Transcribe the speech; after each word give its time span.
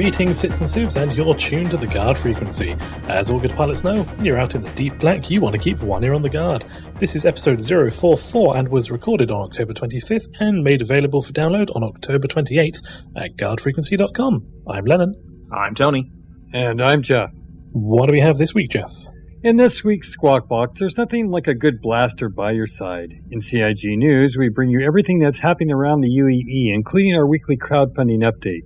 Greetings, 0.00 0.38
Sits 0.38 0.60
and 0.60 0.70
Sieves, 0.70 0.96
and 0.96 1.14
you're 1.14 1.34
tuned 1.34 1.72
to 1.72 1.76
the 1.76 1.86
guard 1.86 2.16
frequency. 2.16 2.74
As 3.06 3.28
all 3.28 3.38
good 3.38 3.50
pilots 3.50 3.84
know, 3.84 4.02
when 4.02 4.24
you're 4.24 4.38
out 4.38 4.54
in 4.54 4.62
the 4.62 4.70
deep 4.70 4.98
black, 4.98 5.28
you 5.28 5.42
want 5.42 5.54
to 5.54 5.60
keep 5.60 5.82
one 5.82 6.02
ear 6.02 6.14
on 6.14 6.22
the 6.22 6.30
guard. 6.30 6.64
This 6.94 7.14
is 7.14 7.26
episode 7.26 7.62
044 7.62 8.56
and 8.56 8.68
was 8.68 8.90
recorded 8.90 9.30
on 9.30 9.42
October 9.42 9.74
25th 9.74 10.28
and 10.40 10.64
made 10.64 10.80
available 10.80 11.20
for 11.20 11.34
download 11.34 11.68
on 11.76 11.84
October 11.84 12.26
28th 12.28 12.78
at 13.14 13.36
guardfrequency.com. 13.36 14.46
I'm 14.70 14.84
Lennon. 14.84 15.12
I'm 15.52 15.74
Tony. 15.74 16.10
And 16.54 16.80
I'm 16.80 17.02
Jeff. 17.02 17.28
What 17.72 18.06
do 18.06 18.12
we 18.12 18.20
have 18.20 18.38
this 18.38 18.54
week, 18.54 18.70
Jeff? 18.70 18.94
In 19.42 19.58
this 19.58 19.84
week's 19.84 20.08
Squawk 20.08 20.48
Box, 20.48 20.78
there's 20.78 20.96
nothing 20.96 21.28
like 21.28 21.46
a 21.46 21.54
good 21.54 21.82
blaster 21.82 22.30
by 22.30 22.52
your 22.52 22.66
side. 22.66 23.12
In 23.30 23.42
CIG 23.42 23.98
News, 23.98 24.38
we 24.38 24.48
bring 24.48 24.70
you 24.70 24.80
everything 24.80 25.18
that's 25.18 25.40
happening 25.40 25.74
around 25.74 26.00
the 26.00 26.08
UEE, 26.08 26.74
including 26.74 27.14
our 27.14 27.26
weekly 27.26 27.58
crowdfunding 27.58 28.20
update. 28.22 28.62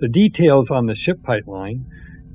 The 0.00 0.08
details 0.08 0.70
on 0.70 0.86
the 0.86 0.94
ship 0.94 1.22
pipeline, 1.22 1.84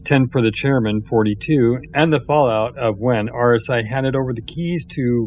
10 0.03 0.29
for 0.29 0.39
the 0.39 0.51
chairman, 0.51 1.01
42, 1.01 1.79
and 1.95 2.13
the 2.13 2.19
fallout 2.19 2.77
of 2.77 2.99
when 2.99 3.27
RSI 3.27 3.87
handed 3.87 4.15
over 4.15 4.33
the 4.33 4.41
keys 4.43 4.85
to 4.91 5.25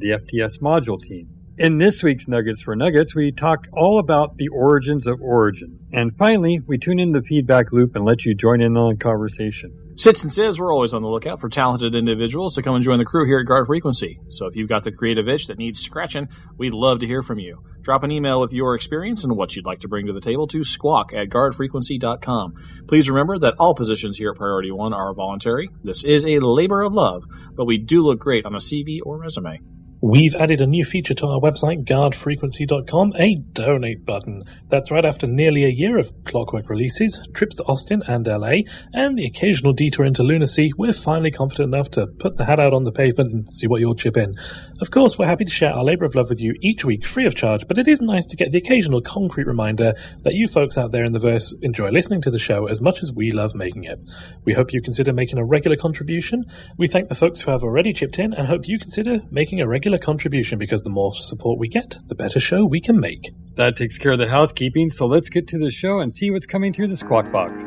the 0.00 0.18
FTS 0.18 0.58
module 0.58 1.00
team. 1.00 1.28
In 1.58 1.78
this 1.78 2.02
week's 2.02 2.28
Nuggets 2.28 2.60
for 2.60 2.76
Nuggets, 2.76 3.14
we 3.14 3.32
talk 3.32 3.66
all 3.72 3.98
about 3.98 4.36
the 4.36 4.48
origins 4.48 5.06
of 5.06 5.22
Origin. 5.22 5.78
And 5.90 6.14
finally, 6.14 6.60
we 6.60 6.76
tune 6.76 6.98
in 6.98 7.12
the 7.12 7.22
feedback 7.22 7.72
loop 7.72 7.96
and 7.96 8.04
let 8.04 8.26
you 8.26 8.34
join 8.34 8.60
in 8.60 8.76
on 8.76 8.90
the 8.90 8.96
conversation. 8.98 9.72
Sits 9.96 10.22
and 10.22 10.30
says 10.30 10.60
we're 10.60 10.70
always 10.70 10.92
on 10.92 11.00
the 11.00 11.08
lookout 11.08 11.40
for 11.40 11.48
talented 11.48 11.94
individuals 11.94 12.54
to 12.54 12.62
come 12.62 12.74
and 12.74 12.84
join 12.84 12.98
the 12.98 13.06
crew 13.06 13.24
here 13.24 13.38
at 13.38 13.46
Guard 13.46 13.68
Frequency. 13.68 14.20
So 14.28 14.44
if 14.44 14.54
you've 14.54 14.68
got 14.68 14.84
the 14.84 14.92
creative 14.92 15.30
itch 15.30 15.46
that 15.46 15.56
needs 15.56 15.80
scratching, 15.80 16.28
we'd 16.58 16.74
love 16.74 16.98
to 16.98 17.06
hear 17.06 17.22
from 17.22 17.38
you. 17.38 17.64
Drop 17.80 18.02
an 18.02 18.10
email 18.10 18.38
with 18.38 18.52
your 18.52 18.74
experience 18.74 19.24
and 19.24 19.34
what 19.34 19.56
you'd 19.56 19.64
like 19.64 19.80
to 19.80 19.88
bring 19.88 20.04
to 20.08 20.12
the 20.12 20.20
table 20.20 20.46
to 20.48 20.62
squawk 20.62 21.14
at 21.14 21.30
guardfrequency.com. 21.30 22.52
Please 22.86 23.08
remember 23.08 23.38
that 23.38 23.54
all 23.58 23.74
positions 23.74 24.18
here 24.18 24.32
at 24.32 24.36
Priority 24.36 24.72
One 24.72 24.92
are 24.92 25.14
voluntary. 25.14 25.70
This 25.82 26.04
is 26.04 26.26
a 26.26 26.38
labor 26.38 26.82
of 26.82 26.92
love, 26.92 27.24
but 27.54 27.64
we 27.64 27.78
do 27.78 28.02
look 28.02 28.18
great 28.18 28.44
on 28.44 28.54
a 28.54 28.58
CV 28.58 28.98
or 29.02 29.16
resume. 29.16 29.60
We've 30.02 30.34
added 30.34 30.60
a 30.60 30.66
new 30.66 30.84
feature 30.84 31.14
to 31.14 31.26
our 31.26 31.40
website, 31.40 31.84
guardfrequency.com, 31.84 33.14
a 33.18 33.36
donate 33.36 34.04
button. 34.04 34.42
That's 34.68 34.90
right 34.90 35.06
after 35.06 35.26
nearly 35.26 35.64
a 35.64 35.68
year 35.68 35.96
of 35.96 36.12
clockwork 36.24 36.68
releases, 36.68 37.26
trips 37.32 37.56
to 37.56 37.62
Austin 37.62 38.02
and 38.06 38.26
LA, 38.26 38.56
and 38.92 39.18
the 39.18 39.24
occasional 39.24 39.72
detour 39.72 40.04
into 40.04 40.22
lunacy, 40.22 40.70
we're 40.76 40.92
finally 40.92 41.30
confident 41.30 41.72
enough 41.74 41.90
to 41.92 42.06
put 42.06 42.36
the 42.36 42.44
hat 42.44 42.60
out 42.60 42.74
on 42.74 42.84
the 42.84 42.92
pavement 42.92 43.32
and 43.32 43.50
see 43.50 43.66
what 43.66 43.80
you'll 43.80 43.94
chip 43.94 44.18
in. 44.18 44.36
Of 44.82 44.90
course, 44.90 45.18
we're 45.18 45.24
happy 45.24 45.46
to 45.46 45.50
share 45.50 45.72
our 45.72 45.82
labor 45.82 46.04
of 46.04 46.14
love 46.14 46.28
with 46.28 46.42
you 46.42 46.54
each 46.60 46.84
week 46.84 47.06
free 47.06 47.24
of 47.24 47.34
charge, 47.34 47.66
but 47.66 47.78
it 47.78 47.88
is 47.88 48.02
nice 48.02 48.26
to 48.26 48.36
get 48.36 48.52
the 48.52 48.58
occasional 48.58 49.00
concrete 49.00 49.46
reminder 49.46 49.94
that 50.24 50.34
you 50.34 50.46
folks 50.46 50.76
out 50.76 50.92
there 50.92 51.04
in 51.04 51.12
the 51.12 51.18
verse 51.18 51.54
enjoy 51.62 51.88
listening 51.88 52.20
to 52.20 52.30
the 52.30 52.38
show 52.38 52.66
as 52.66 52.82
much 52.82 53.02
as 53.02 53.14
we 53.14 53.32
love 53.32 53.54
making 53.54 53.84
it. 53.84 53.98
We 54.44 54.52
hope 54.52 54.74
you 54.74 54.82
consider 54.82 55.14
making 55.14 55.38
a 55.38 55.44
regular 55.44 55.78
contribution. 55.78 56.44
We 56.76 56.86
thank 56.86 57.08
the 57.08 57.14
folks 57.14 57.40
who 57.40 57.50
have 57.50 57.62
already 57.62 57.94
chipped 57.94 58.18
in 58.18 58.34
and 58.34 58.46
hope 58.46 58.68
you 58.68 58.78
consider 58.78 59.22
making 59.30 59.62
a 59.62 59.66
regular 59.66 59.85
contribution 59.94 60.58
because 60.58 60.82
the 60.82 60.90
more 60.90 61.14
support 61.14 61.58
we 61.60 61.68
get, 61.68 61.98
the 62.06 62.14
better 62.14 62.40
show 62.40 62.64
we 62.64 62.80
can 62.80 62.98
make. 62.98 63.30
That 63.54 63.76
takes 63.76 63.98
care 63.98 64.12
of 64.12 64.18
the 64.18 64.28
housekeeping, 64.28 64.90
so 64.90 65.06
let's 65.06 65.28
get 65.28 65.46
to 65.48 65.58
the 65.58 65.70
show 65.70 66.00
and 66.00 66.12
see 66.12 66.30
what's 66.30 66.46
coming 66.46 66.72
through 66.72 66.88
the 66.88 66.96
Squawk 66.96 67.30
Box. 67.30 67.62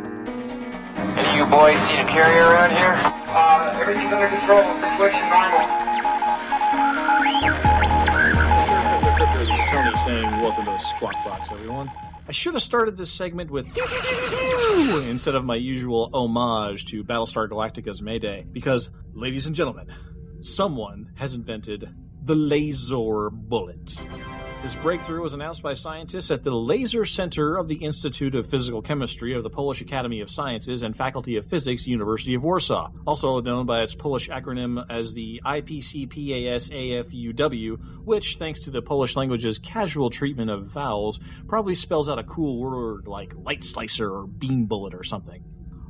Any 0.98 1.38
you 1.38 1.46
boys 1.46 1.80
seen 1.88 2.00
a 2.00 2.10
carrier 2.12 2.44
around 2.44 2.72
here? 2.72 3.00
Uh, 3.32 3.80
everything's 3.80 4.12
under 4.12 4.28
control. 4.28 4.64
Situation 4.90 5.30
normal. 5.30 5.66
This 9.40 9.50
is 9.50 9.72
Tony 9.72 9.98
saying, 9.98 10.30
Welcome 10.42 10.66
to 10.66 10.72
the 10.72 10.78
Squawk 10.78 11.14
Box, 11.24 11.48
everyone. 11.52 11.90
I 12.28 12.32
should 12.32 12.54
have 12.54 12.64
started 12.64 12.98
this 12.98 13.12
segment 13.12 13.50
with 13.50 13.66
instead 15.08 15.36
of 15.36 15.46
my 15.46 15.56
usual 15.56 16.10
homage 16.14 16.86
to 16.88 17.04
Battlestar 17.04 17.50
Galactica's 17.50 18.02
Mayday, 18.02 18.46
because, 18.52 18.92
ladies 19.14 19.48
and 19.48 19.56
gentlemen, 19.56 19.88
someone 20.42 21.12
has 21.16 21.34
invented 21.34 21.90
the 22.30 22.36
laser 22.36 23.32
bullet. 23.32 24.00
This 24.62 24.76
breakthrough 24.76 25.24
was 25.24 25.34
announced 25.34 25.64
by 25.64 25.74
scientists 25.74 26.30
at 26.30 26.44
the 26.44 26.52
Laser 26.52 27.04
Center 27.04 27.58
of 27.58 27.68
the 27.68 27.78
Institute 27.78 28.36
of 28.36 28.48
Physical 28.48 28.84
Chemistry 28.84 29.34
of 29.34 29.42
the 29.42 29.50
Polish 29.50 29.82
Academy 29.82 30.22
of 30.22 30.30
Sciences 30.30 30.84
and 30.84 30.96
Faculty 30.96 31.38
of 31.38 31.48
Physics, 31.48 31.88
University 31.88 32.36
of 32.36 32.44
Warsaw, 32.44 32.92
also 33.08 33.42
known 33.42 33.66
by 33.66 33.82
its 33.82 33.96
Polish 33.96 34.30
acronym 34.30 34.86
as 34.92 35.16
the 35.16 35.42
IPCPASAFUW, 35.44 36.06
which, 38.06 38.38
thanks 38.38 38.60
to 38.60 38.70
the 38.70 38.84
Polish 38.84 39.16
language's 39.16 39.58
casual 39.58 40.12
treatment 40.12 40.52
of 40.52 40.68
vowels, 40.68 41.20
probably 41.48 41.74
spells 41.74 42.10
out 42.10 42.20
a 42.20 42.24
cool 42.24 42.60
word 42.60 43.08
like 43.08 43.34
light 43.38 43.64
slicer 43.64 44.08
or 44.08 44.28
beam 44.28 44.66
bullet 44.66 44.94
or 44.94 45.04
something. 45.04 45.44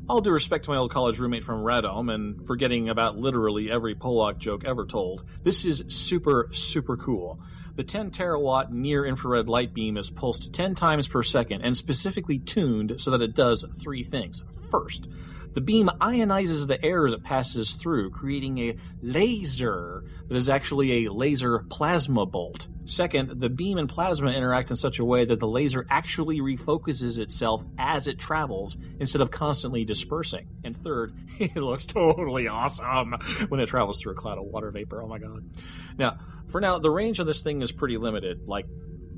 All 0.10 0.22
due 0.22 0.32
respect 0.32 0.66
to 0.66 0.72
my 0.72 0.78
old 0.78 0.90
college 0.90 1.20
roommate 1.20 1.44
from 1.44 1.64
Radom 1.64 2.12
and 2.12 2.48
forgetting 2.48 2.90
about 2.90 3.20
literally 3.20 3.70
every 3.70 3.94
Polak 3.94 4.40
joke 4.40 4.66
ever 4.66 4.88
told, 4.88 5.24
this 5.44 5.64
is 5.64 5.84
super, 5.88 6.50
super 6.52 6.98
cool. 6.98 7.40
The 7.76 7.84
10 7.84 8.10
terawatt 8.10 8.72
near 8.72 9.06
infrared 9.06 9.48
light 9.48 9.72
beam 9.72 9.98
is 9.98 10.10
pulsed 10.10 10.52
10 10.52 10.74
times 10.74 11.08
per 11.08 11.22
second 11.22 11.62
and 11.62 11.78
specifically 11.78 12.40
tuned 12.40 13.00
so 13.00 13.12
that 13.12 13.22
it 13.22 13.36
does 13.36 13.64
three 13.78 14.02
things. 14.02 14.42
First, 14.72 15.10
the 15.54 15.62
beam 15.62 15.90
ionizes 16.00 16.68
the 16.68 16.84
air 16.84 17.06
as 17.06 17.14
it 17.14 17.24
passes 17.24 17.74
through, 17.74 18.12
creating 18.12 18.58
a 18.60 18.76
laser 19.02 20.04
that 20.28 20.36
is 20.36 20.50
actually 20.50 21.06
a 21.06 21.12
laser 21.12 21.66
plasma 21.70 22.26
bolt. 22.26 22.68
Second, 22.86 23.40
the 23.40 23.50
beam 23.50 23.78
and 23.78 23.88
plasma 23.88 24.32
interact 24.32 24.72
in 24.72 24.76
such 24.76 25.00
a 25.00 25.06
way 25.06 25.26
that 25.26 25.40
the 25.40 25.48
laser 25.48 25.86
actually 25.90 26.40
refocuses 26.40 27.20
itself 27.20 27.64
as 27.78 28.08
it 28.08 28.18
travels 28.18 28.78
instead 29.00 29.22
of 29.22 29.32
constantly 29.32 29.86
dispersing. 29.86 30.48
And 30.64 30.76
third, 30.76 31.14
it 31.40 31.56
looks 31.56 31.86
totally 31.86 32.48
awesome 32.48 33.14
when 33.50 33.60
it 33.60 33.68
travels 33.68 34.02
through 34.02 34.14
a 34.14 34.16
cloud 34.16 34.38
of 34.38 34.46
water 34.46 34.72
vapor. 34.72 35.02
Oh 35.04 35.08
my 35.08 35.20
god. 35.20 35.50
Now, 35.98 36.18
for 36.48 36.60
now, 36.60 36.80
the 36.80 36.90
range 36.90 37.20
of 37.20 37.28
this 37.28 37.44
thing 37.44 37.62
is 37.62 37.72
pretty 37.72 37.98
limited, 37.98 38.48
like 38.48 38.66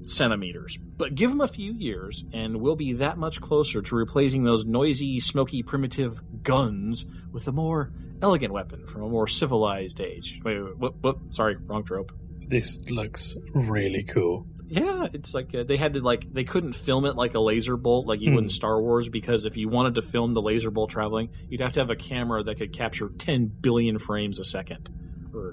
centimeters. 0.05 0.77
But 0.97 1.15
give 1.15 1.29
them 1.29 1.41
a 1.41 1.47
few 1.47 1.73
years, 1.73 2.23
and 2.33 2.57
we'll 2.57 2.75
be 2.75 2.93
that 2.93 3.17
much 3.17 3.41
closer 3.41 3.81
to 3.81 3.95
replacing 3.95 4.43
those 4.43 4.65
noisy, 4.65 5.19
smoky, 5.19 5.63
primitive 5.63 6.21
guns 6.43 7.05
with 7.31 7.47
a 7.47 7.51
more 7.51 7.91
elegant 8.21 8.53
weapon 8.53 8.85
from 8.87 9.03
a 9.03 9.09
more 9.09 9.27
civilized 9.27 9.99
age. 9.99 10.39
Wait, 10.43 10.59
wait, 10.61 10.77
whoop, 10.77 10.95
whoop, 11.01 11.19
sorry, 11.31 11.55
wrong 11.55 11.83
trope. 11.83 12.11
This 12.47 12.79
looks 12.89 13.35
really 13.53 14.03
cool. 14.03 14.45
Yeah, 14.67 15.07
it's 15.11 15.33
like 15.33 15.53
uh, 15.53 15.63
they 15.63 15.75
had 15.75 15.95
to 15.95 15.99
like 15.99 16.31
they 16.31 16.45
couldn't 16.45 16.73
film 16.73 17.05
it 17.05 17.17
like 17.17 17.33
a 17.33 17.41
laser 17.41 17.75
bolt 17.75 18.07
like 18.07 18.21
you 18.21 18.33
would 18.33 18.43
in 18.45 18.49
Star 18.49 18.81
Wars 18.81 19.09
because 19.09 19.45
if 19.45 19.57
you 19.57 19.67
wanted 19.67 19.95
to 19.95 20.01
film 20.01 20.33
the 20.33 20.41
laser 20.41 20.71
bolt 20.71 20.89
traveling, 20.89 21.29
you'd 21.49 21.59
have 21.59 21.73
to 21.73 21.81
have 21.81 21.89
a 21.89 21.95
camera 21.95 22.41
that 22.43 22.55
could 22.55 22.71
capture 22.71 23.09
10 23.09 23.47
billion 23.47 23.99
frames 23.99 24.39
a 24.39 24.45
second 24.45 24.87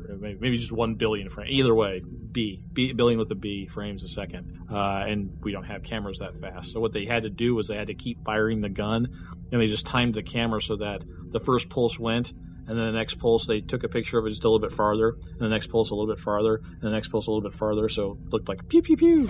or 0.09 0.16
maybe 0.16 0.56
just 0.56 0.72
one 0.72 0.94
billion 0.94 1.28
frames. 1.31 1.50
Either 1.53 1.75
way, 1.75 2.03
B, 2.32 2.62
B 2.72 2.92
billion 2.92 3.19
with 3.19 3.31
a 3.31 3.34
B 3.34 3.66
frames 3.66 4.03
a 4.03 4.09
second, 4.09 4.66
uh, 4.70 5.04
and 5.06 5.38
we 5.42 5.53
don't 5.53 5.64
have 5.64 5.82
cameras 5.82 6.19
that 6.19 6.36
fast. 6.38 6.72
So 6.72 6.81
what 6.81 6.92
they 6.92 7.04
had 7.04 7.25
to 7.25 7.31
do 7.31 7.54
was 7.54 7.69
they 7.69 7.76
had 7.76 7.88
to 7.88 7.94
keep 7.94 8.25
firing 8.25 8.60
the 8.60 8.69
gun, 8.69 9.09
and 9.50 9.60
they 9.60 9.66
just 9.66 9.86
timed 9.86 10.14
the 10.14 10.22
camera 10.22 10.60
so 10.60 10.76
that 10.76 11.03
the 11.30 11.41
first 11.41 11.68
pulse 11.68 11.98
went, 11.98 12.33
and 12.68 12.78
then 12.78 12.86
the 12.86 12.92
next 12.92 13.15
pulse 13.18 13.47
they 13.47 13.60
took 13.60 13.83
a 13.83 13.89
picture 13.89 14.18
of 14.18 14.27
it 14.27 14.30
just 14.30 14.45
a 14.45 14.48
little 14.48 14.60
bit 14.60 14.72
farther, 14.72 15.16
and 15.30 15.41
the 15.41 15.48
next 15.48 15.68
pulse 15.68 15.91
a 15.91 15.95
little 15.95 16.12
bit 16.12 16.22
farther, 16.22 16.56
and 16.56 16.83
the 16.83 16.91
next 16.91 17.09
pulse 17.09 17.27
a 17.27 17.30
little 17.30 17.48
bit 17.48 17.59
farther, 17.59 17.89
so 17.89 18.18
it 18.27 18.33
looked 18.33 18.48
like 18.48 18.68
pew 18.68 18.83
pew 18.83 18.97
pew. 18.97 19.28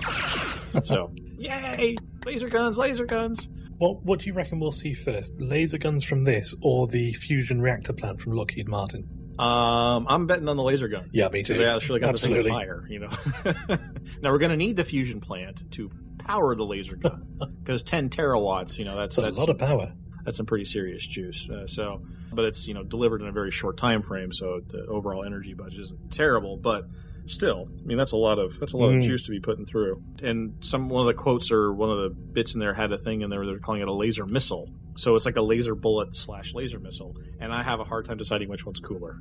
so 0.83 1.11
yay, 1.37 1.95
laser 2.25 2.49
guns, 2.49 2.77
laser 2.77 3.05
guns. 3.05 3.47
What 3.77 4.03
What 4.03 4.19
do 4.19 4.27
you 4.27 4.33
reckon 4.33 4.59
we'll 4.59 4.71
see 4.71 4.93
first? 4.93 5.41
Laser 5.41 5.77
guns 5.77 6.03
from 6.03 6.25
this, 6.25 6.53
or 6.61 6.87
the 6.87 7.13
fusion 7.13 7.61
reactor 7.61 7.93
plant 7.93 8.19
from 8.19 8.33
Lockheed 8.33 8.67
Martin? 8.67 9.07
Um, 9.39 10.05
I'm 10.09 10.27
betting 10.27 10.47
on 10.49 10.57
the 10.57 10.63
laser 10.63 10.87
gun. 10.89 11.09
Yeah, 11.13 11.29
me 11.29 11.43
too. 11.43 11.53
They 11.53 11.65
actually 11.65 12.01
got 12.01 12.09
Absolutely. 12.09 12.49
to 12.49 12.55
fire. 12.55 12.85
You 12.89 12.99
know. 12.99 13.09
now 14.21 14.31
we're 14.31 14.37
going 14.37 14.51
to 14.51 14.57
need 14.57 14.75
the 14.75 14.83
fusion 14.83 15.21
plant 15.21 15.69
to 15.71 15.89
power 16.17 16.55
the 16.55 16.65
laser 16.65 16.95
gun 16.97 17.25
because 17.63 17.81
10 17.83 18.09
terawatts. 18.09 18.77
You 18.77 18.85
know, 18.85 18.97
that's 18.97 19.15
That's, 19.15 19.25
that's 19.27 19.37
a 19.37 19.41
lot 19.41 19.49
of 19.49 19.57
power. 19.57 19.93
that's 20.25 20.37
some 20.37 20.45
pretty 20.45 20.65
serious 20.65 21.05
juice. 21.07 21.49
Uh, 21.49 21.65
so, 21.67 22.01
but 22.33 22.45
it's 22.45 22.67
you 22.67 22.73
know 22.73 22.83
delivered 22.83 23.21
in 23.21 23.27
a 23.27 23.31
very 23.31 23.51
short 23.51 23.77
time 23.77 24.01
frame, 24.01 24.31
so 24.33 24.59
the 24.67 24.85
overall 24.87 25.23
energy 25.23 25.53
budget 25.53 25.79
isn't 25.79 26.11
terrible. 26.11 26.57
But 26.57 26.85
still, 27.29 27.67
I 27.81 27.85
mean 27.85 27.97
that's 27.97 28.11
a 28.11 28.17
lot 28.17 28.39
of 28.39 28.59
that's 28.59 28.73
a 28.73 28.77
lot 28.77 28.89
Mm. 28.89 28.97
of 28.97 29.03
juice 29.03 29.23
to 29.23 29.31
be 29.31 29.39
putting 29.39 29.65
through. 29.65 30.01
And 30.21 30.53
some 30.61 30.89
one 30.89 31.01
of 31.01 31.07
the 31.07 31.13
quotes 31.13 31.51
or 31.51 31.73
one 31.73 31.89
of 31.89 31.97
the 31.99 32.09
bits 32.09 32.53
in 32.53 32.59
there 32.59 32.73
had 32.73 32.91
a 32.91 32.97
thing 32.97 33.21
in 33.21 33.29
there 33.29 33.45
they're 33.45 33.59
calling 33.59 33.81
it 33.81 33.87
a 33.87 33.93
laser 33.93 34.25
missile. 34.25 34.67
So 34.95 35.15
it's 35.15 35.25
like 35.25 35.37
a 35.37 35.41
laser 35.41 35.75
bullet 35.75 36.15
slash 36.15 36.53
laser 36.53 36.79
missile. 36.79 37.15
And 37.39 37.53
I 37.53 37.63
have 37.63 37.79
a 37.79 37.83
hard 37.85 38.05
time 38.05 38.17
deciding 38.17 38.49
which 38.49 38.65
one's 38.65 38.79
cooler. 38.79 39.17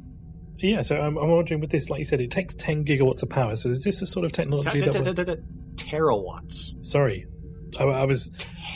Yeah, 0.60 0.80
so 0.82 0.96
I'm, 0.96 1.16
I'm 1.16 1.30
wondering 1.30 1.60
with 1.60 1.70
this, 1.70 1.88
like 1.88 2.00
you 2.00 2.04
said, 2.04 2.20
it 2.20 2.32
takes 2.32 2.52
10 2.56 2.84
gigawatts 2.84 3.22
of 3.22 3.28
power. 3.28 3.54
So 3.54 3.68
is 3.70 3.84
this 3.84 4.00
the 4.00 4.06
sort 4.06 4.24
of 4.24 4.32
technology 4.32 4.80
that? 4.80 5.44
Terawatts. 5.76 6.84
Sorry, 6.84 7.26
I, 7.78 7.84
I 7.84 8.04
was. 8.04 8.30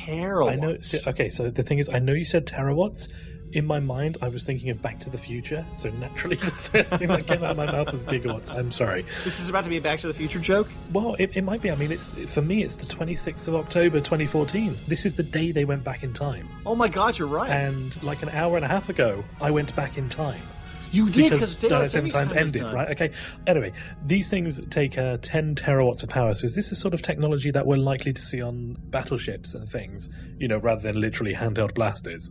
Terawatts. 0.06 0.50
I 0.52 0.54
know. 0.56 0.76
so- 0.80 0.98
Okay, 1.08 1.28
so 1.28 1.50
the 1.50 1.62
thing 1.62 1.78
is, 1.78 1.88
I 1.92 1.98
know 1.98 2.12
you 2.12 2.24
said 2.24 2.46
terawatts. 2.46 3.08
In 3.52 3.66
my 3.66 3.80
mind, 3.80 4.16
I 4.22 4.28
was 4.28 4.44
thinking 4.44 4.70
of 4.70 4.80
Back 4.80 4.98
to 5.00 5.10
the 5.10 5.18
Future. 5.18 5.64
So 5.74 5.90
naturally, 5.90 6.36
the 6.36 6.46
first 6.50 6.94
thing 6.94 7.08
that 7.08 7.26
came 7.26 7.44
out 7.44 7.50
of 7.50 7.56
my 7.58 7.66
mouth 7.66 7.92
was 7.92 8.04
gigawatts. 8.04 8.50
I'm 8.50 8.70
sorry. 8.70 9.04
This 9.24 9.40
is 9.40 9.50
about 9.50 9.64
to 9.64 9.70
be 9.70 9.76
a 9.76 9.80
Back 9.80 10.00
to 10.00 10.06
the 10.06 10.14
Future 10.14 10.38
joke. 10.38 10.68
Well, 10.92 11.16
it, 11.18 11.36
it 11.36 11.42
might 11.42 11.60
be. 11.60 11.70
I 11.70 11.74
mean, 11.74 11.92
it's 11.92 12.08
for 12.32 12.40
me, 12.40 12.62
it's 12.62 12.76
the 12.76 12.86
26th 12.86 13.48
of 13.48 13.54
October, 13.56 13.98
2014. 14.00 14.74
This 14.88 15.04
is 15.04 15.14
the 15.14 15.22
day 15.22 15.52
they 15.52 15.66
went 15.66 15.84
back 15.84 16.02
in 16.02 16.14
time. 16.14 16.48
Oh 16.64 16.74
my 16.74 16.88
God, 16.88 17.18
you're 17.18 17.28
right. 17.28 17.50
And 17.50 18.02
like 18.02 18.22
an 18.22 18.30
hour 18.30 18.56
and 18.56 18.64
a 18.64 18.68
half 18.68 18.88
ago, 18.88 19.22
I 19.40 19.50
went 19.50 19.74
back 19.76 19.98
in 19.98 20.08
time. 20.08 20.40
you 20.90 21.10
did 21.10 21.32
because 21.32 21.54
daylight 21.56 21.90
time 21.90 22.32
ended, 22.34 22.62
right? 22.72 22.88
Okay. 22.92 23.10
Anyway, 23.46 23.72
these 24.06 24.30
things 24.30 24.60
take 24.70 24.96
uh, 24.96 25.18
10 25.20 25.56
terawatts 25.56 26.02
of 26.02 26.08
power. 26.08 26.34
So 26.34 26.46
is 26.46 26.54
this 26.54 26.70
the 26.70 26.76
sort 26.76 26.94
of 26.94 27.02
technology 27.02 27.50
that 27.50 27.66
we're 27.66 27.76
likely 27.76 28.14
to 28.14 28.22
see 28.22 28.40
on 28.40 28.78
battleships 28.90 29.54
and 29.54 29.68
things? 29.68 30.08
You 30.38 30.48
know, 30.48 30.58
rather 30.58 30.80
than 30.80 31.00
literally 31.00 31.34
handheld 31.34 31.74
blasters. 31.74 32.30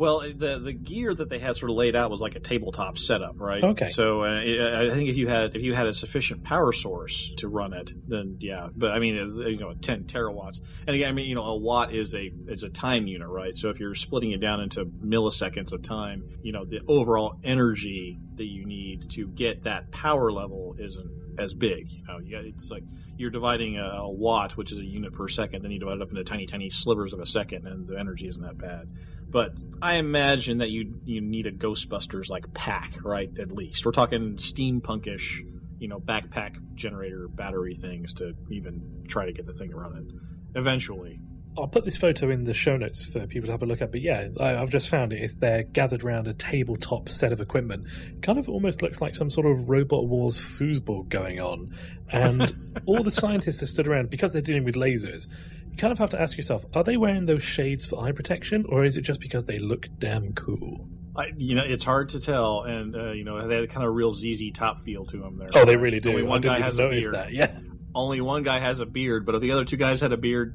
Well, 0.00 0.20
the 0.20 0.58
the 0.58 0.72
gear 0.72 1.14
that 1.14 1.28
they 1.28 1.38
had 1.38 1.56
sort 1.56 1.70
of 1.70 1.76
laid 1.76 1.94
out 1.94 2.10
was 2.10 2.22
like 2.22 2.34
a 2.34 2.40
tabletop 2.40 2.96
setup, 2.96 3.38
right? 3.38 3.62
Okay. 3.62 3.90
So 3.90 4.22
uh, 4.22 4.88
I 4.88 4.88
think 4.94 5.10
if 5.10 5.18
you 5.18 5.28
had 5.28 5.54
if 5.54 5.60
you 5.60 5.74
had 5.74 5.86
a 5.86 5.92
sufficient 5.92 6.42
power 6.42 6.72
source 6.72 7.30
to 7.36 7.48
run 7.48 7.74
it, 7.74 7.92
then 8.08 8.38
yeah. 8.40 8.68
But 8.74 8.92
I 8.92 8.98
mean, 8.98 9.18
uh, 9.18 9.46
you 9.46 9.58
know, 9.58 9.74
ten 9.74 10.04
terawatts. 10.04 10.60
And 10.86 10.96
again, 10.96 11.10
I 11.10 11.12
mean, 11.12 11.26
you 11.26 11.34
know, 11.34 11.44
a 11.44 11.54
watt 11.54 11.92
is 11.94 12.14
a 12.14 12.32
is 12.48 12.62
a 12.62 12.70
time 12.70 13.08
unit, 13.08 13.28
right? 13.28 13.54
So 13.54 13.68
if 13.68 13.78
you're 13.78 13.94
splitting 13.94 14.30
it 14.30 14.40
down 14.40 14.62
into 14.62 14.86
milliseconds 14.86 15.74
of 15.74 15.82
time, 15.82 16.24
you 16.42 16.52
know, 16.52 16.64
the 16.64 16.80
overall 16.88 17.34
energy 17.44 18.18
that 18.36 18.46
you 18.46 18.64
need 18.64 19.10
to 19.10 19.28
get 19.28 19.64
that 19.64 19.90
power 19.90 20.32
level 20.32 20.76
isn't 20.78 21.10
as 21.38 21.52
big. 21.52 21.90
You 21.90 22.04
know, 22.08 22.18
you 22.20 22.36
got, 22.36 22.46
it's 22.46 22.70
like 22.70 22.84
you're 23.18 23.30
dividing 23.30 23.76
a 23.76 24.08
watt, 24.08 24.56
which 24.56 24.72
is 24.72 24.78
a 24.78 24.84
unit 24.84 25.12
per 25.12 25.28
second, 25.28 25.60
then 25.60 25.70
you 25.70 25.78
divide 25.78 25.96
it 25.96 26.02
up 26.02 26.08
into 26.08 26.24
tiny, 26.24 26.46
tiny 26.46 26.70
slivers 26.70 27.12
of 27.12 27.20
a 27.20 27.26
second, 27.26 27.66
and 27.66 27.86
the 27.86 27.98
energy 27.98 28.26
isn't 28.26 28.42
that 28.42 28.56
bad. 28.56 28.88
But 29.30 29.52
I 29.80 29.96
imagine 29.96 30.58
that 30.58 30.70
you 30.70 31.00
you 31.04 31.20
need 31.20 31.46
a 31.46 31.52
Ghostbusters 31.52 32.28
like 32.28 32.52
pack, 32.52 32.96
right? 33.04 33.30
At 33.40 33.52
least 33.52 33.86
we're 33.86 33.92
talking 33.92 34.36
steampunkish, 34.36 35.40
you 35.78 35.88
know, 35.88 36.00
backpack 36.00 36.56
generator 36.74 37.28
battery 37.28 37.74
things 37.74 38.12
to 38.14 38.34
even 38.50 39.04
try 39.08 39.26
to 39.26 39.32
get 39.32 39.46
the 39.46 39.54
thing 39.54 39.70
running. 39.70 40.10
Eventually, 40.54 41.20
I'll 41.60 41.68
put 41.68 41.84
this 41.84 41.96
photo 41.96 42.30
in 42.30 42.44
the 42.44 42.54
show 42.54 42.76
notes 42.76 43.04
for 43.04 43.26
people 43.26 43.46
to 43.46 43.52
have 43.52 43.62
a 43.62 43.66
look 43.66 43.80
at. 43.80 43.90
But 43.90 44.00
yeah, 44.00 44.28
I, 44.38 44.56
I've 44.56 44.70
just 44.70 44.88
found 44.88 45.12
it. 45.12 45.22
It's 45.22 45.34
there 45.34 45.62
gathered 45.62 46.02
around 46.04 46.26
a 46.28 46.34
tabletop 46.34 47.08
set 47.08 47.32
of 47.32 47.40
equipment. 47.40 47.86
Kind 48.22 48.38
of 48.38 48.48
almost 48.48 48.82
looks 48.82 49.00
like 49.00 49.14
some 49.14 49.30
sort 49.30 49.46
of 49.46 49.68
Robot 49.68 50.06
Wars 50.06 50.38
foosball 50.38 51.08
going 51.08 51.40
on. 51.40 51.74
And 52.10 52.80
all 52.86 53.02
the 53.02 53.10
scientists 53.10 53.62
are 53.62 53.66
stood 53.66 53.86
around 53.86 54.10
because 54.10 54.32
they're 54.32 54.42
dealing 54.42 54.64
with 54.64 54.74
lasers. 54.74 55.26
You 55.70 55.76
kind 55.76 55.92
of 55.92 55.98
have 55.98 56.10
to 56.10 56.20
ask 56.20 56.36
yourself 56.36 56.64
are 56.74 56.84
they 56.84 56.96
wearing 56.96 57.26
those 57.26 57.42
shades 57.42 57.86
for 57.86 58.04
eye 58.04 58.12
protection 58.12 58.64
or 58.68 58.84
is 58.84 58.96
it 58.96 59.02
just 59.02 59.20
because 59.20 59.46
they 59.46 59.58
look 59.58 59.88
damn 59.98 60.32
cool? 60.34 60.88
I, 61.16 61.32
you 61.36 61.54
know, 61.54 61.64
it's 61.66 61.84
hard 61.84 62.10
to 62.10 62.20
tell, 62.20 62.62
and 62.62 62.94
uh, 62.94 63.10
you 63.10 63.24
know, 63.24 63.46
they 63.46 63.56
had 63.56 63.68
kind 63.70 63.84
of 63.84 63.94
real 63.94 64.12
ZZ 64.12 64.52
Top 64.54 64.80
feel 64.82 65.04
to 65.06 65.18
them 65.18 65.38
there. 65.38 65.48
Oh, 65.54 65.64
they 65.64 65.76
really 65.76 65.98
do. 65.98 66.10
Only 66.10 66.22
one 66.22 66.40
guy 66.40 66.60
has 66.60 66.78
a 66.78 66.88
beard. 66.88 67.14
that. 67.14 67.32
Yeah. 67.32 67.50
Only 67.92 68.20
one 68.20 68.44
guy 68.44 68.60
has 68.60 68.78
a 68.78 68.86
beard, 68.86 69.26
but 69.26 69.34
if 69.34 69.40
the 69.40 69.50
other 69.50 69.64
two 69.64 69.76
guys 69.76 70.00
had 70.00 70.12
a 70.12 70.16
beard, 70.16 70.54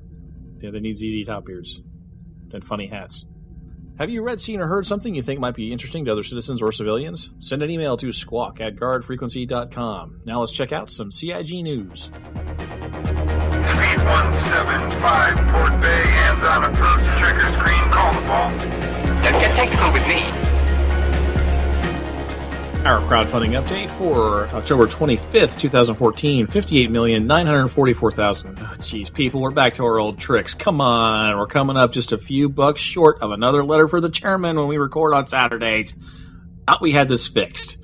yeah, 0.59 0.71
they 0.71 0.79
need 0.79 0.97
ZZ 0.97 1.25
Top 1.27 1.45
beards 1.45 1.81
and 2.51 2.63
funny 2.63 2.87
hats. 2.87 3.25
Have 3.97 4.09
you 4.09 4.23
read, 4.23 4.41
seen, 4.41 4.59
or 4.59 4.67
heard 4.67 4.85
something 4.85 5.15
you 5.15 5.21
think 5.21 5.39
might 5.39 5.55
be 5.55 5.71
interesting 5.71 6.03
to 6.05 6.11
other 6.11 6.23
citizens 6.23 6.61
or 6.61 6.73
civilians? 6.73 7.29
Send 7.39 7.63
an 7.63 7.69
email 7.69 7.95
to 7.97 8.11
squawk 8.11 8.59
at 8.59 8.75
guardfrequency.com. 8.75 10.21
Now 10.25 10.41
let's 10.41 10.51
check 10.51 10.73
out 10.73 10.89
some 10.89 11.13
CIG 11.13 11.63
news. 11.63 12.03
Speed 12.03 12.11
175, 14.03 15.35
Port 15.47 15.81
Bay, 15.81 16.03
hands 16.07 16.43
on 16.43 16.65
approach, 16.65 17.01
trigger 17.21 17.47
screen, 17.57 17.89
call 17.89 18.13
the 18.13 18.21
ball. 18.27 18.49
Don't 19.23 19.39
get 19.39 19.51
technical 19.53 19.93
with 19.93 20.05
me. 20.07 20.44
Our 22.85 22.99
crowdfunding 22.99 23.59
update 23.59 23.89
for 23.89 24.47
October 24.55 24.85
25th, 24.85 25.59
2014, 25.59 26.45
58,944,000. 26.45 28.59
Oh, 28.59 28.75
Jeez, 28.77 29.11
people, 29.11 29.41
we're 29.41 29.49
back 29.49 29.73
to 29.73 29.85
our 29.85 29.97
old 29.97 30.19
tricks. 30.19 30.53
Come 30.53 30.79
on, 30.79 31.35
we're 31.35 31.47
coming 31.47 31.77
up 31.77 31.93
just 31.93 32.11
a 32.11 32.19
few 32.19 32.47
bucks 32.47 32.79
short 32.79 33.19
of 33.23 33.31
another 33.31 33.65
letter 33.65 33.87
for 33.87 33.99
the 33.99 34.09
chairman 34.09 34.59
when 34.59 34.67
we 34.67 34.77
record 34.77 35.15
on 35.15 35.25
Saturdays. 35.25 35.95
Thought 36.67 36.79
we 36.79 36.91
had 36.91 37.09
this 37.09 37.27
fixed. 37.27 37.77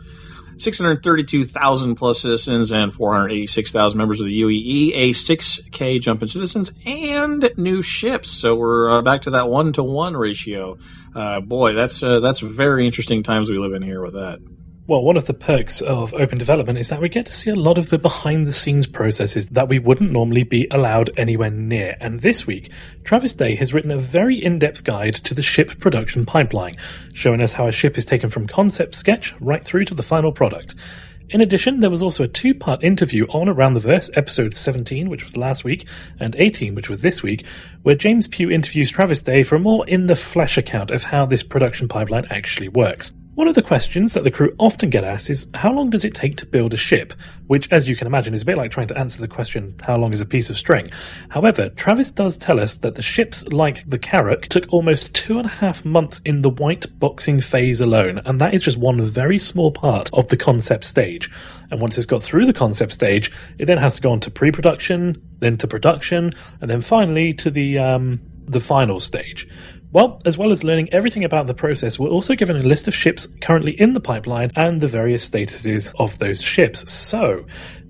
632,000 0.57 1.95
plus 1.95 2.21
citizens 2.21 2.71
and 2.71 2.93
486,000 2.93 3.97
members 3.97 4.21
of 4.21 4.27
the 4.27 4.39
UEE, 4.39 4.91
a 4.93 5.13
6K 5.13 5.99
jump 5.99 6.21
in 6.21 6.27
citizens, 6.27 6.71
and 6.85 7.51
new 7.57 7.81
ships. 7.81 8.29
So 8.29 8.55
we're 8.55 8.91
uh, 8.91 9.01
back 9.01 9.23
to 9.23 9.31
that 9.31 9.49
one 9.49 9.73
to 9.73 9.83
one 9.83 10.15
ratio. 10.15 10.77
Uh, 11.15 11.41
boy, 11.41 11.73
that's 11.73 12.03
uh, 12.03 12.19
that's 12.19 12.41
very 12.41 12.85
interesting 12.85 13.23
times 13.23 13.49
we 13.49 13.57
live 13.57 13.73
in 13.73 13.81
here 13.81 14.03
with 14.03 14.13
that. 14.13 14.37
Well, 14.87 15.03
one 15.03 15.15
of 15.15 15.27
the 15.27 15.35
perks 15.35 15.79
of 15.79 16.11
open 16.15 16.39
development 16.39 16.79
is 16.79 16.89
that 16.89 16.99
we 16.99 17.07
get 17.07 17.27
to 17.27 17.35
see 17.35 17.51
a 17.51 17.55
lot 17.55 17.77
of 17.77 17.89
the 17.89 17.99
behind 17.99 18.47
the 18.47 18.51
scenes 18.51 18.87
processes 18.87 19.49
that 19.49 19.69
we 19.69 19.77
wouldn't 19.77 20.11
normally 20.11 20.41
be 20.41 20.67
allowed 20.71 21.11
anywhere 21.17 21.51
near. 21.51 21.93
And 22.01 22.21
this 22.21 22.47
week, 22.47 22.71
Travis 23.03 23.35
Day 23.35 23.53
has 23.55 23.75
written 23.75 23.91
a 23.91 23.99
very 23.99 24.43
in 24.43 24.57
depth 24.57 24.83
guide 24.83 25.13
to 25.13 25.35
the 25.35 25.43
ship 25.43 25.79
production 25.79 26.25
pipeline, 26.25 26.77
showing 27.13 27.41
us 27.41 27.53
how 27.53 27.67
a 27.67 27.71
ship 27.71 27.95
is 27.95 28.05
taken 28.05 28.31
from 28.31 28.47
concept 28.47 28.95
sketch 28.95 29.35
right 29.39 29.63
through 29.63 29.85
to 29.85 29.93
the 29.93 30.03
final 30.03 30.31
product. 30.31 30.73
In 31.29 31.41
addition, 31.41 31.79
there 31.79 31.91
was 31.91 32.01
also 32.01 32.23
a 32.23 32.27
two 32.27 32.55
part 32.55 32.83
interview 32.83 33.27
on 33.27 33.47
Around 33.47 33.75
the 33.75 33.79
Verse, 33.81 34.09
episode 34.15 34.55
17, 34.55 35.09
which 35.09 35.23
was 35.23 35.37
last 35.37 35.63
week, 35.63 35.87
and 36.19 36.35
18, 36.35 36.73
which 36.73 36.89
was 36.89 37.03
this 37.03 37.21
week, 37.21 37.45
where 37.83 37.95
James 37.95 38.27
Pugh 38.27 38.49
interviews 38.49 38.89
Travis 38.89 39.21
Day 39.21 39.43
for 39.43 39.55
a 39.55 39.59
more 39.59 39.87
in 39.87 40.07
the 40.07 40.15
flesh 40.15 40.57
account 40.57 40.89
of 40.89 41.03
how 41.03 41.27
this 41.27 41.43
production 41.43 41.87
pipeline 41.87 42.25
actually 42.31 42.67
works. 42.67 43.13
One 43.33 43.47
of 43.47 43.55
the 43.55 43.61
questions 43.61 44.13
that 44.13 44.25
the 44.25 44.31
crew 44.31 44.53
often 44.59 44.89
get 44.89 45.05
asked 45.05 45.29
is 45.29 45.47
how 45.53 45.71
long 45.71 45.89
does 45.89 46.03
it 46.03 46.13
take 46.13 46.35
to 46.37 46.45
build 46.45 46.73
a 46.73 46.77
ship? 46.77 47.13
Which, 47.47 47.71
as 47.71 47.87
you 47.87 47.95
can 47.95 48.05
imagine, 48.05 48.33
is 48.33 48.41
a 48.41 48.45
bit 48.45 48.57
like 48.57 48.71
trying 48.71 48.87
to 48.87 48.97
answer 48.97 49.21
the 49.21 49.27
question, 49.29 49.73
how 49.81 49.95
long 49.95 50.11
is 50.11 50.19
a 50.19 50.25
piece 50.25 50.49
of 50.49 50.57
string? 50.57 50.87
However, 51.29 51.69
Travis 51.69 52.11
does 52.11 52.37
tell 52.37 52.59
us 52.59 52.77
that 52.79 52.95
the 52.95 53.01
ships 53.01 53.47
like 53.47 53.89
the 53.89 53.97
Carrack 53.97 54.49
took 54.49 54.65
almost 54.73 55.13
two 55.13 55.37
and 55.37 55.45
a 55.45 55.49
half 55.49 55.85
months 55.85 56.19
in 56.25 56.41
the 56.41 56.49
white 56.49 56.99
boxing 56.99 57.39
phase 57.39 57.79
alone, 57.79 58.19
and 58.25 58.41
that 58.41 58.53
is 58.53 58.63
just 58.63 58.77
one 58.77 59.01
very 59.01 59.39
small 59.39 59.71
part 59.71 60.09
of 60.11 60.27
the 60.27 60.35
concept 60.35 60.83
stage. 60.83 61.31
And 61.71 61.79
once 61.79 61.97
it's 61.97 62.05
got 62.05 62.21
through 62.21 62.47
the 62.47 62.53
concept 62.53 62.91
stage, 62.91 63.31
it 63.57 63.65
then 63.65 63.77
has 63.77 63.95
to 63.95 64.01
go 64.01 64.11
on 64.11 64.19
to 64.19 64.29
pre 64.29 64.51
production, 64.51 65.21
then 65.39 65.55
to 65.59 65.67
production, 65.67 66.33
and 66.59 66.69
then 66.69 66.81
finally 66.81 67.31
to 67.35 67.49
the, 67.49 67.79
um, 67.79 68.19
the 68.45 68.59
final 68.59 68.99
stage. 68.99 69.47
Well, 69.93 70.21
as 70.25 70.37
well 70.37 70.51
as 70.51 70.63
learning 70.63 70.89
everything 70.93 71.25
about 71.25 71.47
the 71.47 71.53
process, 71.53 71.99
we're 71.99 72.09
also 72.09 72.35
given 72.35 72.55
a 72.55 72.61
list 72.61 72.87
of 72.87 72.95
ships 72.95 73.27
currently 73.41 73.73
in 73.73 73.93
the 73.93 73.99
pipeline 73.99 74.51
and 74.55 74.79
the 74.79 74.87
various 74.87 75.29
statuses 75.29 75.93
of 75.99 76.17
those 76.17 76.41
ships. 76.41 76.89
So, 76.91 77.45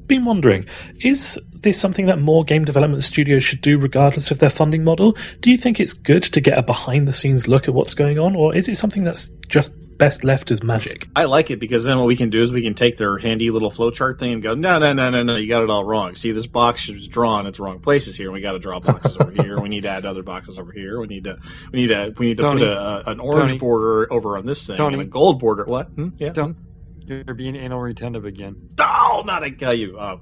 been 0.07 0.25
wondering, 0.25 0.65
is 1.01 1.39
this 1.53 1.79
something 1.79 2.07
that 2.07 2.19
more 2.19 2.43
game 2.43 2.65
development 2.65 3.03
studios 3.03 3.43
should 3.43 3.61
do 3.61 3.77
regardless 3.77 4.31
of 4.31 4.39
their 4.39 4.49
funding 4.49 4.83
model? 4.83 5.15
Do 5.41 5.51
you 5.51 5.57
think 5.57 5.79
it's 5.79 5.93
good 5.93 6.23
to 6.23 6.41
get 6.41 6.57
a 6.57 6.63
behind 6.63 7.07
the 7.07 7.13
scenes 7.13 7.47
look 7.47 7.67
at 7.67 7.73
what's 7.75 7.93
going 7.93 8.17
on, 8.17 8.35
or 8.35 8.55
is 8.55 8.67
it 8.67 8.77
something 8.77 9.03
that's 9.03 9.29
just 9.47 9.71
best 10.01 10.23
left 10.23 10.49
as 10.49 10.63
magic? 10.63 11.07
I 11.15 11.25
like 11.25 11.51
it 11.51 11.59
because 11.59 11.85
then 11.85 11.97
what 11.99 12.07
we 12.07 12.15
can 12.15 12.31
do 12.31 12.41
is 12.41 12.51
we 12.51 12.63
can 12.63 12.73
take 12.73 12.97
their 12.97 13.19
handy 13.19 13.51
little 13.51 13.69
flowchart 13.69 14.17
thing 14.17 14.33
and 14.33 14.41
go, 14.41 14.55
no, 14.55 14.79
no, 14.79 14.93
no, 14.93 15.11
no, 15.11 15.21
no, 15.21 15.35
you 15.35 15.47
got 15.47 15.61
it 15.61 15.69
all 15.69 15.85
wrong. 15.85 16.15
See, 16.15 16.31
this 16.31 16.47
box 16.47 16.89
is 16.89 17.07
drawn 17.07 17.45
at 17.45 17.53
the 17.53 17.61
wrong 17.63 17.79
places 17.79 18.17
here. 18.17 18.31
We 18.31 18.41
got 18.41 18.53
to 18.53 18.59
draw 18.59 18.79
boxes 18.79 19.15
over 19.19 19.31
here. 19.31 19.61
We 19.61 19.69
need 19.69 19.83
to 19.83 19.89
add 19.89 20.03
other 20.05 20.23
boxes 20.23 20.57
over 20.57 20.71
here. 20.71 20.99
We 20.99 21.05
need 21.05 21.25
to, 21.25 21.37
we 21.71 21.81
need 21.81 21.87
to, 21.89 22.13
we 22.17 22.25
need 22.25 22.37
to 22.37 22.43
Tony. 22.43 22.61
put 22.61 22.69
a, 22.69 23.09
an 23.11 23.19
orange 23.19 23.49
Tony. 23.51 23.59
border 23.59 24.11
over 24.11 24.37
on 24.37 24.47
this 24.47 24.65
thing 24.65 24.77
Tony. 24.77 24.95
and 24.95 25.03
a 25.03 25.05
gold 25.05 25.37
border. 25.39 25.65
What? 25.65 25.87
Hmm? 25.89 26.09
Yeah. 26.17 26.29
Don't. 26.29 26.57
You're 27.05 27.35
being 27.35 27.55
anal 27.57 27.79
retentive 27.81 28.25
again. 28.25 28.69
Oh, 28.79 29.23
not 29.25 29.43
a 29.43 29.49
guy 29.49 29.73
you 29.73 29.97
uh, 29.97 30.15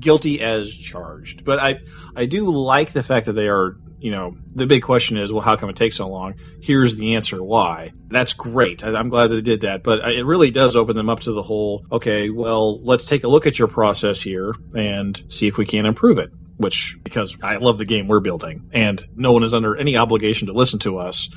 guilty 0.00 0.40
as 0.40 0.74
charged. 0.74 1.44
But 1.44 1.60
I 1.60 1.80
I 2.16 2.26
do 2.26 2.50
like 2.50 2.92
the 2.92 3.02
fact 3.04 3.26
that 3.26 3.34
they 3.34 3.46
are. 3.46 3.76
You 4.04 4.10
know, 4.10 4.36
the 4.54 4.66
big 4.66 4.82
question 4.82 5.16
is, 5.16 5.32
well, 5.32 5.40
how 5.40 5.56
come 5.56 5.70
it 5.70 5.76
takes 5.76 5.96
so 5.96 6.06
long? 6.06 6.34
Here's 6.60 6.96
the 6.96 7.14
answer 7.14 7.42
why. 7.42 7.92
That's 8.08 8.34
great. 8.34 8.84
I, 8.84 8.94
I'm 8.94 9.08
glad 9.08 9.28
that 9.28 9.36
they 9.36 9.40
did 9.40 9.62
that, 9.62 9.82
but 9.82 10.00
it 10.00 10.26
really 10.26 10.50
does 10.50 10.76
open 10.76 10.94
them 10.94 11.08
up 11.08 11.20
to 11.20 11.32
the 11.32 11.40
whole. 11.40 11.86
Okay, 11.90 12.28
well, 12.28 12.84
let's 12.84 13.06
take 13.06 13.24
a 13.24 13.28
look 13.28 13.46
at 13.46 13.58
your 13.58 13.66
process 13.66 14.20
here 14.20 14.54
and 14.74 15.22
see 15.28 15.48
if 15.48 15.56
we 15.56 15.64
can 15.64 15.86
improve 15.86 16.18
it. 16.18 16.30
Which, 16.58 16.98
because 17.02 17.38
I 17.42 17.56
love 17.56 17.78
the 17.78 17.86
game 17.86 18.06
we're 18.06 18.20
building, 18.20 18.68
and 18.74 19.02
no 19.16 19.32
one 19.32 19.42
is 19.42 19.54
under 19.54 19.74
any 19.74 19.96
obligation 19.96 20.48
to 20.48 20.52
listen 20.52 20.78
to 20.80 20.98
us, 20.98 21.30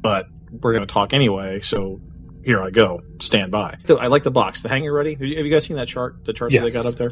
but 0.00 0.26
we're 0.50 0.72
going 0.72 0.86
to 0.86 0.92
talk 0.92 1.12
anyway. 1.12 1.60
So 1.60 2.00
here 2.46 2.62
I 2.62 2.70
go. 2.70 3.02
Stand 3.20 3.52
by. 3.52 3.76
I 3.90 4.06
like 4.06 4.22
the 4.22 4.30
box. 4.30 4.62
The 4.62 4.70
hangar 4.70 4.94
ready. 4.94 5.16
Have 5.16 5.22
you 5.22 5.50
guys 5.50 5.66
seen 5.66 5.76
that 5.76 5.88
chart? 5.88 6.24
The 6.24 6.32
chart 6.32 6.50
that 6.50 6.62
they 6.62 6.72
got 6.72 6.86
up 6.86 6.94
there. 6.94 7.10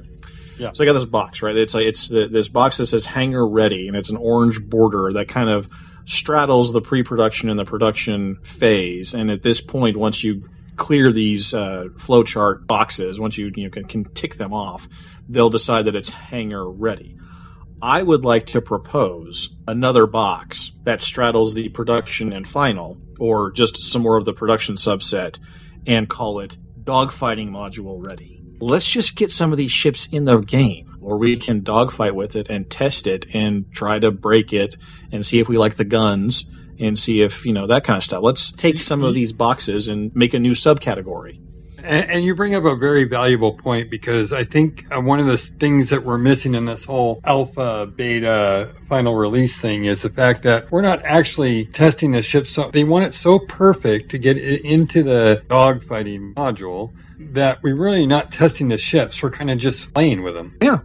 Yeah. 0.59 0.71
So 0.73 0.85
I 0.85 0.87
got 0.87 0.93
this 0.93 1.05
box 1.05 1.43
right. 1.43 1.57
It's 1.57 1.75
like 1.75 1.87
it's 1.87 2.09
the, 2.09 2.29
this 2.29 2.49
box 2.49 2.77
that 2.79 2.87
says 2.87 3.07
hangar 3.07 3.47
ready, 3.47 3.89
and 3.89 3.97
it's 3.97 4.11
an 4.11 4.17
orange 4.17 4.61
border 4.61 5.13
that 5.15 5.29
kind 5.29 5.49
of 5.49 5.69
straddles 6.07 6.73
the 6.73 6.81
pre-production 6.81 7.49
and 7.51 7.59
the 7.59 7.65
production 7.65 8.37
phase. 8.43 9.15
And 9.15 9.31
at 9.31 9.43
this 9.43 9.61
point, 9.61 9.97
once 9.97 10.23
you 10.23 10.49
clear 10.77 11.13
these 11.13 11.55
uh, 11.55 11.87
flowchart 11.97 12.67
boxes, 12.67 13.19
once 13.19 13.39
you, 13.39 13.51
you 13.55 13.71
can, 13.71 13.85
can 13.85 14.05
tick 14.05 14.35
them 14.35 14.53
off, 14.53 14.89
they'll 15.29 15.51
decide 15.51 15.87
that 15.87 15.97
it's 15.97 16.11
hangar 16.11 16.69
ready. 16.69 17.17
I 17.81 18.03
would 18.03 18.25
like 18.25 18.47
to 18.49 18.61
propose 18.61 19.51
another 19.67 20.07
box 20.07 20.73
that 20.85 21.01
straddles 21.01 21.55
the 21.55 21.69
production 21.69 22.33
and 22.33 22.47
final, 22.47 22.99
or 23.19 23.51
just 23.51 23.83
some 23.85 24.03
more 24.03 24.17
of 24.17 24.25
the 24.25 24.33
production 24.33 24.77
subset, 24.77 25.39
and 25.87 26.09
call 26.09 26.41
it 26.41 26.57
dogfighting 26.83 27.51
module 27.51 28.05
ready. 28.05 28.44
Let's 28.61 28.89
just 28.89 29.17
get 29.17 29.31
some 29.31 29.53
of 29.53 29.59
these 29.59 29.73
ships 29.73 30.07
in 30.07 30.25
the 30.25 30.39
game, 30.39 30.97
or 31.01 31.19
we 31.19 31.37
can 31.37 31.63
dogfight 31.63 32.15
with 32.15 32.37
it 32.37 32.49
and 32.49 32.71
test 32.71 33.07
it 33.07 33.27
and 33.35 33.71
try 33.73 33.99
to 33.99 34.11
break 34.11 34.53
it 34.53 34.77
and 35.13 35.27
see 35.27 35.41
if 35.41 35.49
we 35.49 35.59
like 35.59 35.75
the 35.75 35.85
guns 35.85 36.45
and 36.79 36.99
see 36.99 37.21
if, 37.21 37.45
you 37.45 37.53
know, 37.53 37.67
that 37.67 37.85
kind 37.85 37.97
of 37.97 38.03
stuff. 38.03 38.23
Let's 38.23 38.51
take 38.51 38.81
some 38.81 39.03
of 39.05 39.15
these 39.15 39.33
boxes 39.33 39.89
and 39.89 40.15
make 40.15 40.35
a 40.35 40.39
new 40.39 40.53
subcategory. 40.53 41.41
And, 41.85 42.11
and 42.11 42.25
you 42.25 42.35
bring 42.35 42.55
up 42.55 42.65
a 42.65 42.75
very 42.75 43.05
valuable 43.05 43.53
point 43.53 43.91
because 43.91 44.33
I 44.33 44.45
think 44.45 44.87
uh, 44.91 45.01
one 45.01 45.21
of 45.21 45.27
the 45.27 45.37
things 45.37 45.91
that 45.91 46.05
we're 46.05 46.19
missing 46.19 46.55
in 46.55 46.65
this 46.65 46.85
whole 46.85 47.21
alpha, 47.25 47.87
beta, 47.87 48.75
final 48.89 49.15
release 49.15 49.61
thing 49.61 49.85
is 49.85 50.03
the 50.03 50.11
fact 50.11 50.43
that 50.43 50.73
we're 50.73 50.83
not 50.83 51.05
actually 51.05 51.67
testing 51.67 52.13
the 52.13 52.23
ship. 52.23 52.47
So 52.47 52.71
they 52.71 52.85
want 52.85 53.05
it 53.05 53.15
so 53.15 53.39
perfect 53.39 54.11
to 54.11 54.19
get 54.19 54.39
it 54.39 54.65
into 54.65 55.03
the 55.03 55.45
dogfighting 55.49 56.35
module 56.35 56.95
that 57.19 57.63
we're 57.63 57.77
really 57.77 58.07
not 58.07 58.33
testing 58.33 58.69
the 58.69 58.79
ships. 58.79 59.23
We're 59.23 59.31
kind 59.31 59.51
of 59.51 59.59
just 59.59 59.93
playing 59.93 60.23
with 60.23 60.35
them. 60.35 60.57
Yeah. 60.63 60.79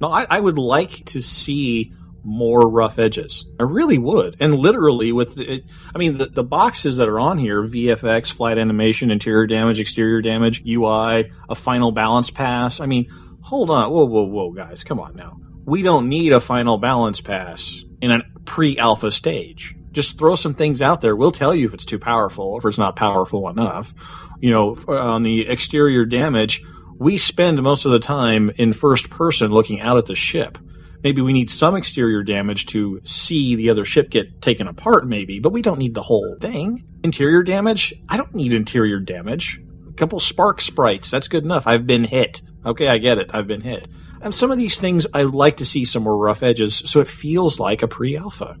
No, 0.00 0.08
I, 0.08 0.26
I 0.30 0.40
would 0.40 0.58
like 0.58 1.04
to 1.06 1.20
see 1.20 1.92
more 2.24 2.68
rough 2.68 2.98
edges. 2.98 3.46
I 3.58 3.64
really 3.64 3.98
would. 3.98 4.36
And 4.40 4.56
literally 4.56 5.12
with 5.12 5.38
it, 5.38 5.64
I 5.94 5.98
mean, 5.98 6.18
the, 6.18 6.26
the 6.26 6.42
boxes 6.42 6.98
that 6.98 7.08
are 7.08 7.18
on 7.18 7.38
here, 7.38 7.62
VFX, 7.62 8.32
flight 8.32 8.58
animation, 8.58 9.10
interior 9.10 9.46
damage, 9.46 9.80
exterior 9.80 10.20
damage, 10.20 10.62
UI, 10.66 11.30
a 11.48 11.54
final 11.54 11.92
balance 11.92 12.30
pass. 12.30 12.80
I 12.80 12.86
mean, 12.86 13.10
hold 13.40 13.70
on. 13.70 13.90
Whoa, 13.90 14.04
whoa, 14.04 14.24
whoa, 14.24 14.52
guys. 14.52 14.84
Come 14.84 15.00
on 15.00 15.16
now. 15.16 15.38
We 15.64 15.82
don't 15.82 16.08
need 16.08 16.32
a 16.32 16.40
final 16.40 16.78
balance 16.78 17.20
pass 17.20 17.84
in 18.00 18.10
a 18.10 18.22
pre-alpha 18.44 19.10
stage. 19.10 19.74
Just 19.92 20.18
throw 20.18 20.34
some 20.34 20.54
things 20.54 20.82
out 20.82 21.00
there. 21.00 21.16
We'll 21.16 21.32
tell 21.32 21.54
you 21.54 21.66
if 21.66 21.74
it's 21.74 21.84
too 21.84 21.98
powerful, 21.98 22.58
if 22.58 22.64
it's 22.64 22.78
not 22.78 22.96
powerful 22.96 23.48
enough. 23.48 23.94
You 24.40 24.50
know, 24.50 24.76
uh, 24.86 24.92
on 24.92 25.22
the 25.22 25.48
exterior 25.48 26.04
damage, 26.04 26.62
we 26.98 27.18
spend 27.18 27.62
most 27.62 27.84
of 27.84 27.92
the 27.92 27.98
time 27.98 28.50
in 28.56 28.72
first 28.72 29.10
person 29.10 29.50
looking 29.50 29.80
out 29.80 29.98
at 29.98 30.06
the 30.06 30.14
ship 30.14 30.58
maybe 31.02 31.22
we 31.22 31.32
need 31.32 31.50
some 31.50 31.74
exterior 31.74 32.22
damage 32.22 32.66
to 32.66 33.00
see 33.04 33.54
the 33.54 33.70
other 33.70 33.84
ship 33.84 34.10
get 34.10 34.42
taken 34.42 34.66
apart, 34.66 35.06
maybe, 35.06 35.40
but 35.40 35.52
we 35.52 35.62
don't 35.62 35.78
need 35.78 35.94
the 35.94 36.02
whole 36.02 36.36
thing. 36.40 36.82
Interior 37.02 37.42
damage? 37.42 37.94
I 38.08 38.16
don't 38.16 38.34
need 38.34 38.52
interior 38.52 39.00
damage. 39.00 39.60
A 39.88 39.92
couple 39.92 40.20
spark 40.20 40.60
sprites, 40.60 41.10
that's 41.10 41.28
good 41.28 41.44
enough. 41.44 41.66
I've 41.66 41.86
been 41.86 42.04
hit. 42.04 42.42
Okay, 42.64 42.88
I 42.88 42.98
get 42.98 43.18
it. 43.18 43.30
I've 43.32 43.46
been 43.46 43.60
hit. 43.60 43.88
And 44.20 44.34
some 44.34 44.50
of 44.50 44.58
these 44.58 44.80
things, 44.80 45.06
I'd 45.14 45.26
like 45.26 45.58
to 45.58 45.64
see 45.64 45.84
some 45.84 46.02
more 46.02 46.18
rough 46.18 46.42
edges 46.42 46.82
so 46.84 47.00
it 47.00 47.08
feels 47.08 47.60
like 47.60 47.82
a 47.82 47.88
pre 47.88 48.16
alpha. 48.16 48.56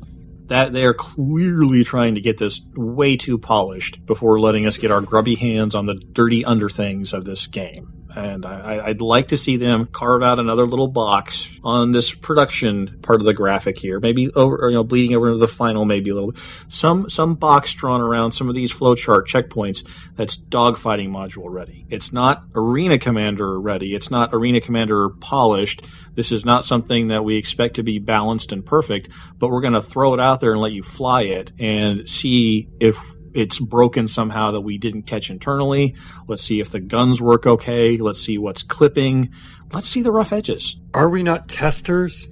That 0.46 0.72
they 0.72 0.84
are 0.84 0.94
clearly 0.94 1.84
trying 1.84 2.14
to 2.14 2.22
get 2.22 2.38
this 2.38 2.60
way 2.74 3.16
too 3.16 3.38
polished 3.38 4.06
before 4.06 4.40
letting 4.40 4.66
us 4.66 4.78
get 4.78 4.90
our 4.90 5.02
grubby 5.02 5.34
hands 5.34 5.74
on 5.74 5.84
the 5.84 5.94
dirty 5.94 6.42
under 6.44 6.70
things 6.70 7.12
of 7.12 7.24
this 7.24 7.46
game 7.46 7.97
and 8.14 8.46
I, 8.46 8.88
would 8.88 9.00
like 9.00 9.28
to 9.28 9.36
see 9.36 9.56
them 9.56 9.86
carve 9.86 10.22
out 10.22 10.38
another 10.38 10.66
little 10.66 10.88
box 10.88 11.48
on 11.62 11.92
this 11.92 12.12
production 12.12 12.98
part 13.02 13.20
of 13.20 13.26
the 13.26 13.34
graphic 13.34 13.78
here. 13.78 14.00
Maybe 14.00 14.30
over, 14.32 14.68
you 14.68 14.74
know, 14.74 14.84
bleeding 14.84 15.14
over 15.14 15.28
into 15.28 15.38
the 15.38 15.48
final, 15.48 15.84
maybe 15.84 16.10
a 16.10 16.14
little. 16.14 16.34
Some 16.68 17.10
some 17.10 17.34
box 17.34 17.74
drawn 17.74 18.00
around 18.00 18.32
some 18.32 18.48
of 18.48 18.54
these 18.54 18.72
flowchart 18.72 19.26
checkpoints 19.26 19.86
that's 20.16 20.36
dogfighting 20.36 21.10
module 21.10 21.46
ready. 21.48 21.86
It's 21.90 22.12
not 22.12 22.44
Arena 22.54 22.98
Commander 22.98 23.60
ready. 23.60 23.94
It's 23.94 24.10
not 24.10 24.30
Arena 24.32 24.60
Commander 24.60 25.10
polished. 25.10 25.84
This 26.14 26.32
is 26.32 26.44
not 26.44 26.64
something 26.64 27.08
that 27.08 27.24
we 27.24 27.36
expect 27.36 27.76
to 27.76 27.82
be 27.82 27.98
balanced 27.98 28.52
and 28.52 28.64
perfect, 28.64 29.08
but 29.38 29.50
we're 29.50 29.60
going 29.60 29.74
to 29.74 29.82
throw 29.82 30.14
it 30.14 30.20
out 30.20 30.40
there 30.40 30.52
and 30.52 30.60
let 30.60 30.72
you 30.72 30.82
fly 30.82 31.22
it 31.22 31.52
and 31.58 32.08
see 32.08 32.68
if 32.80 33.17
it's 33.38 33.60
broken 33.60 34.08
somehow 34.08 34.50
that 34.50 34.62
we 34.62 34.78
didn't 34.78 35.02
catch 35.02 35.30
internally. 35.30 35.94
Let's 36.26 36.42
see 36.42 36.58
if 36.58 36.70
the 36.70 36.80
guns 36.80 37.22
work 37.22 37.46
okay. 37.46 37.96
Let's 37.96 38.20
see 38.20 38.36
what's 38.36 38.64
clipping. 38.64 39.32
Let's 39.72 39.88
see 39.88 40.02
the 40.02 40.10
rough 40.10 40.32
edges. 40.32 40.80
Are 40.92 41.08
we 41.08 41.22
not 41.22 41.48
testers? 41.48 42.26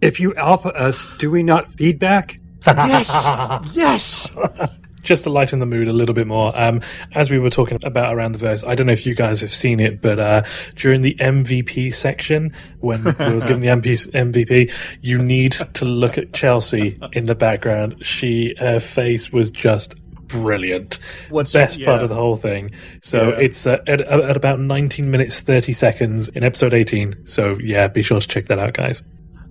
If 0.00 0.20
you 0.20 0.34
alpha 0.36 0.68
us, 0.68 1.08
do 1.18 1.32
we 1.32 1.42
not 1.42 1.72
feedback? 1.72 2.38
yes, 2.64 3.72
yes. 3.74 4.32
Just 5.02 5.24
to 5.24 5.30
lighten 5.30 5.58
the 5.58 5.66
mood 5.66 5.88
a 5.88 5.92
little 5.92 6.14
bit 6.14 6.26
more, 6.28 6.56
um, 6.60 6.80
as 7.12 7.30
we 7.30 7.38
were 7.38 7.50
talking 7.50 7.78
about 7.84 8.14
around 8.14 8.32
the 8.32 8.38
verse, 8.38 8.64
I 8.64 8.74
don't 8.74 8.88
know 8.88 8.92
if 8.92 9.06
you 9.06 9.14
guys 9.14 9.40
have 9.40 9.52
seen 9.52 9.78
it, 9.78 10.00
but 10.00 10.18
uh, 10.18 10.42
during 10.74 11.02
the 11.02 11.14
MVP 11.14 11.94
section, 11.94 12.52
when 12.80 13.04
we 13.04 13.12
was 13.34 13.44
given 13.44 13.60
the 13.60 13.68
MP, 13.68 14.10
MVP, 14.10 14.72
you 15.02 15.18
need 15.18 15.52
to 15.74 15.84
look 15.84 16.18
at 16.18 16.32
Chelsea 16.32 16.98
in 17.12 17.26
the 17.26 17.36
background. 17.36 18.04
She, 18.04 18.56
her 18.58 18.80
face 18.80 19.32
was 19.32 19.52
just 19.52 19.94
brilliant. 20.28 20.98
What's 21.30 21.52
best 21.52 21.78
yeah. 21.78 21.86
part 21.86 22.02
of 22.02 22.08
the 22.08 22.14
whole 22.14 22.36
thing? 22.36 22.72
So 23.02 23.30
yeah. 23.30 23.38
it's 23.40 23.66
uh, 23.66 23.82
at, 23.86 24.00
at 24.00 24.36
about 24.36 24.60
19 24.60 25.10
minutes 25.10 25.40
30 25.40 25.72
seconds 25.72 26.28
in 26.28 26.44
episode 26.44 26.74
18. 26.74 27.26
So 27.26 27.56
yeah, 27.60 27.88
be 27.88 28.02
sure 28.02 28.20
to 28.20 28.28
check 28.28 28.46
that 28.46 28.58
out, 28.58 28.74
guys. 28.74 29.02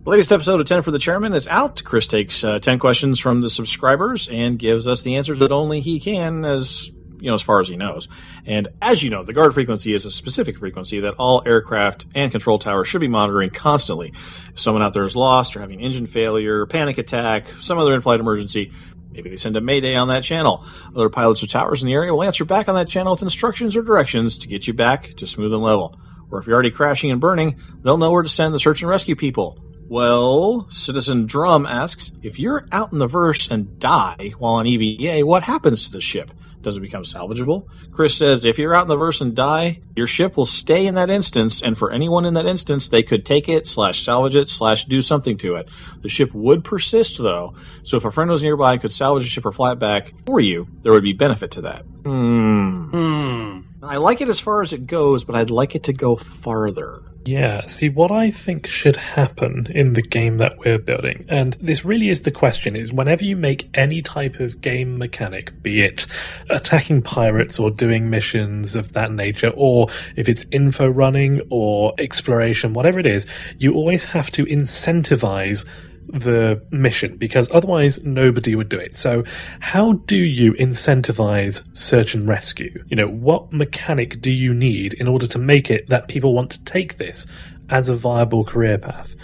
The 0.04 0.12
latest 0.12 0.32
episode 0.32 0.60
of 0.60 0.68
10 0.68 0.84
for 0.84 0.92
the 0.92 1.00
Chairman 1.00 1.34
is 1.34 1.48
out. 1.48 1.84
Chris 1.84 2.06
takes 2.06 2.44
uh, 2.44 2.60
10 2.60 2.78
questions 2.78 3.20
from 3.20 3.42
the 3.42 3.50
subscribers 3.50 4.30
and 4.30 4.60
gives 4.60 4.88
us 4.88 5.02
the 5.02 5.16
answers 5.16 5.40
that 5.40 5.52
only 5.52 5.82
he 5.82 6.00
can, 6.00 6.46
as 6.46 6.92
you 7.20 7.32
know, 7.32 7.34
as 7.34 7.42
far 7.42 7.60
as 7.60 7.68
he 7.68 7.76
knows. 7.76 8.08
And 8.46 8.68
as 8.84 9.02
you 9.02 9.10
know, 9.10 9.24
the 9.24 9.34
guard 9.34 9.56
frequency 9.56 9.94
is 9.94 10.06
a 10.06 10.12
specific 10.12 10.60
frequency 10.60 11.00
that 11.00 11.16
all 11.16 11.42
aircraft 11.44 12.06
and 12.14 12.32
control 12.32 12.60
towers 12.60 12.88
should 12.88 13.02
be 13.02 13.08
monitoring 13.08 13.50
constantly. 13.50 14.14
If 14.54 14.60
someone 14.60 14.84
out 14.84 14.94
there 14.94 15.06
is 15.06 15.16
lost 15.16 15.56
or 15.56 15.62
having 15.62 15.80
engine 15.80 16.06
failure, 16.06 16.68
panic 16.68 17.00
attack, 17.00 17.48
some 17.62 17.80
other 17.80 17.96
in-flight 17.96 18.20
emergency, 18.20 18.72
Maybe 19.16 19.30
they 19.30 19.38
send 19.38 19.56
a 19.56 19.62
mayday 19.62 19.96
on 19.96 20.10
that 20.10 20.24
channel. 20.24 20.66
Other 20.94 21.10
pilots 21.10 21.42
or 21.42 21.48
towers 21.48 21.82
in 21.82 21.88
the 21.88 21.94
area 21.94 22.14
will 22.14 22.24
answer 22.24 22.44
back 22.44 22.68
on 22.68 22.76
that 22.76 22.90
channel 22.90 23.14
with 23.14 23.22
instructions 23.22 23.78
or 23.78 23.82
directions 23.82 24.38
to 24.40 24.50
get 24.50 24.68
you 24.68 24.74
back 24.74 25.14
to 25.16 25.26
smooth 25.26 25.54
and 25.54 25.64
level. 25.64 25.98
Or 26.30 26.40
if 26.40 26.48
you're 26.48 26.54
already 26.54 26.72
crashing 26.72 27.12
and 27.12 27.22
burning, 27.22 27.62
they'll 27.82 27.98
know 27.98 28.12
where 28.12 28.24
to 28.24 28.30
send 28.30 28.54
the 28.54 28.60
search 28.60 28.82
and 28.82 28.90
rescue 28.90 29.16
people. 29.16 29.64
Well, 29.88 30.68
Citizen 30.70 31.28
Drum 31.28 31.66
asks, 31.66 32.12
if 32.24 32.40
you're 32.40 32.68
out 32.74 32.92
in 32.92 33.00
the 33.00 33.08
verse 33.08 33.50
and 33.50 33.80
die 33.80 34.34
while 34.38 34.56
on 34.56 34.68
EVA, 34.68 35.26
what 35.26 35.44
happens 35.44 35.86
to 35.86 35.94
the 35.94 36.02
ship? 36.02 36.32
Does 36.66 36.78
it 36.78 36.82
become 36.82 37.04
salvageable? 37.04 37.68
Chris 37.92 38.18
says 38.18 38.44
if 38.44 38.58
you're 38.58 38.74
out 38.74 38.82
in 38.82 38.88
the 38.88 38.98
verse 38.98 39.22
and 39.22 39.36
die, 39.36 39.82
your 39.96 40.08
ship 40.08 40.36
will 40.36 40.48
stay 40.48 40.88
in 40.88 40.96
that 40.96 41.12
instance, 41.12 41.62
and 41.62 41.78
for 41.78 41.92
anyone 41.92 42.26
in 42.26 42.34
that 42.34 42.48
instance, 42.48 42.90
they 42.90 43.04
could 43.04 43.24
take 43.24 43.48
it, 43.48 43.68
slash 43.68 44.04
salvage 44.04 44.36
it, 44.36 44.50
slash 44.50 44.86
do 44.86 45.04
something 45.04 45.38
to 45.38 45.58
it. 45.58 45.70
The 46.02 46.10
ship 46.10 46.34
would 46.34 46.64
persist 46.64 47.20
though, 47.20 47.54
so 47.84 47.98
if 47.98 48.06
a 48.06 48.10
friend 48.10 48.32
was 48.32 48.42
nearby 48.42 48.72
and 48.74 48.82
could 48.82 48.92
salvage 48.92 49.28
a 49.28 49.30
ship 49.30 49.46
or 49.46 49.52
fly 49.52 49.74
it 49.74 49.76
back 49.80 50.18
for 50.26 50.40
you, 50.40 50.68
there 50.82 50.92
would 50.92 51.04
be 51.04 51.14
benefit 51.14 51.52
to 51.52 51.62
that. 51.62 51.86
Hmm. 52.04 52.90
Hmm. 52.90 53.60
I 53.84 53.98
like 53.98 54.22
it 54.22 54.30
as 54.30 54.40
far 54.40 54.64
as 54.64 54.74
it 54.74 54.88
goes, 54.88 55.24
but 55.24 55.36
I'd 55.36 55.52
like 55.52 55.76
it 55.76 55.84
to 55.84 55.94
go 55.94 56.16
farther. 56.16 57.04
Yeah, 57.26 57.66
see, 57.66 57.90
what 57.90 58.12
I 58.12 58.30
think 58.30 58.68
should 58.68 58.98
happen 58.98 59.68
in 59.72 59.94
the 59.94 60.04
game 60.04 60.38
that 60.38 60.60
we're 60.60 60.78
building, 60.78 61.26
and 61.28 61.54
this 61.56 61.84
really 61.84 62.10
is 62.10 62.22
the 62.22 62.30
question, 62.30 62.76
is 62.76 62.94
whenever 62.94 63.26
you 63.26 63.36
make 63.36 63.68
any 63.74 64.04
type 64.04 64.40
of 64.40 64.62
game 64.62 65.00
mechanic, 65.00 65.64
be 65.64 65.82
it 65.82 66.06
attacking 66.52 67.02
pirates 67.02 67.58
or 67.58 67.72
doing 67.72 68.12
missions 68.12 68.76
of 68.76 68.94
that 68.94 69.12
nature, 69.12 69.52
or 69.56 69.88
if 70.16 70.30
it's 70.30 70.46
info 70.52 70.88
running 70.88 71.42
or 71.50 71.96
exploration, 71.98 72.74
whatever 72.74 73.00
it 73.00 73.08
is, 73.08 73.26
you 73.58 73.74
always 73.74 74.06
have 74.06 74.30
to 74.32 74.46
incentivize 74.46 75.68
the 76.08 76.62
mission 76.72 77.18
because 77.18 77.50
otherwise 77.52 78.04
nobody 78.04 78.56
would 78.56 78.70
do 78.70 78.78
it. 78.78 78.96
So, 78.96 79.24
how 79.60 79.94
do 79.94 80.18
you 80.18 80.54
incentivize 80.54 81.66
search 81.76 82.16
and 82.16 82.28
rescue? 82.28 82.84
You 82.88 82.96
know, 82.96 83.08
what 83.08 83.52
mechanic 83.52 84.22
do 84.22 84.32
you 84.32 84.54
need 84.54 84.94
in 84.96 85.08
order 85.08 85.28
to 85.28 85.40
make 85.40 85.70
it 85.72 85.88
that 85.90 86.08
people 86.08 86.34
want 86.34 86.52
to 86.52 86.64
take 86.64 86.98
this 86.98 87.28
as 87.70 87.90
a 87.90 87.96
viable 87.96 88.44
career 88.44 88.78
path? 88.78 89.16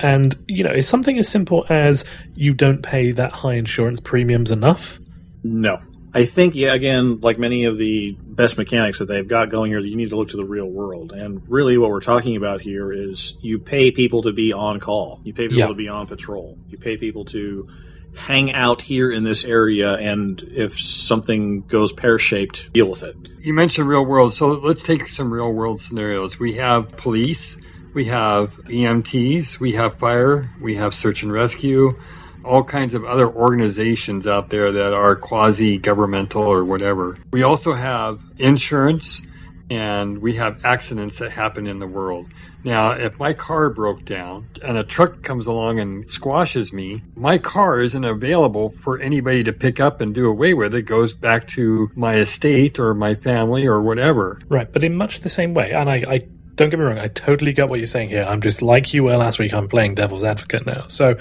And, 0.00 0.36
you 0.48 0.64
know, 0.64 0.72
is 0.72 0.88
something 0.88 1.18
as 1.18 1.28
simple 1.28 1.66
as 1.68 2.04
you 2.34 2.54
don't 2.54 2.82
pay 2.82 3.12
that 3.12 3.32
high 3.32 3.54
insurance 3.54 4.00
premiums 4.00 4.50
enough? 4.50 4.98
No. 5.42 5.78
I 6.12 6.24
think, 6.24 6.56
yeah, 6.56 6.74
again, 6.74 7.20
like 7.20 7.38
many 7.38 7.64
of 7.64 7.78
the 7.78 8.16
best 8.20 8.58
mechanics 8.58 8.98
that 8.98 9.06
they've 9.06 9.26
got 9.26 9.48
going 9.48 9.70
here, 9.70 9.78
you 9.78 9.96
need 9.96 10.10
to 10.10 10.16
look 10.16 10.28
to 10.30 10.36
the 10.36 10.44
real 10.44 10.66
world. 10.66 11.12
And 11.12 11.42
really, 11.48 11.78
what 11.78 11.90
we're 11.90 12.00
talking 12.00 12.36
about 12.36 12.60
here 12.60 12.92
is 12.92 13.36
you 13.40 13.60
pay 13.60 13.92
people 13.92 14.22
to 14.22 14.32
be 14.32 14.52
on 14.52 14.80
call, 14.80 15.20
you 15.22 15.32
pay 15.32 15.48
people 15.48 15.68
to 15.68 15.74
be 15.74 15.88
on 15.88 16.06
patrol, 16.06 16.58
you 16.68 16.78
pay 16.78 16.96
people 16.96 17.24
to 17.26 17.68
hang 18.16 18.52
out 18.52 18.82
here 18.82 19.12
in 19.12 19.22
this 19.22 19.44
area, 19.44 19.94
and 19.94 20.42
if 20.42 20.80
something 20.80 21.60
goes 21.62 21.92
pear 21.92 22.18
shaped, 22.18 22.72
deal 22.72 22.90
with 22.90 23.04
it. 23.04 23.16
You 23.38 23.54
mentioned 23.54 23.88
real 23.88 24.04
world, 24.04 24.34
so 24.34 24.48
let's 24.48 24.82
take 24.82 25.08
some 25.08 25.32
real 25.32 25.52
world 25.52 25.80
scenarios. 25.80 26.40
We 26.40 26.54
have 26.54 26.88
police, 26.88 27.56
we 27.94 28.06
have 28.06 28.56
EMTs, 28.64 29.60
we 29.60 29.72
have 29.72 29.98
fire, 29.98 30.50
we 30.60 30.74
have 30.74 30.92
search 30.92 31.22
and 31.22 31.32
rescue 31.32 31.98
all 32.44 32.64
kinds 32.64 32.94
of 32.94 33.04
other 33.04 33.28
organizations 33.28 34.26
out 34.26 34.50
there 34.50 34.72
that 34.72 34.92
are 34.92 35.16
quasi 35.16 35.78
governmental 35.78 36.42
or 36.42 36.64
whatever. 36.64 37.18
We 37.32 37.42
also 37.42 37.74
have 37.74 38.20
insurance 38.38 39.22
and 39.70 40.18
we 40.18 40.34
have 40.34 40.64
accidents 40.64 41.18
that 41.18 41.30
happen 41.30 41.66
in 41.66 41.78
the 41.78 41.86
world. 41.86 42.26
Now, 42.64 42.90
if 42.90 43.18
my 43.18 43.32
car 43.32 43.70
broke 43.70 44.04
down 44.04 44.48
and 44.62 44.76
a 44.76 44.84
truck 44.84 45.22
comes 45.22 45.46
along 45.46 45.78
and 45.78 46.10
squashes 46.10 46.72
me, 46.72 47.02
my 47.14 47.38
car 47.38 47.80
isn't 47.80 48.04
available 48.04 48.74
for 48.82 48.98
anybody 48.98 49.44
to 49.44 49.52
pick 49.52 49.80
up 49.80 50.00
and 50.00 50.14
do 50.14 50.28
away 50.28 50.52
with. 50.52 50.74
It 50.74 50.82
goes 50.82 51.14
back 51.14 51.46
to 51.48 51.90
my 51.94 52.16
estate 52.16 52.78
or 52.78 52.92
my 52.94 53.14
family 53.14 53.66
or 53.66 53.80
whatever. 53.80 54.40
Right, 54.48 54.70
but 54.70 54.84
in 54.84 54.96
much 54.96 55.20
the 55.20 55.28
same 55.28 55.54
way, 55.54 55.72
and 55.72 55.88
I, 55.88 55.94
I 56.06 56.28
don't 56.60 56.68
get 56.68 56.78
me 56.78 56.84
wrong, 56.84 56.98
I 56.98 57.08
totally 57.08 57.54
get 57.54 57.70
what 57.70 57.80
you're 57.80 57.86
saying 57.86 58.10
here. 58.10 58.22
I'm 58.22 58.42
just 58.42 58.60
like 58.60 58.92
you 58.92 59.04
were 59.04 59.16
last 59.16 59.38
week, 59.38 59.54
I'm 59.54 59.66
playing 59.66 59.94
devil's 59.94 60.22
advocate 60.22 60.66
now. 60.66 60.86
So 60.88 61.16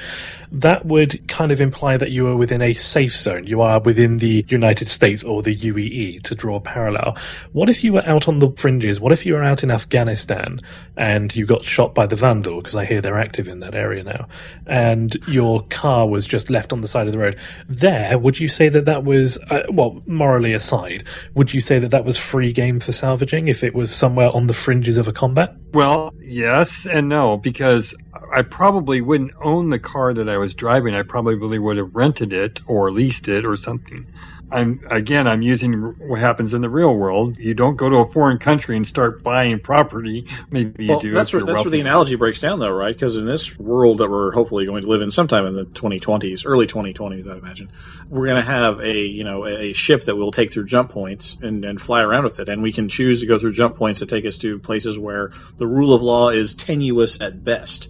that 0.52 0.86
would 0.86 1.26
kind 1.30 1.54
of 1.54 1.62
imply 1.62 1.96
that 1.96 2.12
you 2.12 2.28
are 2.28 2.36
within 2.36 2.62
a 2.62 2.74
safe 2.74 3.16
zone. 3.16 3.48
You 3.48 3.62
are 3.62 3.80
within 3.80 4.18
the 4.18 4.46
United 4.50 4.90
States 4.90 5.24
or 5.24 5.42
the 5.42 5.56
UEE 5.56 6.24
to 6.24 6.36
draw 6.36 6.58
a 6.58 6.60
parallel. 6.60 7.16
What 7.54 7.70
if 7.70 7.86
you 7.86 7.94
were 7.94 8.06
out 8.06 8.28
on 8.28 8.40
the 8.40 8.52
fringes? 8.58 9.00
What 9.00 9.14
if 9.14 9.26
you 9.26 9.34
were 9.34 9.44
out 9.44 9.64
in 9.64 9.72
Afghanistan 9.72 10.62
and 10.98 11.34
you 11.34 11.46
got 11.46 11.64
shot 11.64 11.96
by 11.96 12.06
the 12.06 12.18
Vandal? 12.18 12.58
Because 12.58 12.76
I 12.76 12.84
hear 12.84 13.00
they're 13.00 13.18
active 13.18 13.48
in 13.48 13.62
that 13.62 13.76
area 13.76 14.04
now. 14.04 14.28
And 14.66 15.16
your 15.26 15.64
car 15.70 16.06
was 16.06 16.28
just 16.28 16.50
left 16.50 16.74
on 16.74 16.82
the 16.82 16.88
side 16.90 17.08
of 17.08 17.14
the 17.14 17.20
road. 17.20 17.38
There, 17.70 18.18
would 18.20 18.42
you 18.42 18.50
say 18.50 18.68
that 18.68 18.84
that 18.84 19.06
was, 19.06 19.40
uh, 19.50 19.64
well, 19.70 20.02
morally 20.06 20.52
aside, 20.52 21.06
would 21.34 21.54
you 21.54 21.62
say 21.62 21.80
that 21.80 21.92
that 21.92 22.04
was 22.04 22.18
free 22.18 22.52
game 22.52 22.82
for 22.82 22.92
salvaging 22.92 23.48
if 23.48 23.64
it 23.64 23.74
was 23.74 23.96
somewhere 23.96 24.36
on 24.36 24.48
the 24.48 24.54
fringes 24.54 24.98
of 24.98 25.08
a 25.08 25.14
combat? 25.30 25.56
Well, 25.74 26.14
yes 26.20 26.86
and 26.86 27.08
no, 27.08 27.38
because 27.38 27.96
I 28.34 28.42
probably 28.42 29.02
wouldn't 29.02 29.34
own 29.40 29.70
the 29.70 29.80
car 29.80 30.14
that 30.14 30.28
I 30.28 30.38
was 30.38 30.54
driving. 30.54 30.96
I 30.96 31.04
probably 31.04 31.60
would 31.60 31.78
have 31.78 31.96
rented 31.96 32.34
it 32.34 32.62
or 32.66 32.92
leased 32.92 33.28
it 33.28 33.46
or 33.46 33.56
something. 33.56 34.08
I'm 34.52 34.86
again, 34.90 35.28
I'm 35.28 35.42
using 35.42 35.74
what 36.00 36.20
happens 36.20 36.54
in 36.54 36.62
the 36.62 36.70
real 36.70 36.96
world. 36.96 37.38
You 37.38 37.54
don't 37.54 37.76
go 37.76 37.90
to 37.90 37.98
a 37.98 38.12
foreign 38.12 38.38
country 38.38 38.76
and 38.76 38.88
start 38.88 39.24
buying 39.24 39.60
property. 39.60 40.28
Maybe 40.50 40.86
you 40.86 41.00
do. 41.00 41.12
That's 41.12 41.32
where 41.34 41.44
that's 41.44 41.64
where 41.64 41.72
the 41.72 41.80
analogy 41.80 42.16
breaks 42.16 42.42
down, 42.42 42.60
though, 42.60 42.72
right? 42.72 42.94
Because 42.94 43.16
in 43.16 43.26
this 43.26 43.58
world 43.60 44.00
that 44.00 44.10
we're 44.10 44.32
hopefully 44.32 44.66
going 44.66 44.82
to 44.84 44.88
live 44.88 45.02
in 45.02 45.12
sometime 45.12 45.46
in 45.46 45.56
the 45.56 45.66
2020s, 45.66 46.44
early 46.46 46.68
2020s, 46.68 47.30
I'd 47.30 47.38
imagine, 47.38 47.72
we're 48.08 48.26
going 48.26 48.42
to 48.42 48.48
have 48.48 48.80
a 48.80 48.94
you 48.94 49.24
know 49.24 49.46
a 49.46 49.74
ship 49.74 50.04
that 50.06 50.16
we'll 50.16 50.32
take 50.32 50.52
through 50.52 50.66
jump 50.66 50.92
points 50.92 51.38
and, 51.42 51.64
and 51.64 51.80
fly 51.80 52.02
around 52.02 52.24
with 52.24 52.40
it, 52.40 52.50
and 52.50 52.62
we 52.64 52.72
can 52.72 52.90
choose 52.90 53.22
to 53.22 53.28
go 53.28 53.38
through 53.38 53.54
jump 53.54 53.76
points 53.76 54.00
that 54.00 54.10
take 54.10 54.26
us 54.26 54.38
to 54.38 54.60
places 54.60 54.98
where 54.98 55.32
the 55.58 55.68
rule 55.68 55.94
of 55.94 56.02
law 56.02 56.30
is 56.30 56.54
tenuous 56.54 57.22
at 57.22 57.44
best. 57.44 57.90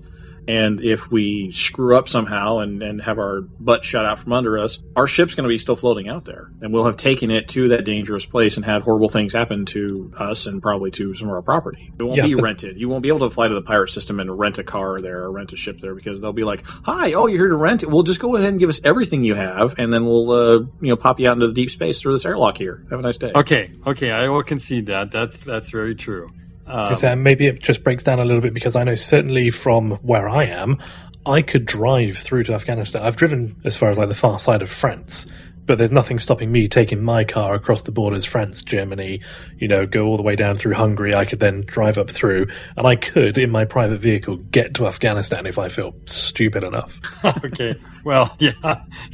And 0.50 0.84
if 0.84 1.12
we 1.12 1.51
screw 1.51 1.96
up 1.96 2.10
somehow 2.10 2.58
and, 2.58 2.82
and 2.82 3.00
have 3.03 3.20
our 3.20 3.41
butt 3.41 3.86
shot 3.86 4.03
out 4.06 4.18
from 4.18 4.34
under 4.34 4.58
us, 4.58 4.82
our 4.96 5.06
ship's 5.06 5.36
going 5.36 5.44
to 5.44 5.48
be 5.50 5.60
still 5.60 5.75
floating 5.75 6.10
out 6.10 6.25
there. 6.25 6.51
And 6.62 6.74
we'll 6.74 6.86
have 6.86 6.98
taken 6.98 7.29
it 7.29 7.48
to 7.50 7.68
that 7.68 7.86
dangerous 7.86 8.25
place 8.25 8.56
and 8.58 8.65
had 8.65 8.82
horrible 8.82 9.10
things 9.10 9.34
happen 9.34 9.65
to 9.68 10.12
us 10.18 10.48
and 10.48 10.60
probably 10.60 10.89
to 10.91 11.13
some 11.13 11.27
of 11.27 11.36
our 11.36 11.44
property. 11.44 11.91
It 12.00 12.01
won't 12.01 12.18
Yeah, 12.18 12.25
be 12.25 12.34
but- 12.34 12.44
rented. 12.44 12.79
You 12.79 12.89
won't 12.89 13.03
be 13.03 13.10
able 13.10 13.20
to 13.20 13.29
fly 13.29 13.48
to 13.48 13.53
the 13.53 13.62
pirate 13.62 13.89
system 13.89 14.20
and 14.20 14.39
rent 14.39 14.58
a 14.58 14.63
car 14.63 15.00
there 15.00 15.20
or 15.24 15.32
rent 15.32 15.53
a 15.53 15.56
ship 15.56 15.82
there 15.82 15.94
because 15.94 16.20
they'll 16.20 16.34
be 16.34 16.44
like, 16.44 16.63
"Hi, 16.84 17.13
oh, 17.13 17.27
you're 17.27 17.38
here 17.41 17.50
to 17.50 17.56
rent 17.56 17.84
it? 17.84 17.89
Well, 17.91 18.01
just 18.01 18.20
go 18.20 18.36
ahead 18.36 18.50
and 18.50 18.60
give 18.60 18.70
us 18.70 18.82
everything 18.84 19.24
you 19.24 19.36
have, 19.36 19.75
and 19.77 19.94
then 19.94 20.03
we'll 20.06 20.32
uh, 20.32 20.53
you 20.82 20.89
know 20.89 20.96
pop 20.96 21.20
you 21.20 21.29
out 21.29 21.34
into 21.34 21.46
the 21.48 21.53
deep 21.53 21.70
space 21.70 22.01
through 22.01 22.13
this 22.13 22.25
airlock 22.25 22.58
here. 22.58 22.84
Have 22.89 22.98
a 22.98 23.03
nice 23.03 23.20
day." 23.20 23.32
Okay, 23.36 23.72
okay, 23.86 24.10
I 24.10 24.29
will 24.29 24.41
concede 24.41 24.88
that. 24.88 25.12
That's 25.12 25.38
that's 25.38 25.70
very 25.70 25.94
true. 25.94 26.32
Um, 26.70 27.24
maybe 27.24 27.48
it 27.48 27.60
just 27.60 27.84
breaks 27.84 28.04
down 28.04 28.20
a 28.20 28.26
little 28.26 28.42
bit 28.42 28.54
because 28.54 28.76
I 28.76 28.84
know 28.84 28.96
certainly 28.96 29.50
from 29.50 29.92
where 30.02 30.30
I 30.30 30.46
am, 30.46 30.78
I 31.26 31.42
could 31.42 31.66
drive 31.66 32.18
through 32.18 32.44
to 32.46 32.54
Afghanistan. 32.54 33.04
I've 33.04 33.16
driven 33.16 33.56
as 33.64 33.76
far 33.76 33.90
as 33.90 34.00
like 34.00 34.08
the 34.08 34.16
far 34.16 34.40
side 34.40 34.62
of 34.62 34.70
France, 34.70 35.28
but 35.70 35.78
there's 35.78 35.92
nothing 35.92 36.18
stopping 36.18 36.52
me 36.52 36.68
taking 36.68 37.00
my 37.04 37.24
car 37.24 37.54
across 37.54 37.84
the 37.84 37.92
borders, 37.92 38.26
France, 38.26 38.64
Germany, 38.64 39.22
you 39.60 39.68
know, 39.68 39.86
go 39.86 40.08
all 40.08 40.18
the 40.18 40.24
way 40.24 40.36
down 40.36 40.58
through 40.58 40.74
Hungary. 40.74 41.14
I 41.14 41.26
could 41.26 41.40
then 41.40 41.62
drive 41.62 42.00
up 42.00 42.10
through, 42.10 42.48
and 42.75 42.88
I 42.88 42.96
could, 42.96 43.38
in 43.38 43.51
my 43.51 43.66
private 43.66 44.00
vehicle, 44.00 44.38
get 44.38 44.74
to 44.74 44.88
Afghanistan 44.88 45.46
if 45.46 45.60
I 45.60 45.70
feel 45.70 45.94
stupid 46.05 46.64
enough. 46.64 47.00
okay. 47.46 47.75
Well, 48.03 48.36
yeah, 48.40 48.53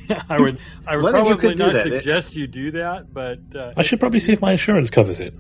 yeah, 0.07 0.23
I 0.29 0.39
would. 0.39 0.57
I 0.87 0.95
would 0.95 1.03
Lennon, 1.03 1.25
you 1.25 1.31
probably 1.31 1.49
could 1.49 1.59
not 1.59 1.73
that. 1.73 1.83
suggest 1.83 2.37
you 2.37 2.47
do 2.47 2.71
that, 2.71 3.13
but 3.13 3.39
uh, 3.53 3.73
I 3.75 3.81
should 3.81 3.99
probably 3.99 4.21
see 4.21 4.31
if 4.31 4.39
my 4.39 4.51
insurance 4.51 4.89
covers 4.89 5.19
it. 5.19 5.33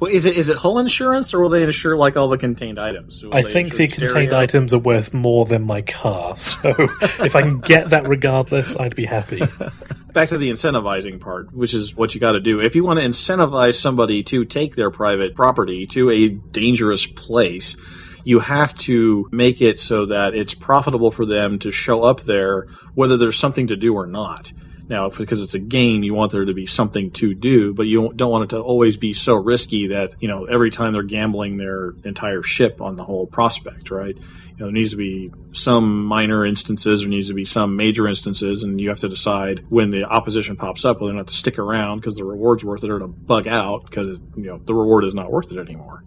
Well, 0.00 0.10
is 0.10 0.26
it 0.26 0.36
is 0.36 0.48
it 0.48 0.56
hull 0.56 0.78
insurance 0.78 1.34
or 1.34 1.40
will 1.40 1.48
they 1.48 1.62
insure 1.62 1.96
like 1.96 2.16
all 2.16 2.28
the 2.28 2.38
contained 2.38 2.78
items? 2.78 3.24
Will 3.24 3.34
I 3.34 3.42
think 3.42 3.68
insure 3.68 3.78
the 3.78 3.86
stereo? 3.86 4.12
contained 4.12 4.32
items 4.32 4.74
are 4.74 4.78
worth 4.78 5.14
more 5.14 5.44
than 5.44 5.62
my 5.62 5.82
car, 5.82 6.36
so 6.36 6.74
if 7.20 7.34
I 7.34 7.42
can 7.42 7.60
get 7.60 7.90
that 7.90 8.06
regardless, 8.06 8.76
I'd 8.76 8.94
be 8.94 9.04
happy. 9.04 9.23
back 10.12 10.28
to 10.28 10.38
the 10.38 10.50
incentivizing 10.50 11.20
part, 11.20 11.52
which 11.52 11.74
is 11.74 11.94
what 11.94 12.14
you 12.14 12.20
got 12.20 12.32
to 12.32 12.40
do. 12.40 12.60
If 12.60 12.74
you 12.74 12.84
want 12.84 13.00
to 13.00 13.06
incentivize 13.06 13.74
somebody 13.74 14.22
to 14.24 14.44
take 14.44 14.76
their 14.76 14.90
private 14.90 15.34
property 15.34 15.86
to 15.88 16.10
a 16.10 16.28
dangerous 16.28 17.06
place, 17.06 17.76
you 18.24 18.40
have 18.40 18.74
to 18.74 19.28
make 19.30 19.60
it 19.60 19.78
so 19.78 20.06
that 20.06 20.34
it's 20.34 20.54
profitable 20.54 21.10
for 21.10 21.26
them 21.26 21.58
to 21.60 21.70
show 21.70 22.02
up 22.02 22.22
there, 22.22 22.68
whether 22.94 23.16
there's 23.16 23.38
something 23.38 23.66
to 23.66 23.76
do 23.76 23.94
or 23.94 24.06
not. 24.06 24.52
Now, 24.88 25.08
because 25.08 25.40
it's 25.40 25.54
a 25.54 25.58
game, 25.58 26.02
you 26.02 26.12
want 26.12 26.32
there 26.32 26.44
to 26.44 26.52
be 26.52 26.66
something 26.66 27.10
to 27.12 27.34
do, 27.34 27.72
but 27.72 27.86
you 27.86 28.12
don't 28.14 28.30
want 28.30 28.44
it 28.44 28.56
to 28.56 28.60
always 28.60 28.96
be 28.96 29.14
so 29.14 29.34
risky 29.34 29.88
that, 29.88 30.14
you 30.20 30.28
know, 30.28 30.44
every 30.44 30.70
time 30.70 30.92
they're 30.92 31.02
gambling 31.02 31.56
their 31.56 31.94
entire 32.04 32.42
ship 32.42 32.82
on 32.82 32.96
the 32.96 33.04
whole 33.04 33.26
prospect, 33.26 33.90
right? 33.90 34.16
You 34.56 34.60
know, 34.60 34.66
there 34.66 34.72
needs 34.72 34.90
to 34.90 34.96
be 34.96 35.32
some 35.52 36.04
minor 36.04 36.46
instances, 36.46 37.00
there 37.00 37.10
needs 37.10 37.28
to 37.28 37.34
be 37.34 37.44
some 37.44 37.76
major 37.76 38.06
instances, 38.06 38.62
and 38.62 38.80
you 38.80 38.88
have 38.88 39.00
to 39.00 39.08
decide 39.08 39.64
when 39.68 39.90
the 39.90 40.04
opposition 40.04 40.56
pops 40.56 40.84
up 40.84 41.00
whether 41.00 41.12
or 41.12 41.16
not 41.16 41.26
to 41.26 41.34
stick 41.34 41.58
around 41.58 42.00
because 42.00 42.14
the 42.14 42.24
reward's 42.24 42.64
worth 42.64 42.84
it 42.84 42.90
or 42.90 43.00
to 43.00 43.08
bug 43.08 43.48
out 43.48 43.84
because, 43.84 44.08
you 44.36 44.44
know, 44.44 44.58
the 44.58 44.74
reward 44.74 45.04
is 45.04 45.14
not 45.14 45.30
worth 45.30 45.50
it 45.50 45.58
anymore. 45.58 46.04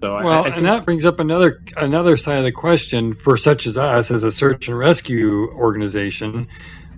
So 0.00 0.14
well, 0.14 0.44
I, 0.44 0.48
I 0.48 0.56
and 0.56 0.64
that 0.64 0.86
brings 0.86 1.04
up 1.04 1.20
another 1.20 1.62
another 1.76 2.16
side 2.16 2.38
of 2.38 2.44
the 2.44 2.52
question 2.52 3.12
for 3.12 3.36
such 3.36 3.66
as 3.66 3.76
us 3.76 4.10
as 4.10 4.24
a 4.24 4.32
search 4.32 4.68
and 4.68 4.78
rescue 4.78 5.50
organization. 5.52 6.48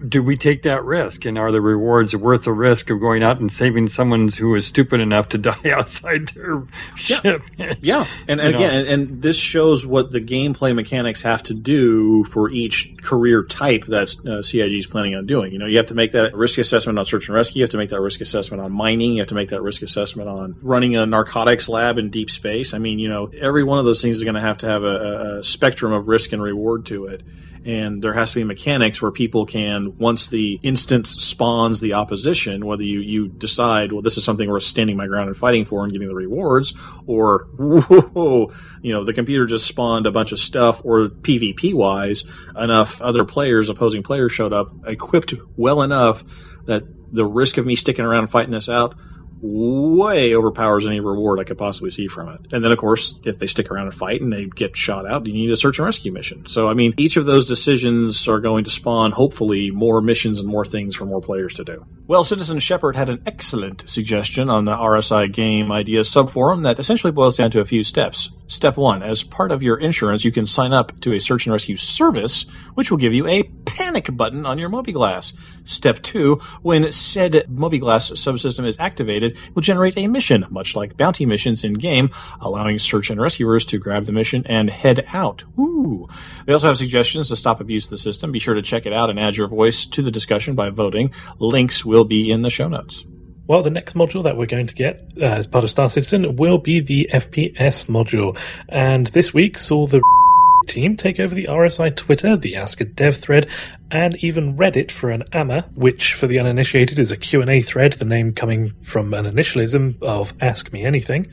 Do 0.09 0.23
we 0.23 0.37
take 0.37 0.63
that 0.63 0.85
risk, 0.85 1.25
and 1.25 1.39
are 1.39 1.53
the 1.53 1.61
rewards 1.61 2.15
worth 2.17 2.45
the 2.45 2.53
risk 2.53 2.91
of 2.91 3.01
going 3.01 3.23
out 3.23 3.41
and 3.41 3.51
saving 3.51 3.89
someone 3.89 4.29
who 4.29 4.55
is 4.55 4.67
stupid 4.67 5.01
enough 5.01 5.29
to 5.31 5.39
die 5.39 5.71
outside 5.71 6.29
their 6.29 6.63
ship? 6.97 7.43
Yeah, 7.81 8.07
and, 8.29 8.41
and 8.41 8.55
again, 8.55 8.75
and, 8.75 8.89
and 8.89 9.23
this 9.23 9.37
shows 9.37 9.87
what 9.87 10.11
the 10.11 10.21
gameplay 10.21 10.75
mechanics 10.75 11.23
have 11.23 11.43
to 11.45 11.55
do 11.55 12.25
for 12.25 12.51
each 12.51 12.95
career 13.03 13.45
type 13.45 13.87
that 13.87 14.15
uh, 14.27 14.43
CIG 14.43 14.73
is 14.73 14.87
planning 14.87 15.15
on 15.15 15.27
doing. 15.27 15.53
You 15.53 15.59
know, 15.59 15.67
you 15.67 15.77
have 15.77 15.87
to 15.87 15.95
make 15.95 16.13
that 16.13 16.35
risk 16.35 16.59
assessment 16.59 16.99
on 16.99 17.05
search 17.05 17.29
and 17.29 17.35
rescue. 17.35 17.61
You 17.61 17.65
have 17.65 17.71
to 17.71 17.79
make 17.79 17.91
that 17.91 18.01
risk 18.01 18.21
assessment 18.21 18.63
on 18.63 18.73
mining. 18.73 19.13
You 19.15 19.21
have 19.21 19.29
to 19.29 19.35
make 19.35 19.51
that 19.51 19.63
risk 19.63 19.83
assessment 19.83 20.29
on 20.29 20.57
running 20.63 20.97
a 20.97 21.07
narcotics 21.07 21.69
lab 21.69 21.99
in 21.99 22.11
deep 22.11 22.31
space. 22.31 22.75
I 22.75 22.79
mean, 22.79 22.99
you 22.99 23.09
know, 23.09 23.31
every 23.39 23.65
one 23.65 23.79
of 23.79 23.85
those 23.85 24.03
things 24.03 24.17
is 24.17 24.25
going 24.25 24.35
to 24.35 24.41
have 24.41 24.59
to 24.59 24.67
have 24.67 24.83
a, 24.83 25.39
a 25.39 25.45
spectrum 25.45 25.93
of 25.93 26.09
risk 26.09 26.33
and 26.33 26.43
reward 26.43 26.87
to 26.87 27.07
it. 27.07 27.23
And 27.65 28.03
there 28.03 28.13
has 28.13 28.33
to 28.33 28.41
be 28.41 28.45
mechanics 28.45 29.01
where 29.01 29.11
people 29.11 29.47
can, 29.47 29.97
once 29.99 30.29
the 30.29 30.59
instance 30.63 31.11
spawns 31.11 31.81
the 31.81 31.93
opposition, 31.95 32.67
whether 32.67 32.83
you, 32.83 33.01
you 33.01 33.29
decide, 33.29 33.93
well, 33.93 34.03
this 34.03 34.19
is 34.19 34.25
something 34.25 34.51
worth 34.51 34.65
standing 34.65 34.97
my 34.97 35.07
ground 35.07 35.29
and 35.29 35.37
fighting 35.37 35.65
for 35.65 35.85
and 35.85 35.93
getting 35.93 36.09
the 36.09 36.15
rewards, 36.15 36.75
or, 37.07 37.45
whoa, 37.57 38.53
you 38.83 38.93
know, 38.93 39.05
the 39.05 39.13
computer 39.13 39.47
just 39.47 39.67
spawned 39.67 40.07
a 40.07 40.13
bunch 40.13 40.33
of 40.33 40.41
stuff, 40.41 40.85
or 40.85 41.07
PvP 41.09 41.73
wise, 41.73 42.25
enough 42.57 43.01
other 43.01 43.25
players, 43.25 43.69
opposing 43.69 44.03
players 44.03 44.33
showed 44.33 44.53
up 44.53 44.73
equipped 44.87 45.35
well 45.57 45.83
enough 45.83 46.25
that 46.67 46.83
the 47.13 47.25
risk 47.25 47.59
of 47.59 47.67
me 47.67 47.77
sticking 47.77 48.05
around 48.05 48.29
fighting 48.29 48.53
this 48.53 48.69
out 48.69 48.97
way 49.43 50.35
overpowers 50.35 50.87
any 50.87 51.01
reward 51.01 51.41
I 51.41 51.45
could 51.45 51.59
possibly 51.59 51.91
see 51.91 52.07
from 52.07 52.29
it. 52.29 52.53
And 52.53 52.65
then, 52.65 52.71
of 52.71 52.79
course, 52.79 53.17
if 53.25 53.39
they 53.39 53.47
stick 53.47 53.71
around 53.71 53.87
and 53.87 53.95
fight 53.95 54.21
and 54.21 54.33
they 54.33 54.47
get 54.47 54.77
shot 54.77 55.07
out, 55.07 55.27
you 55.27 55.33
need 55.33 55.51
a 55.51 55.57
search 55.57 55.79
and 55.79 55.87
rescue 55.87 56.13
mission. 56.13 56.47
So, 56.47 56.69
I 56.69 56.75
mean, 56.75 56.95
each 56.97 57.17
of 57.17 57.27
those 57.27 57.47
decisions 57.47 58.29
are 58.29 58.39
going 58.39 58.65
to 58.65 58.71
spawn, 58.71 59.11
hopefully, 59.11 59.71
more 59.71 60.01
missions 60.01 60.39
and 60.39 60.49
more 60.49 60.65
things 60.65 60.95
for 60.95 61.05
more 61.05 61.21
players 61.21 61.55
to 61.55 61.65
do. 61.65 61.85
Well, 62.07 62.25
Citizen 62.25 62.61
Shepard 62.61 62.95
had 62.95 63.11
an 63.11 63.23
excellent 63.27 63.89
suggestion 63.89 64.49
on 64.49 64.65
the 64.65 64.77
RSI 64.77 65.33
Game 65.33 65.73
Ideas 65.73 66.09
subforum 66.09 66.63
that 66.63 66.79
essentially 66.79 67.13
boils 67.13 67.37
down 67.37 67.51
to 67.51 67.61
a 67.61 67.65
few 67.65 67.83
steps. 67.83 68.31
Step 68.53 68.77
one, 68.77 69.03
as 69.03 69.23
part 69.23 69.51
of 69.51 69.63
your 69.63 69.79
insurance, 69.79 70.27
you 70.27 70.31
can 70.31 70.45
sign 70.45 70.75
up 70.75 71.01
to 71.01 71.15
a 71.15 71.19
search 71.19 71.47
and 71.47 71.55
rescue 71.55 71.79
service, 71.79 72.43
which 72.75 72.91
will 72.91 72.99
give 72.99 73.15
you 73.15 73.27
a 73.27 73.45
panic 73.65 74.15
button 74.15 74.45
on 74.45 74.59
your 74.59 74.69
MobiGlas. 74.69 75.33
Step 75.65 76.03
two, 76.03 76.35
when 76.61 76.93
said 76.93 77.47
MobiGlas 77.51 78.13
subsystem 78.13 78.67
is 78.67 78.79
activated, 78.79 79.33
it 79.33 79.55
will 79.55 79.63
generate 79.63 79.97
a 79.97 80.07
mission, 80.07 80.45
much 80.51 80.77
like 80.77 80.99
bounty 80.99 81.25
missions 81.25 81.65
in 81.65 81.73
game, 81.73 82.11
allowing 82.43 82.79
search 82.79 83.09
and 83.09 83.19
rescuers 83.19 83.65
to 83.65 83.79
grab 83.79 84.05
the 84.05 84.13
mission 84.13 84.43
and 84.45 84.69
head 84.69 85.07
out. 85.15 85.45
Ooh. 85.59 86.07
They 86.45 86.53
also 86.53 86.67
have 86.67 86.77
suggestions 86.77 87.29
to 87.29 87.37
stop 87.37 87.59
abuse 87.59 87.87
of 87.87 87.91
the 87.93 87.97
system. 87.97 88.33
Be 88.33 88.39
sure 88.39 88.55
to 88.55 88.61
check 88.61 88.85
it 88.85 88.93
out 88.93 89.09
and 89.09 89.19
add 89.19 89.39
your 89.39 89.49
voice 89.49 89.87
to 89.87 90.03
the 90.03 90.11
discussion 90.11 90.55
by 90.55 90.69
voting. 90.69 91.11
Links 91.39 91.87
will 91.87 92.05
be 92.05 92.31
in 92.31 92.43
the 92.43 92.51
show 92.51 92.69
notes. 92.69 93.07
Well, 93.53 93.63
the 93.63 93.69
next 93.69 93.95
module 93.95 94.25
that 94.25 94.39
we're 94.39 94.47
going 94.47 94.69
to 94.69 94.75
get 94.75 95.13
uh, 95.21 95.27
as 95.27 95.47
part 95.47 95.63
of 95.63 95.69
Star 95.69 95.87
Citizen 95.87 96.37
will 96.37 96.57
be 96.57 96.81
the 96.81 97.11
FPS 97.13 97.85
module. 97.85 98.35
And 98.67 99.09
this 99.09 99.35
week 99.35 99.59
saw 99.59 99.87
the 99.87 100.01
team 100.69 100.97
take 100.97 101.21
over 101.21 101.35
the 101.35 101.45
RSI 101.45 101.95
Twitter, 101.95 102.35
the 102.35 102.57
Ask 102.57 102.81
a 102.81 102.87
Dev 102.87 103.15
thread, 103.15 103.47
and 103.91 104.17
even 104.25 104.57
Reddit 104.57 104.91
for 104.91 105.11
an 105.11 105.25
AMA, 105.35 105.69
which 105.75 106.15
for 106.15 106.27
the 106.27 106.41
uninitiated 106.41 106.99
is 106.99 107.13
a 107.13 107.17
Q&A 107.19 107.61
thread, 107.61 107.93
the 107.93 108.07
name 108.07 108.33
coming 108.33 108.73
from 108.81 109.13
an 109.13 109.27
initialism 109.27 110.03
of 110.03 110.33
Ask 110.41 110.73
Me 110.73 110.83
Anything. 110.83 111.27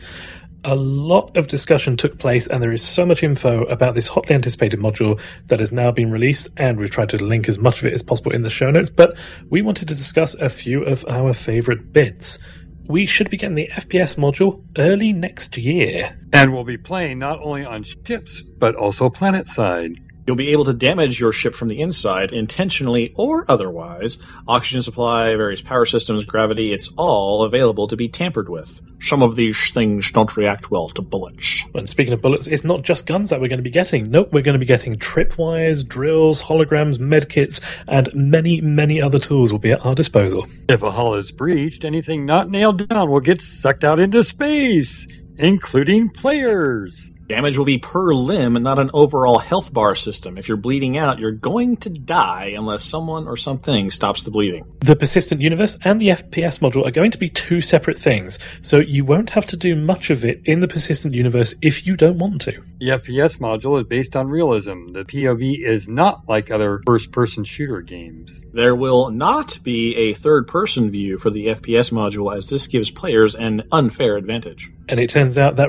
A 0.65 0.75
lot 0.75 1.37
of 1.37 1.47
discussion 1.47 1.95
took 1.95 2.17
place, 2.17 2.45
and 2.45 2.61
there 2.61 2.73
is 2.73 2.83
so 2.83 3.05
much 3.05 3.23
info 3.23 3.63
about 3.65 3.95
this 3.95 4.09
hotly 4.09 4.35
anticipated 4.35 4.79
module 4.79 5.21
that 5.47 5.61
has 5.61 5.71
now 5.71 5.89
been 5.89 6.11
released, 6.11 6.49
and 6.57 6.77
we've 6.77 6.89
tried 6.89 7.09
to 7.09 7.23
link 7.23 7.47
as 7.47 7.57
much 7.57 7.79
of 7.79 7.85
it 7.85 7.93
as 7.93 8.03
possible 8.03 8.33
in 8.33 8.41
the 8.41 8.49
show 8.49 8.69
notes, 8.69 8.89
but 8.89 9.17
we 9.49 9.61
wanted 9.61 9.87
to 9.87 9.95
discuss 9.95 10.35
a 10.35 10.49
few 10.49 10.83
of 10.83 11.05
our 11.07 11.33
favorite 11.33 11.93
bits. 11.93 12.39
We 12.87 13.05
should 13.05 13.29
be 13.29 13.37
getting 13.37 13.55
the 13.55 13.69
FPS 13.71 14.17
module 14.17 14.63
early 14.77 15.13
next 15.13 15.57
year. 15.57 16.19
And 16.33 16.53
we'll 16.53 16.65
be 16.65 16.77
playing 16.77 17.19
not 17.19 17.39
only 17.39 17.63
on 17.63 17.83
ships, 17.83 18.41
but 18.41 18.75
also 18.75 19.09
planet 19.09 19.47
side. 19.47 20.01
You'll 20.29 20.35
be 20.35 20.51
able 20.51 20.65
to 20.65 20.75
damage 20.75 21.19
your 21.19 21.31
ship 21.31 21.55
from 21.55 21.69
the 21.69 21.81
inside, 21.81 22.31
intentionally 22.31 23.15
or 23.15 23.49
otherwise. 23.49 24.19
Oxygen 24.47 24.83
supply, 24.83 25.35
various 25.35 25.63
power 25.63 25.85
systems, 25.87 26.23
gravity, 26.23 26.71
it's 26.71 26.91
all 26.97 27.41
available 27.41 27.87
to 27.87 27.95
be 27.95 28.07
tampered 28.07 28.47
with. 28.47 28.79
Some 29.01 29.23
of 29.23 29.35
these 29.35 29.71
things 29.71 30.11
don't 30.11 30.37
react 30.37 30.69
well 30.69 30.89
to 30.89 31.01
bullets. 31.01 31.63
And 31.73 31.89
speaking 31.89 32.13
of 32.13 32.21
bullets, 32.21 32.45
it's 32.45 32.63
not 32.63 32.83
just 32.83 33.07
guns 33.07 33.31
that 33.31 33.41
we're 33.41 33.47
going 33.47 33.57
to 33.57 33.63
be 33.63 33.71
getting. 33.71 34.11
Nope, 34.11 34.31
we're 34.31 34.43
going 34.43 34.53
to 34.53 34.59
be 34.59 34.67
getting 34.67 34.97
tripwires, 34.97 35.83
drills, 35.83 36.43
holograms, 36.43 36.99
medkits, 36.99 37.59
and 37.87 38.07
many, 38.13 38.61
many 38.61 39.01
other 39.01 39.17
tools 39.17 39.51
will 39.51 39.57
be 39.57 39.71
at 39.71 39.83
our 39.83 39.95
disposal. 39.95 40.45
If 40.69 40.83
a 40.83 40.91
hull 40.91 41.15
is 41.15 41.31
breached, 41.31 41.83
anything 41.83 42.27
not 42.27 42.51
nailed 42.51 42.87
down 42.87 43.09
will 43.09 43.19
get 43.19 43.41
sucked 43.41 43.83
out 43.83 43.99
into 43.99 44.23
space, 44.23 45.07
including 45.39 46.11
players. 46.11 47.09
Damage 47.29 47.59
will 47.59 47.65
be 47.65 47.77
per 47.77 48.11
limb, 48.15 48.55
and 48.55 48.63
not 48.63 48.79
an 48.79 48.89
overall 48.91 49.37
health 49.37 49.71
bar 49.71 49.93
system. 49.93 50.35
If 50.35 50.47
you're 50.47 50.57
bleeding 50.57 50.97
out, 50.97 51.19
you're 51.19 51.31
going 51.31 51.77
to 51.77 51.89
die 51.91 52.55
unless 52.57 52.83
someone 52.83 53.27
or 53.27 53.37
something 53.37 53.91
stops 53.91 54.23
the 54.23 54.31
bleeding. 54.31 54.65
The 54.79 54.95
persistent 54.95 55.39
universe 55.39 55.77
and 55.83 56.01
the 56.01 56.07
FPS 56.07 56.57
module 56.57 56.87
are 56.87 56.91
going 56.91 57.11
to 57.11 57.19
be 57.19 57.29
two 57.29 57.61
separate 57.61 57.99
things, 57.99 58.39
so 58.63 58.79
you 58.79 59.05
won't 59.05 59.29
have 59.29 59.45
to 59.45 59.57
do 59.57 59.75
much 59.75 60.09
of 60.09 60.25
it 60.25 60.41
in 60.45 60.59
the 60.59 60.67
persistent 60.67 61.13
universe 61.13 61.53
if 61.61 61.85
you 61.85 61.95
don't 61.95 62.17
want 62.17 62.41
to. 62.41 62.63
The 62.79 62.89
FPS 62.89 63.37
module 63.37 63.79
is 63.79 63.85
based 63.85 64.15
on 64.15 64.27
realism. 64.27 64.87
The 64.87 65.05
POV 65.05 65.63
is 65.63 65.87
not 65.87 66.27
like 66.27 66.49
other 66.49 66.81
first 66.87 67.11
person 67.11 67.43
shooter 67.43 67.81
games. 67.81 68.43
There 68.53 68.75
will 68.75 69.11
not 69.11 69.59
be 69.61 69.95
a 69.95 70.15
third 70.15 70.47
person 70.47 70.89
view 70.89 71.19
for 71.19 71.29
the 71.29 71.45
FPS 71.45 71.91
module, 71.91 72.35
as 72.35 72.49
this 72.49 72.65
gives 72.65 72.89
players 72.89 73.35
an 73.35 73.67
unfair 73.71 74.17
advantage. 74.17 74.71
And 74.87 74.99
it 74.99 75.11
turns 75.11 75.37
out 75.37 75.57
that 75.57 75.67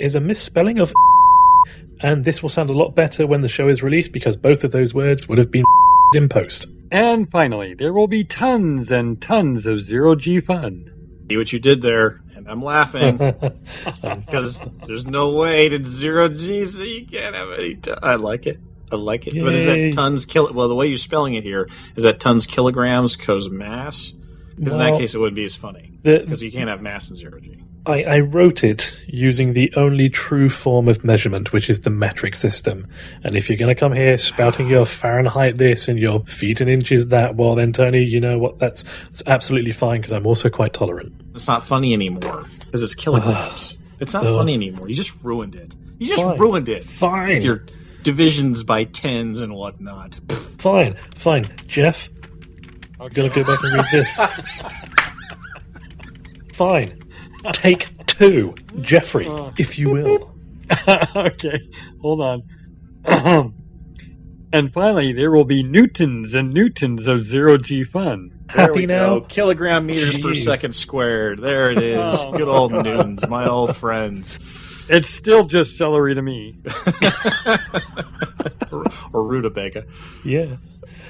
is 0.00 0.14
a 0.14 0.20
misspelling 0.20 0.78
of 0.78 0.92
and 2.00 2.24
this 2.24 2.42
will 2.42 2.48
sound 2.48 2.70
a 2.70 2.74
lot 2.74 2.94
better 2.94 3.26
when 3.26 3.40
the 3.40 3.48
show 3.48 3.68
is 3.68 3.82
released 3.82 4.12
because 4.12 4.36
both 4.36 4.64
of 4.64 4.72
those 4.72 4.94
words 4.94 5.28
would 5.28 5.38
have 5.38 5.50
been 5.50 5.64
in 6.14 6.28
post. 6.28 6.66
And 6.90 7.30
finally, 7.30 7.74
there 7.74 7.92
will 7.92 8.06
be 8.06 8.24
tons 8.24 8.90
and 8.90 9.20
tons 9.20 9.66
of 9.66 9.80
zero 9.80 10.14
G 10.14 10.40
fun. 10.40 10.92
See 11.28 11.36
what 11.36 11.52
you 11.52 11.58
did 11.58 11.82
there, 11.82 12.20
and 12.36 12.48
I'm 12.48 12.62
laughing 12.62 13.16
because 14.02 14.60
there's 14.86 15.04
no 15.04 15.32
way 15.32 15.68
to 15.68 15.82
zero 15.84 16.28
G, 16.28 16.64
so 16.64 16.82
you 16.82 17.04
can't 17.06 17.34
have 17.34 17.50
any. 17.52 17.74
T- 17.74 17.92
I 18.00 18.14
like 18.14 18.46
it. 18.46 18.60
I 18.92 18.96
like 18.96 19.26
it. 19.26 19.34
But 19.34 19.54
is 19.54 19.66
that 19.66 19.92
tons 19.94 20.24
kilo? 20.24 20.52
Well, 20.52 20.68
the 20.68 20.76
way 20.76 20.86
you're 20.86 20.96
spelling 20.96 21.34
it 21.34 21.42
here 21.42 21.68
is 21.96 22.04
that 22.04 22.20
tons 22.20 22.46
kilograms 22.46 23.16
because 23.16 23.50
mass. 23.50 24.12
Because 24.56 24.74
in 24.74 24.78
that 24.78 24.96
case, 24.96 25.14
it 25.14 25.18
wouldn't 25.18 25.34
be 25.34 25.44
as 25.44 25.56
funny 25.56 25.90
because 26.02 26.42
you 26.42 26.52
can't 26.52 26.70
have 26.70 26.80
mass 26.80 27.10
in 27.10 27.16
zero 27.16 27.40
G. 27.40 27.64
I, 27.86 28.02
I 28.02 28.18
wrote 28.18 28.64
it 28.64 29.00
using 29.06 29.52
the 29.52 29.72
only 29.76 30.08
true 30.08 30.50
form 30.50 30.88
of 30.88 31.04
measurement, 31.04 31.52
which 31.52 31.70
is 31.70 31.82
the 31.82 31.90
metric 31.90 32.34
system. 32.34 32.88
And 33.22 33.36
if 33.36 33.48
you're 33.48 33.58
going 33.58 33.74
to 33.74 33.78
come 33.78 33.92
here 33.92 34.18
spouting 34.18 34.68
your 34.68 34.84
Fahrenheit 34.84 35.56
this 35.56 35.86
and 35.88 35.98
your 35.98 36.20
feet 36.24 36.60
and 36.60 36.68
inches 36.68 37.08
that, 37.08 37.36
well, 37.36 37.54
then 37.54 37.72
Tony, 37.72 38.02
you 38.02 38.20
know 38.20 38.38
what? 38.38 38.58
That's, 38.58 38.82
that's 39.04 39.22
absolutely 39.26 39.72
fine 39.72 40.00
because 40.00 40.12
I'm 40.12 40.26
also 40.26 40.50
quite 40.50 40.72
tolerant. 40.72 41.14
It's 41.34 41.46
not 41.46 41.62
funny 41.62 41.92
anymore 41.92 42.44
because 42.60 42.82
it's 42.82 42.94
kilograms. 42.94 43.76
it's 44.00 44.14
not 44.14 44.24
funny 44.24 44.54
anymore. 44.54 44.88
You 44.88 44.94
just 44.94 45.22
ruined 45.22 45.54
it. 45.54 45.74
You 45.98 46.06
just 46.06 46.22
Fine. 46.22 46.36
ruined 46.36 46.68
it. 46.68 46.84
Fine. 46.84 47.28
With 47.28 47.44
your 47.44 47.64
divisions 48.02 48.62
by 48.62 48.84
tens 48.84 49.40
and 49.40 49.54
whatnot. 49.54 50.14
Fine, 50.58 50.94
fine. 51.14 51.44
Jeff, 51.66 52.08
I'm 53.00 53.08
going 53.12 53.30
to 53.30 53.34
go 53.34 53.44
back 53.44 53.62
and 53.64 53.74
read 53.74 53.86
this. 53.92 54.20
fine. 56.52 56.98
Take 57.52 58.06
two. 58.06 58.54
Jeffrey, 58.80 59.26
oh. 59.28 59.52
if 59.58 59.78
you 59.78 59.90
will. 59.90 60.34
okay, 61.16 61.60
hold 62.00 62.20
on. 62.20 62.42
and 64.52 64.72
finally, 64.72 65.12
there 65.12 65.30
will 65.30 65.44
be 65.44 65.62
newtons 65.62 66.34
and 66.34 66.52
newtons 66.52 67.06
of 67.06 67.24
zero 67.24 67.56
G 67.58 67.84
fun. 67.84 68.36
There 68.54 68.66
Happy 68.68 68.86
now? 68.86 69.20
go. 69.20 69.26
Kilogram 69.26 69.86
meters 69.86 70.18
per 70.18 70.32
second 70.32 70.74
squared. 70.74 71.40
There 71.40 71.70
it 71.70 71.82
is. 71.82 71.98
Oh. 72.00 72.32
Good 72.32 72.48
old 72.48 72.72
Newtons, 72.72 73.26
my 73.28 73.48
old 73.48 73.76
friends. 73.76 74.38
It's 74.88 75.10
still 75.10 75.44
just 75.46 75.76
celery 75.76 76.14
to 76.14 76.22
me. 76.22 76.56
Or, 78.70 78.84
or 79.12 79.26
rutabaga. 79.26 79.84
Yeah. 80.24 80.56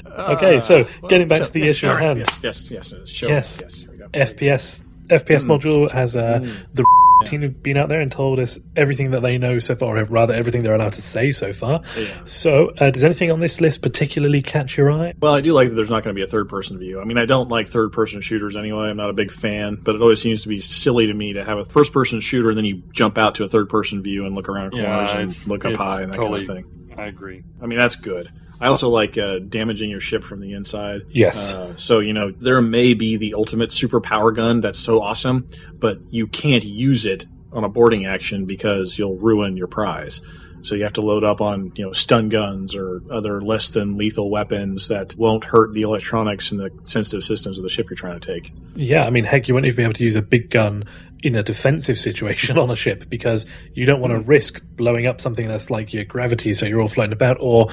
Uh, 0.07 0.35
okay, 0.37 0.61
so 0.61 0.89
getting 1.09 1.29
back 1.29 1.41
So- 1.41 1.45
to 1.47 1.53
the 1.53 1.61
yes, 1.61 1.71
issue 1.71 1.87
at 1.87 1.91
all 1.91 1.97
right, 1.97 2.05
hand. 2.05 2.19
Yes, 2.21 2.41
yes, 2.43 2.71
yes. 2.71 2.93
yes, 2.97 3.09
Show, 3.09 3.29
Yes. 3.29 3.61
yes 3.63 3.75
here 3.75 3.91
we 3.91 3.99
go. 3.99 4.09
FPS 4.09 4.83
FPS 5.09 5.43
Hmm. 5.45 5.51
module 5.53 5.91
has 5.91 6.17
uh, 6.17 6.41
the 6.73 6.85
team 7.25 7.41
have 7.43 7.63
been 7.63 7.79
out 7.79 7.89
there 7.89 8.01
and 8.03 8.13
told 8.13 8.39
us 8.39 8.59
everything 8.77 9.11
that 9.13 9.23
they 9.23 9.39
know 9.39 9.59
so 9.59 9.75
far, 9.75 9.97
or 9.97 10.05
rather 10.05 10.35
everything 10.35 10.63
they're 10.63 10.75
allowed 10.75 10.93
to 10.93 11.01
say 11.03 11.33
so 11.33 11.51
far. 11.53 11.81
Yeah. 11.99 12.07
So, 12.25 12.73
uh, 12.79 12.91
does 12.91 13.05
anything 13.05 13.31
on 13.31 13.41
this 13.41 13.59
list 13.61 13.81
particularly 13.83 14.43
catch 14.43 14.77
your 14.77 14.93
eye? 14.93 15.15
Well, 15.19 15.33
I 15.35 15.41
do 15.41 15.53
like 15.55 15.71
that 15.71 15.75
there's 15.77 15.89
not 15.89 16.05
going 16.05 16.15
to 16.15 16.19
be 16.19 16.23
a 16.23 16.27
third 16.27 16.49
person 16.49 16.79
view. 16.79 17.01
I 17.01 17.05
mean, 17.05 17.17
I 17.17 17.25
don't 17.25 17.49
like 17.49 17.69
third 17.69 17.91
person 17.91 18.21
shooters 18.21 18.55
anyway. 18.55 18.91
I'm 18.91 18.99
not 18.99 19.09
a 19.09 19.15
big 19.15 19.33
fan, 19.33 19.77
but 19.83 19.95
it 19.95 20.03
always 20.03 20.21
seems 20.21 20.43
to 20.43 20.49
be 20.49 20.59
silly 20.61 21.07
to 21.07 21.15
me 21.15 21.33
to 21.33 21.43
have 21.45 21.57
a 21.59 21.65
first 21.65 21.93
person 21.93 22.21
shooter 22.21 22.51
and 22.51 22.59
then 22.59 22.67
you 22.67 22.83
jump 22.93 23.17
out 23.17 23.35
to 23.37 23.45
a 23.45 23.49
third 23.49 23.71
person 23.71 24.03
view 24.03 24.27
and 24.27 24.35
look 24.35 24.49
around 24.51 24.73
corners 24.73 25.11
and 25.15 25.47
look 25.49 25.65
up 25.65 25.75
high 25.77 26.03
and 26.03 26.13
that 26.13 26.17
totally, 26.17 26.47
kind 26.47 26.59
of 26.59 26.65
thing. 26.67 26.95
I 26.99 27.07
agree. 27.07 27.43
I 27.63 27.67
mean, 27.67 27.79
that's 27.79 27.97
good. 27.97 28.29
I 28.61 28.69
also 28.69 28.89
like 28.89 29.19
uh, 29.19 29.39
damaging 29.41 29.91
your 29.91 30.01
ship 30.01 30.25
from 30.25 30.41
the 30.41 30.53
inside. 30.55 31.03
Yes. 31.11 31.53
Uh, 31.53 31.77
so, 31.77 31.99
you 31.99 32.13
know, 32.13 32.31
there 32.31 32.61
may 32.63 32.95
be 32.95 33.17
the 33.17 33.35
ultimate 33.35 33.71
super 33.71 34.01
power 34.01 34.33
gun 34.33 34.61
that's 34.61 34.79
so 34.79 35.01
awesome, 35.01 35.49
but 35.79 35.99
you 36.11 36.27
can't 36.27 36.65
use 36.65 37.05
it 37.05 37.27
on 37.53 37.65
a 37.65 37.69
boarding 37.69 38.07
action 38.07 38.47
because 38.47 38.99
you'll 38.99 39.17
ruin 39.17 39.57
your 39.57 39.67
prize. 39.67 40.21
So 40.67 40.75
you 40.75 40.83
have 40.83 40.95
to 40.95 41.01
load 41.01 41.23
up 41.23 41.41
on, 41.41 41.71
you 41.77 41.85
know, 41.85 41.93
stun 41.93 42.29
guns 42.29 42.75
or 42.75 43.01
other 43.09 43.41
less 43.41 43.71
than 43.71 43.97
lethal 43.97 44.31
weapons 44.31 44.89
that 44.89 45.15
won't 45.15 45.45
hurt 45.45 45.73
the 45.73 45.83
electronics 45.83 46.51
and 46.51 46.59
the 46.59 46.73
sensitive 46.85 47.23
systems 47.23 47.57
of 47.57 47.63
the 47.63 47.71
ship 47.71 47.89
you're 47.89 47.97
trying 47.97 48.19
to 48.19 48.35
take. 48.35 48.53
Yeah, 48.75 49.05
I 49.05 49.11
mean, 49.11 49.23
heck, 49.23 49.47
you 49.47 49.55
won't 49.55 49.67
even 49.67 49.77
be 49.77 49.83
able 49.85 49.93
to 49.93 50.05
use 50.05 50.17
a 50.17 50.23
big 50.23 50.51
gun 50.51 50.85
in 51.23 51.37
a 51.37 51.43
defensive 51.45 51.99
situation 51.99 52.59
on 52.59 52.69
a 52.69 52.75
ship 52.75 53.09
because 53.09 53.47
you 53.75 53.87
don't 53.87 54.01
want 54.01 54.13
to 54.13 54.19
risk 54.19 54.61
blowing 54.75 55.07
up 55.07 55.21
something 55.21 55.47
that's 55.47 55.71
like 55.71 55.95
your 55.95 56.05
gravity, 56.05 56.53
so 56.53 56.67
you're 56.67 56.81
all 56.81 56.89
floating 56.89 57.13
about, 57.13 57.37
or 57.39 57.69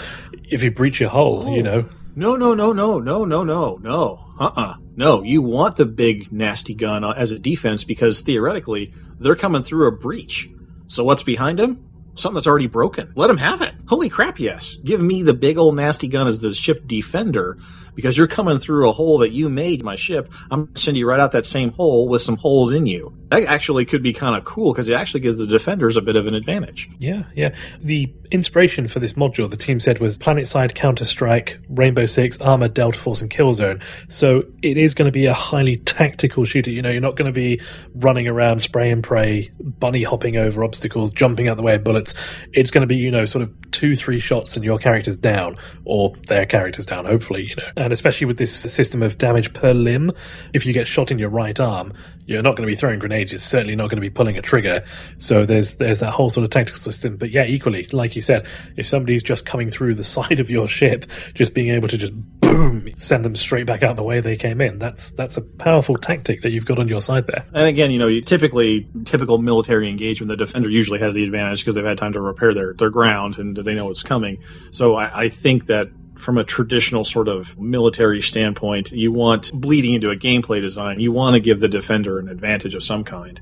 if 0.49 0.63
you 0.63 0.69
breach 0.69 0.99
your 0.99 1.09
hull, 1.09 1.49
you 1.49 1.63
know. 1.63 1.89
No, 2.15 2.35
no, 2.35 2.53
no, 2.53 2.73
no, 2.73 2.99
no, 2.99 3.25
no, 3.25 3.43
no, 3.43 3.77
no. 3.81 4.25
Uh 4.39 4.51
uh 4.55 4.75
No, 4.95 5.23
you 5.23 5.41
want 5.41 5.77
the 5.77 5.85
big, 5.87 6.31
nasty 6.31 6.75
gun 6.75 7.03
uh, 7.03 7.15
as 7.17 7.31
a 7.31 7.39
defense 7.39 7.83
because 7.83 8.21
theoretically, 8.21 8.93
they're 9.19 9.35
coming 9.35 9.63
through 9.63 9.87
a 9.87 9.91
breach. 9.91 10.47
So 10.85 11.03
what's 11.03 11.23
behind 11.23 11.59
him? 11.59 11.83
Something 12.15 12.35
that's 12.35 12.47
already 12.47 12.67
broken. 12.67 13.11
Let 13.15 13.29
him 13.29 13.37
have 13.37 13.61
it. 13.61 13.73
Holy 13.87 14.09
crap, 14.09 14.39
yes. 14.39 14.75
Give 14.83 15.01
me 15.01 15.23
the 15.23 15.33
big 15.33 15.57
old 15.57 15.75
nasty 15.75 16.07
gun 16.07 16.27
as 16.27 16.39
the 16.39 16.53
ship 16.53 16.87
defender 16.87 17.57
because 17.95 18.17
you're 18.17 18.27
coming 18.27 18.59
through 18.59 18.89
a 18.89 18.91
hole 18.91 19.19
that 19.19 19.31
you 19.31 19.49
made, 19.49 19.83
my 19.83 19.95
ship. 19.95 20.31
I'm 20.49 20.65
going 20.65 20.73
to 20.73 20.81
send 20.81 20.97
you 20.97 21.07
right 21.07 21.19
out 21.19 21.31
that 21.33 21.45
same 21.45 21.71
hole 21.71 22.07
with 22.07 22.21
some 22.21 22.37
holes 22.37 22.71
in 22.71 22.85
you. 22.85 23.17
That 23.29 23.43
actually 23.43 23.85
could 23.85 24.03
be 24.03 24.13
kind 24.13 24.35
of 24.35 24.43
cool 24.43 24.73
because 24.73 24.89
it 24.89 24.93
actually 24.93 25.21
gives 25.21 25.37
the 25.37 25.47
defenders 25.47 25.97
a 25.97 26.01
bit 26.01 26.15
of 26.15 26.27
an 26.27 26.33
advantage. 26.33 26.89
Yeah, 26.99 27.23
yeah. 27.35 27.55
The 27.81 28.13
inspiration 28.31 28.87
for 28.87 28.99
this 28.99 29.13
module, 29.13 29.49
the 29.49 29.57
team 29.57 29.79
said, 29.79 29.99
was 29.99 30.17
Planetside, 30.17 30.75
Counter 30.75 31.05
Strike, 31.05 31.59
Rainbow 31.69 32.05
Six, 32.05 32.37
ArmA, 32.39 32.69
Delta 32.69 32.97
Force, 32.97 33.21
and 33.21 33.31
Killzone. 33.31 33.83
So 34.11 34.43
it 34.61 34.77
is 34.77 34.93
going 34.93 35.07
to 35.07 35.11
be 35.11 35.25
a 35.25 35.33
highly 35.33 35.77
tactical 35.77 36.45
shooter. 36.45 36.71
You 36.71 36.81
know, 36.81 36.89
you're 36.89 37.01
not 37.01 37.15
going 37.15 37.31
to 37.31 37.33
be 37.33 37.61
running 37.95 38.27
around, 38.27 38.61
spray 38.61 38.91
and 38.91 39.03
pray, 39.03 39.51
bunny 39.59 40.03
hopping 40.03 40.37
over 40.37 40.63
obstacles, 40.63 41.11
jumping 41.11 41.47
out 41.47 41.57
the 41.57 41.63
way 41.63 41.75
of 41.75 41.83
bullets. 41.83 42.02
It's 42.53 42.71
going 42.71 42.81
to 42.81 42.87
be, 42.87 42.95
you 42.95 43.11
know, 43.11 43.25
sort 43.25 43.43
of 43.43 43.71
two, 43.71 43.95
three 43.95 44.19
shots 44.19 44.55
and 44.55 44.63
your 44.63 44.77
character's 44.77 45.17
down, 45.17 45.55
or 45.85 46.13
their 46.27 46.45
character's 46.45 46.85
down, 46.85 47.05
hopefully, 47.05 47.43
you 47.43 47.55
know. 47.55 47.69
And 47.77 47.93
especially 47.93 48.25
with 48.25 48.37
this 48.37 48.53
system 48.53 49.01
of 49.03 49.17
damage 49.17 49.53
per 49.53 49.73
limb, 49.73 50.11
if 50.53 50.65
you 50.65 50.73
get 50.73 50.87
shot 50.87 51.11
in 51.11 51.19
your 51.19 51.29
right 51.29 51.59
arm, 51.59 51.93
you're 52.25 52.41
not 52.41 52.55
going 52.55 52.67
to 52.67 52.71
be 52.71 52.75
throwing 52.75 52.99
grenades 52.99 53.33
is 53.33 53.43
certainly 53.43 53.75
not 53.75 53.89
going 53.89 53.97
to 53.97 54.01
be 54.01 54.09
pulling 54.09 54.37
a 54.37 54.41
trigger. 54.41 54.83
So 55.17 55.45
there's 55.45 55.75
there's 55.75 55.99
that 55.99 56.11
whole 56.11 56.29
sort 56.29 56.43
of 56.43 56.49
tactical 56.49 56.79
system. 56.79 57.17
But 57.17 57.31
yeah, 57.31 57.45
equally, 57.45 57.85
like 57.91 58.15
you 58.15 58.21
said, 58.21 58.47
if 58.77 58.87
somebody's 58.87 59.23
just 59.23 59.45
coming 59.45 59.69
through 59.69 59.95
the 59.95 60.03
side 60.13 60.39
of 60.39 60.49
your 60.49 60.67
ship, 60.67 61.05
just 61.33 61.53
being 61.53 61.69
able 61.69 61.87
to 61.87 61.97
just 61.97 62.13
boom 62.39 62.89
send 62.97 63.25
them 63.25 63.35
straight 63.35 63.65
back 63.65 63.83
out 63.83 63.95
the 63.95 64.03
way 64.03 64.19
they 64.19 64.35
came 64.35 64.61
in. 64.61 64.79
That's 64.79 65.11
that's 65.11 65.37
a 65.37 65.41
powerful 65.41 65.97
tactic 65.97 66.41
that 66.41 66.51
you've 66.51 66.65
got 66.65 66.79
on 66.79 66.87
your 66.87 67.01
side 67.01 67.27
there. 67.27 67.45
And 67.53 67.67
again, 67.67 67.91
you 67.91 67.99
know, 67.99 68.07
you 68.07 68.21
typically 68.21 68.87
typical 69.05 69.37
military 69.37 69.89
engagement, 69.89 70.29
the 70.29 70.37
defender 70.37 70.69
usually 70.69 70.99
has 70.99 71.15
the 71.15 71.23
advantage 71.23 71.61
because 71.61 71.75
they've 71.75 71.85
had 71.85 71.92
time 71.97 72.13
to 72.13 72.21
repair 72.21 72.53
their 72.53 72.73
their 72.73 72.89
ground 72.89 73.37
and 73.39 73.55
they 73.55 73.75
know 73.75 73.85
what's 73.85 74.03
coming. 74.03 74.39
So 74.71 74.95
I, 74.95 75.23
I 75.23 75.29
think 75.29 75.67
that 75.67 75.89
from 76.15 76.37
a 76.37 76.43
traditional 76.43 77.03
sort 77.03 77.27
of 77.27 77.59
military 77.59 78.21
standpoint, 78.21 78.91
you 78.91 79.11
want 79.11 79.51
bleeding 79.53 79.93
into 79.93 80.09
a 80.09 80.15
gameplay 80.15 80.61
design. 80.61 80.99
You 80.99 81.11
want 81.11 81.35
to 81.35 81.39
give 81.39 81.59
the 81.59 81.67
defender 81.67 82.19
an 82.19 82.29
advantage 82.29 82.75
of 82.75 82.83
some 82.83 83.03
kind. 83.03 83.41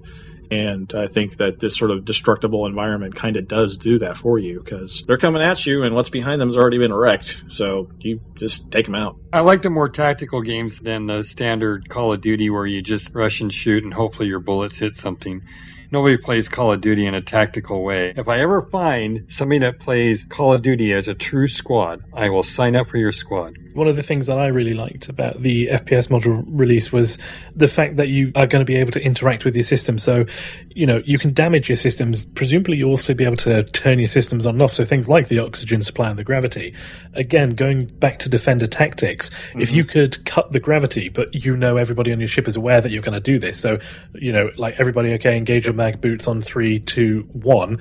And 0.51 0.93
I 0.93 1.07
think 1.07 1.37
that 1.37 1.59
this 1.59 1.77
sort 1.77 1.91
of 1.91 2.03
destructible 2.03 2.65
environment 2.65 3.15
kind 3.15 3.37
of 3.37 3.47
does 3.47 3.77
do 3.77 3.97
that 3.99 4.17
for 4.17 4.37
you 4.37 4.59
because 4.59 5.01
they're 5.07 5.17
coming 5.17 5.41
at 5.41 5.65
you 5.65 5.83
and 5.83 5.95
what's 5.95 6.09
behind 6.09 6.41
them 6.41 6.49
has 6.49 6.57
already 6.57 6.77
been 6.77 6.93
wrecked. 6.93 7.45
So 7.47 7.89
you 7.99 8.19
just 8.35 8.69
take 8.69 8.85
them 8.85 8.95
out. 8.95 9.15
I 9.31 9.39
like 9.39 9.61
the 9.61 9.69
more 9.69 9.87
tactical 9.87 10.41
games 10.41 10.79
than 10.79 11.05
the 11.05 11.23
standard 11.23 11.87
Call 11.87 12.11
of 12.11 12.19
Duty 12.19 12.49
where 12.49 12.65
you 12.65 12.81
just 12.81 13.15
rush 13.15 13.39
and 13.39 13.53
shoot 13.53 13.85
and 13.85 13.93
hopefully 13.93 14.27
your 14.27 14.41
bullets 14.41 14.77
hit 14.77 14.93
something. 14.93 15.41
Nobody 15.91 16.15
plays 16.15 16.47
Call 16.47 16.71
of 16.71 16.79
Duty 16.79 17.05
in 17.05 17.13
a 17.13 17.21
tactical 17.21 17.83
way. 17.83 18.13
If 18.15 18.29
I 18.29 18.39
ever 18.39 18.61
find 18.61 19.25
somebody 19.27 19.59
that 19.59 19.79
plays 19.79 20.23
Call 20.23 20.53
of 20.53 20.61
Duty 20.61 20.93
as 20.93 21.09
a 21.09 21.13
true 21.13 21.49
squad, 21.49 22.01
I 22.13 22.29
will 22.29 22.43
sign 22.43 22.77
up 22.77 22.87
for 22.87 22.95
your 22.95 23.11
squad. 23.11 23.57
One 23.73 23.89
of 23.89 23.97
the 23.97 24.03
things 24.03 24.27
that 24.27 24.39
I 24.39 24.47
really 24.47 24.73
liked 24.73 25.09
about 25.09 25.41
the 25.41 25.67
FPS 25.67 26.07
module 26.07 26.43
release 26.47 26.93
was 26.93 27.17
the 27.55 27.67
fact 27.67 27.97
that 27.97 28.07
you 28.07 28.31
are 28.35 28.47
going 28.47 28.61
to 28.61 28.65
be 28.65 28.77
able 28.77 28.91
to 28.91 29.01
interact 29.01 29.43
with 29.43 29.53
your 29.53 29.63
system. 29.63 29.99
So, 29.99 30.25
you 30.73 30.85
know, 30.85 31.01
you 31.05 31.19
can 31.19 31.33
damage 31.33 31.67
your 31.67 31.75
systems. 31.75 32.25
Presumably, 32.25 32.77
you'll 32.77 32.91
also 32.91 33.13
be 33.13 33.25
able 33.25 33.37
to 33.37 33.63
turn 33.63 33.99
your 33.99 34.07
systems 34.07 34.45
on 34.45 34.55
and 34.55 34.61
off. 34.61 34.73
So 34.73 34.85
things 34.85 35.09
like 35.09 35.27
the 35.27 35.39
oxygen 35.39 35.83
supply 35.83 36.09
and 36.09 36.17
the 36.17 36.23
gravity. 36.23 36.73
Again, 37.15 37.51
going 37.51 37.85
back 37.85 38.19
to 38.19 38.29
Defender 38.29 38.67
tactics, 38.67 39.29
mm-hmm. 39.29 39.61
if 39.61 39.73
you 39.73 39.83
could 39.83 40.23
cut 40.25 40.53
the 40.53 40.59
gravity, 40.59 41.09
but 41.09 41.33
you 41.45 41.57
know 41.57 41.75
everybody 41.75 42.13
on 42.13 42.19
your 42.19 42.29
ship 42.29 42.47
is 42.47 42.55
aware 42.55 42.79
that 42.79 42.91
you're 42.91 43.01
going 43.01 43.13
to 43.13 43.19
do 43.19 43.39
this. 43.39 43.59
So, 43.59 43.77
you 44.13 44.31
know, 44.31 44.51
like 44.55 44.75
everybody, 44.79 45.13
okay, 45.13 45.35
engage 45.35 45.65
your 45.65 45.73
mag 45.81 46.01
boots 46.01 46.27
on 46.27 46.41
three, 46.41 46.79
two, 46.79 47.27
one 47.31 47.79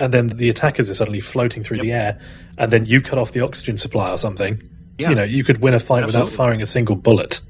and 0.00 0.14
then 0.14 0.28
the 0.28 0.48
attackers 0.48 0.90
are 0.90 0.94
suddenly 0.94 1.20
floating 1.20 1.62
through 1.62 1.76
yep. 1.76 1.84
the 1.84 1.92
air, 1.92 2.20
and 2.58 2.72
then 2.72 2.86
you 2.86 3.02
cut 3.02 3.18
off 3.18 3.32
the 3.32 3.40
oxygen 3.40 3.76
supply 3.76 4.10
or 4.10 4.16
something. 4.16 4.62
Yeah. 4.98 5.10
You 5.10 5.14
know, 5.14 5.22
you 5.22 5.44
could 5.44 5.58
win 5.58 5.74
a 5.74 5.78
fight 5.78 6.02
absolutely. 6.02 6.22
without 6.22 6.36
firing 6.36 6.62
a 6.62 6.66
single 6.66 6.96
bullet. 6.96 7.42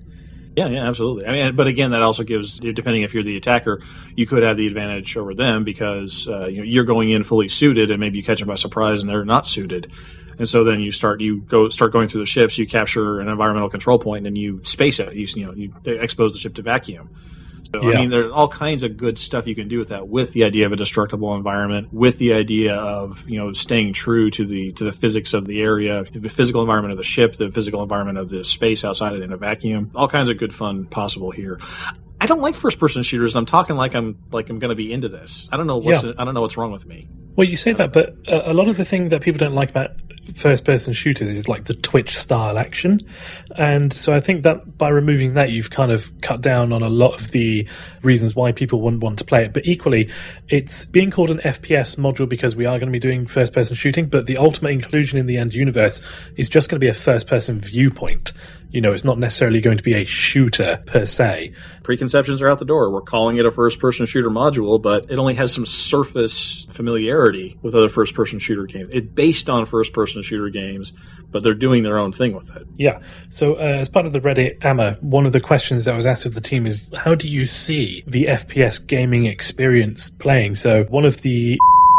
Yeah, 0.56 0.66
yeah, 0.66 0.88
absolutely. 0.88 1.26
I 1.26 1.32
mean, 1.32 1.56
but 1.56 1.68
again, 1.68 1.92
that 1.92 2.02
also 2.02 2.24
gives, 2.24 2.58
depending 2.58 3.02
if 3.02 3.14
you're 3.14 3.22
the 3.22 3.36
attacker, 3.36 3.80
you 4.16 4.26
could 4.26 4.42
have 4.42 4.56
the 4.56 4.66
advantage 4.66 5.16
over 5.16 5.32
them 5.32 5.62
because 5.62 6.26
uh, 6.26 6.48
you 6.48 6.58
know, 6.58 6.64
you're 6.64 6.84
going 6.84 7.10
in 7.10 7.22
fully 7.22 7.48
suited, 7.48 7.90
and 7.90 8.00
maybe 8.00 8.18
you 8.18 8.24
catch 8.24 8.40
them 8.40 8.48
by 8.48 8.56
surprise 8.56 9.00
and 9.00 9.08
they're 9.08 9.24
not 9.24 9.46
suited. 9.46 9.92
And 10.38 10.48
so 10.48 10.64
then 10.64 10.80
you 10.80 10.90
start 10.90 11.20
you 11.20 11.42
go 11.42 11.68
start 11.68 11.92
going 11.92 12.08
through 12.08 12.22
the 12.22 12.26
ships, 12.26 12.58
you 12.58 12.66
capture 12.66 13.20
an 13.20 13.28
environmental 13.28 13.70
control 13.70 13.98
point, 13.98 14.26
and 14.26 14.36
you 14.36 14.60
space 14.64 14.98
it. 14.98 15.14
You, 15.14 15.26
you 15.36 15.46
know 15.46 15.52
you 15.52 15.72
expose 15.84 16.32
the 16.32 16.38
ship 16.38 16.54
to 16.54 16.62
vacuum. 16.62 17.10
So, 17.72 17.88
yeah. 17.88 17.98
I 17.98 18.00
mean, 18.00 18.10
there's 18.10 18.32
all 18.32 18.48
kinds 18.48 18.82
of 18.82 18.96
good 18.96 19.18
stuff 19.18 19.46
you 19.46 19.54
can 19.54 19.68
do 19.68 19.78
with 19.78 19.88
that, 19.88 20.08
with 20.08 20.32
the 20.32 20.44
idea 20.44 20.66
of 20.66 20.72
a 20.72 20.76
destructible 20.76 21.34
environment, 21.34 21.92
with 21.92 22.18
the 22.18 22.32
idea 22.32 22.74
of 22.74 23.28
you 23.28 23.38
know 23.38 23.52
staying 23.52 23.92
true 23.92 24.30
to 24.30 24.44
the 24.44 24.72
to 24.72 24.84
the 24.84 24.92
physics 24.92 25.34
of 25.34 25.46
the 25.46 25.60
area, 25.60 26.04
the 26.12 26.28
physical 26.28 26.60
environment 26.62 26.92
of 26.92 26.98
the 26.98 27.04
ship, 27.04 27.36
the 27.36 27.50
physical 27.50 27.82
environment 27.82 28.18
of 28.18 28.28
the 28.28 28.44
space 28.44 28.84
outside 28.84 29.12
it 29.12 29.22
in 29.22 29.32
a 29.32 29.36
vacuum. 29.36 29.90
All 29.94 30.08
kinds 30.08 30.28
of 30.28 30.38
good 30.38 30.54
fun 30.54 30.86
possible 30.86 31.30
here. 31.30 31.60
I 32.20 32.26
don't 32.26 32.40
like 32.40 32.54
first 32.54 32.78
person 32.78 33.02
shooters. 33.02 33.34
I'm 33.34 33.46
talking 33.46 33.76
like 33.76 33.94
I'm 33.94 34.18
like 34.30 34.50
I'm 34.50 34.58
going 34.58 34.70
to 34.70 34.74
be 34.74 34.92
into 34.92 35.08
this. 35.08 35.48
I 35.50 35.56
don't 35.56 35.66
know 35.66 35.78
what's 35.78 36.04
yeah. 36.04 36.12
I 36.18 36.24
don't 36.24 36.34
know 36.34 36.42
what's 36.42 36.56
wrong 36.56 36.72
with 36.72 36.86
me. 36.86 37.08
Well, 37.36 37.48
you 37.48 37.56
say 37.56 37.72
that, 37.72 37.92
but 37.92 38.16
uh, 38.28 38.42
a 38.44 38.52
lot 38.52 38.68
of 38.68 38.76
the 38.76 38.84
thing 38.84 39.08
that 39.08 39.22
people 39.22 39.38
don't 39.38 39.54
like 39.54 39.70
about 39.70 39.92
first 40.34 40.64
person 40.64 40.92
shooters 40.92 41.28
is 41.30 41.48
like 41.48 41.64
the 41.64 41.74
Twitch 41.74 42.16
style 42.18 42.58
action. 42.58 43.00
And 43.56 43.92
so 43.92 44.14
I 44.14 44.20
think 44.20 44.44
that 44.44 44.78
by 44.78 44.88
removing 44.88 45.34
that, 45.34 45.50
you've 45.50 45.70
kind 45.70 45.90
of 45.90 46.18
cut 46.20 46.40
down 46.40 46.72
on 46.72 46.82
a 46.82 46.88
lot 46.88 47.20
of 47.20 47.30
the 47.32 47.68
reasons 48.02 48.34
why 48.34 48.52
people 48.52 48.80
wouldn't 48.80 49.02
want 49.02 49.18
to 49.18 49.24
play 49.24 49.44
it. 49.44 49.52
But 49.52 49.66
equally, 49.66 50.10
it's 50.48 50.86
being 50.86 51.10
called 51.10 51.30
an 51.30 51.38
FPS 51.38 51.96
module 51.96 52.28
because 52.28 52.54
we 52.54 52.66
are 52.66 52.78
going 52.78 52.88
to 52.88 52.92
be 52.92 53.00
doing 53.00 53.26
first 53.26 53.52
person 53.52 53.74
shooting, 53.74 54.06
but 54.06 54.26
the 54.26 54.38
ultimate 54.38 54.70
inclusion 54.70 55.18
in 55.18 55.26
the 55.26 55.36
end 55.36 55.54
universe 55.54 56.00
is 56.36 56.48
just 56.48 56.68
going 56.68 56.76
to 56.76 56.84
be 56.84 56.88
a 56.88 56.94
first 56.94 57.26
person 57.26 57.60
viewpoint. 57.60 58.32
You 58.70 58.80
know, 58.80 58.92
it's 58.92 59.04
not 59.04 59.18
necessarily 59.18 59.60
going 59.60 59.78
to 59.78 59.82
be 59.82 59.94
a 59.94 60.04
shooter 60.04 60.80
per 60.86 61.04
se. 61.04 61.54
Preconceptions 61.82 62.40
are 62.40 62.48
out 62.48 62.60
the 62.60 62.64
door. 62.64 62.92
We're 62.92 63.00
calling 63.00 63.36
it 63.36 63.44
a 63.44 63.50
first 63.50 63.80
person 63.80 64.06
shooter 64.06 64.30
module, 64.30 64.80
but 64.80 65.10
it 65.10 65.18
only 65.18 65.34
has 65.34 65.52
some 65.52 65.66
surface 65.66 66.66
familiarity 66.70 67.58
with 67.62 67.74
other 67.74 67.88
first 67.88 68.14
person 68.14 68.38
shooter 68.38 68.66
games. 68.66 68.88
It's 68.92 69.08
based 69.08 69.50
on 69.50 69.66
first 69.66 69.92
person 69.92 70.22
shooter 70.22 70.50
games, 70.50 70.92
but 71.30 71.42
they're 71.42 71.52
doing 71.52 71.82
their 71.82 71.98
own 71.98 72.12
thing 72.12 72.32
with 72.32 72.54
it. 72.54 72.64
Yeah. 72.76 73.00
So, 73.28 73.39
uh, 73.42 73.58
as 73.58 73.88
part 73.88 74.06
of 74.06 74.12
the 74.12 74.20
Reddit 74.20 74.64
AMA, 74.64 74.98
one 75.00 75.26
of 75.26 75.32
the 75.32 75.40
questions 75.40 75.84
that 75.84 75.94
was 75.94 76.06
asked 76.06 76.26
of 76.26 76.34
the 76.34 76.40
team 76.40 76.66
is 76.66 76.90
how 76.96 77.14
do 77.14 77.28
you 77.28 77.46
see 77.46 78.02
the 78.06 78.24
FPS 78.24 78.84
gaming 78.86 79.26
experience 79.26 80.10
playing? 80.10 80.54
So, 80.54 80.84
one 80.84 81.04
of 81.04 81.22
the 81.22 81.58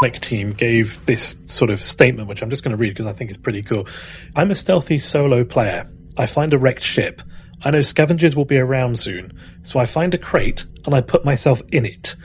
team 0.09 0.51
gave 0.51 1.05
this 1.05 1.35
sort 1.45 1.69
of 1.69 1.81
statement, 1.81 2.27
which 2.27 2.41
I'm 2.41 2.49
just 2.49 2.63
going 2.63 2.71
to 2.71 2.77
read 2.77 2.89
because 2.89 3.05
I 3.05 3.11
think 3.11 3.29
it's 3.29 3.37
pretty 3.37 3.61
cool. 3.61 3.87
I'm 4.35 4.49
a 4.49 4.55
stealthy 4.55 4.97
solo 4.97 5.43
player. 5.43 5.87
I 6.17 6.25
find 6.25 6.53
a 6.53 6.57
wrecked 6.57 6.83
ship. 6.83 7.21
I 7.63 7.69
know 7.69 7.81
scavengers 7.81 8.35
will 8.35 8.45
be 8.45 8.57
around 8.57 8.99
soon, 8.99 9.33
so 9.63 9.79
I 9.79 9.85
find 9.85 10.13
a 10.13 10.17
crate 10.17 10.65
and 10.85 10.95
I 10.95 11.01
put 11.01 11.23
myself 11.23 11.61
in 11.71 11.85
it. 11.85 12.15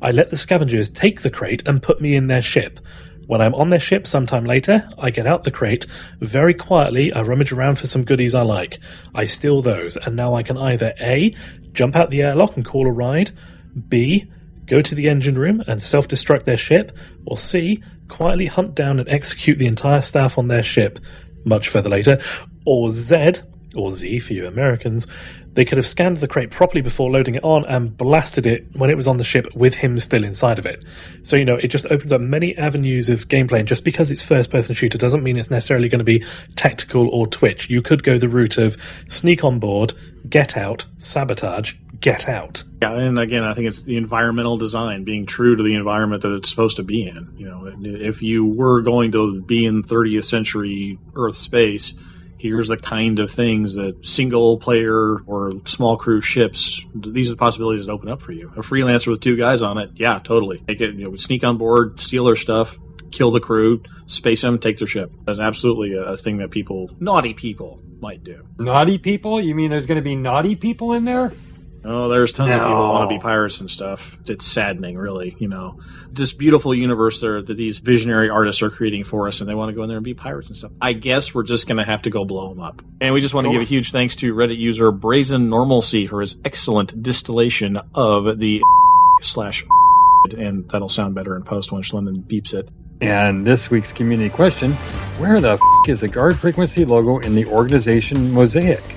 I 0.00 0.10
let 0.10 0.30
the 0.30 0.36
scavengers 0.36 0.90
take 0.90 1.20
the 1.20 1.30
crate 1.30 1.66
and 1.66 1.82
put 1.82 2.00
me 2.00 2.16
in 2.16 2.26
their 2.26 2.42
ship. 2.42 2.80
When 3.26 3.40
I'm 3.40 3.54
on 3.56 3.70
their 3.70 3.80
ship 3.80 4.06
sometime 4.06 4.44
later, 4.44 4.88
I 4.98 5.10
get 5.10 5.26
out 5.26 5.42
the 5.42 5.50
crate. 5.50 5.84
Very 6.20 6.54
quietly, 6.54 7.12
I 7.12 7.22
rummage 7.22 7.52
around 7.52 7.76
for 7.76 7.86
some 7.88 8.04
goodies 8.04 8.36
I 8.36 8.42
like. 8.42 8.78
I 9.14 9.24
steal 9.24 9.62
those, 9.62 9.96
and 9.96 10.14
now 10.14 10.34
I 10.34 10.44
can 10.44 10.56
either 10.56 10.94
A. 11.00 11.34
jump 11.72 11.96
out 11.96 12.10
the 12.10 12.22
airlock 12.22 12.56
and 12.56 12.64
call 12.64 12.86
a 12.86 12.92
ride, 12.92 13.32
B. 13.88 14.30
go 14.66 14.80
to 14.80 14.94
the 14.94 15.08
engine 15.08 15.36
room 15.36 15.60
and 15.66 15.82
self 15.82 16.06
destruct 16.06 16.44
their 16.44 16.56
ship, 16.56 16.96
or 17.24 17.36
C. 17.36 17.82
quietly 18.06 18.46
hunt 18.46 18.76
down 18.76 19.00
and 19.00 19.08
execute 19.08 19.58
the 19.58 19.66
entire 19.66 20.02
staff 20.02 20.38
on 20.38 20.46
their 20.46 20.62
ship. 20.62 21.00
Much 21.44 21.68
further 21.68 21.88
later, 21.88 22.20
or 22.64 22.90
Z, 22.90 23.34
or 23.76 23.92
Z 23.92 24.18
for 24.20 24.32
you 24.32 24.46
Americans, 24.46 25.06
they 25.52 25.64
could 25.64 25.78
have 25.78 25.86
scanned 25.86 26.18
the 26.18 26.28
crate 26.28 26.50
properly 26.50 26.82
before 26.82 27.10
loading 27.10 27.36
it 27.36 27.44
on 27.44 27.64
and 27.66 27.96
blasted 27.96 28.46
it 28.46 28.66
when 28.76 28.90
it 28.90 28.96
was 28.96 29.08
on 29.08 29.16
the 29.16 29.24
ship 29.24 29.46
with 29.54 29.74
him 29.74 29.98
still 29.98 30.24
inside 30.24 30.58
of 30.58 30.66
it. 30.66 30.84
So, 31.22 31.36
you 31.36 31.44
know, 31.44 31.56
it 31.56 31.68
just 31.68 31.86
opens 31.86 32.12
up 32.12 32.20
many 32.20 32.56
avenues 32.58 33.08
of 33.08 33.28
gameplay. 33.28 33.60
And 33.60 33.68
just 33.68 33.84
because 33.84 34.10
it's 34.10 34.22
first 34.22 34.50
person 34.50 34.74
shooter 34.74 34.98
doesn't 34.98 35.22
mean 35.22 35.38
it's 35.38 35.50
necessarily 35.50 35.88
going 35.88 36.00
to 36.00 36.04
be 36.04 36.24
tactical 36.56 37.08
or 37.08 37.26
twitch. 37.26 37.70
You 37.70 37.80
could 37.82 38.02
go 38.02 38.18
the 38.18 38.28
route 38.28 38.58
of 38.58 38.76
sneak 39.08 39.44
on 39.44 39.58
board, 39.58 39.94
get 40.28 40.56
out, 40.56 40.84
sabotage, 40.98 41.74
get 42.00 42.28
out. 42.28 42.62
Yeah, 42.82 42.92
and 42.92 43.18
again, 43.18 43.42
I 43.42 43.54
think 43.54 43.68
it's 43.68 43.82
the 43.82 43.96
environmental 43.96 44.58
design, 44.58 45.04
being 45.04 45.24
true 45.24 45.56
to 45.56 45.62
the 45.62 45.74
environment 45.74 46.22
that 46.22 46.34
it's 46.34 46.50
supposed 46.50 46.76
to 46.76 46.82
be 46.82 47.06
in. 47.06 47.32
You 47.36 47.48
know, 47.48 47.74
if 47.82 48.22
you 48.22 48.44
were 48.44 48.82
going 48.82 49.12
to 49.12 49.40
be 49.42 49.64
in 49.64 49.82
30th 49.82 50.24
century 50.24 50.98
Earth 51.14 51.36
space, 51.36 51.94
here's 52.38 52.68
the 52.68 52.76
kind 52.76 53.18
of 53.18 53.30
things 53.30 53.74
that 53.74 54.04
single 54.04 54.58
player 54.58 55.18
or 55.26 55.52
small 55.64 55.96
crew 55.96 56.20
ships 56.20 56.84
these 56.94 57.28
are 57.28 57.34
the 57.34 57.38
possibilities 57.38 57.86
that 57.86 57.92
open 57.92 58.08
up 58.08 58.20
for 58.20 58.32
you. 58.32 58.48
A 58.56 58.60
freelancer 58.60 59.08
with 59.08 59.20
two 59.20 59.36
guys 59.36 59.62
on 59.62 59.78
it 59.78 59.90
yeah 59.96 60.18
totally. 60.18 60.58
Take 60.66 60.80
it 60.80 60.94
you 60.94 61.10
know 61.10 61.16
sneak 61.16 61.44
on 61.44 61.56
board 61.56 62.00
steal 62.00 62.24
their 62.24 62.36
stuff 62.36 62.78
kill 63.10 63.30
the 63.30 63.40
crew 63.40 63.82
space 64.06 64.42
them 64.42 64.58
take 64.58 64.78
their 64.78 64.86
ship. 64.86 65.12
That's 65.24 65.40
absolutely 65.40 65.94
a 65.96 66.16
thing 66.16 66.38
that 66.38 66.50
people 66.50 66.90
naughty 67.00 67.34
people 67.34 67.80
might 68.00 68.22
do. 68.22 68.46
Naughty 68.58 68.98
people? 68.98 69.40
You 69.40 69.54
mean 69.54 69.70
there's 69.70 69.86
going 69.86 69.96
to 69.96 70.02
be 70.02 70.16
naughty 70.16 70.54
people 70.56 70.92
in 70.92 71.04
there 71.04 71.32
Oh, 71.88 72.08
there's 72.08 72.32
tons 72.32 72.50
no. 72.50 72.56
of 72.56 72.62
people 72.62 72.86
who 72.86 72.92
want 72.92 73.10
to 73.10 73.16
be 73.16 73.20
pirates 73.20 73.60
and 73.60 73.70
stuff. 73.70 74.18
It's 74.26 74.44
saddening, 74.44 74.98
really. 74.98 75.36
You 75.38 75.46
know, 75.46 75.78
this 76.10 76.32
beautiful 76.32 76.74
universe 76.74 77.20
there 77.20 77.40
that 77.40 77.56
these 77.56 77.78
visionary 77.78 78.28
artists 78.28 78.60
are 78.62 78.70
creating 78.70 79.04
for 79.04 79.28
us, 79.28 79.40
and 79.40 79.48
they 79.48 79.54
want 79.54 79.68
to 79.68 79.72
go 79.72 79.84
in 79.84 79.88
there 79.88 79.98
and 79.98 80.04
be 80.04 80.12
pirates 80.12 80.48
and 80.48 80.56
stuff. 80.56 80.72
I 80.82 80.94
guess 80.94 81.32
we're 81.32 81.44
just 81.44 81.68
going 81.68 81.78
to 81.78 81.84
have 81.84 82.02
to 82.02 82.10
go 82.10 82.24
blow 82.24 82.48
them 82.48 82.60
up. 82.60 82.82
And 83.00 83.14
we 83.14 83.20
just 83.20 83.34
want 83.34 83.46
to 83.46 83.52
give 83.52 83.62
a 83.62 83.64
huge 83.64 83.92
thanks 83.92 84.16
to 84.16 84.34
Reddit 84.34 84.58
user 84.58 84.90
Brazen 84.90 85.48
Normalcy 85.48 86.08
for 86.08 86.20
his 86.20 86.40
excellent 86.44 87.00
distillation 87.00 87.78
of 87.94 88.38
the 88.40 88.62
slash, 89.20 89.64
and 90.36 90.68
that'll 90.68 90.88
sound 90.88 91.14
better 91.14 91.36
in 91.36 91.44
post 91.44 91.70
when 91.70 91.82
Schlinden 91.82 92.24
beeps 92.24 92.52
it. 92.52 92.68
And 93.00 93.46
this 93.46 93.70
week's 93.70 93.92
community 93.92 94.30
question: 94.30 94.72
Where 95.18 95.40
the 95.40 95.56
is 95.88 96.00
the 96.00 96.08
guard 96.08 96.36
frequency 96.36 96.84
logo 96.84 97.18
in 97.18 97.36
the 97.36 97.46
organization 97.46 98.32
mosaic? 98.32 98.95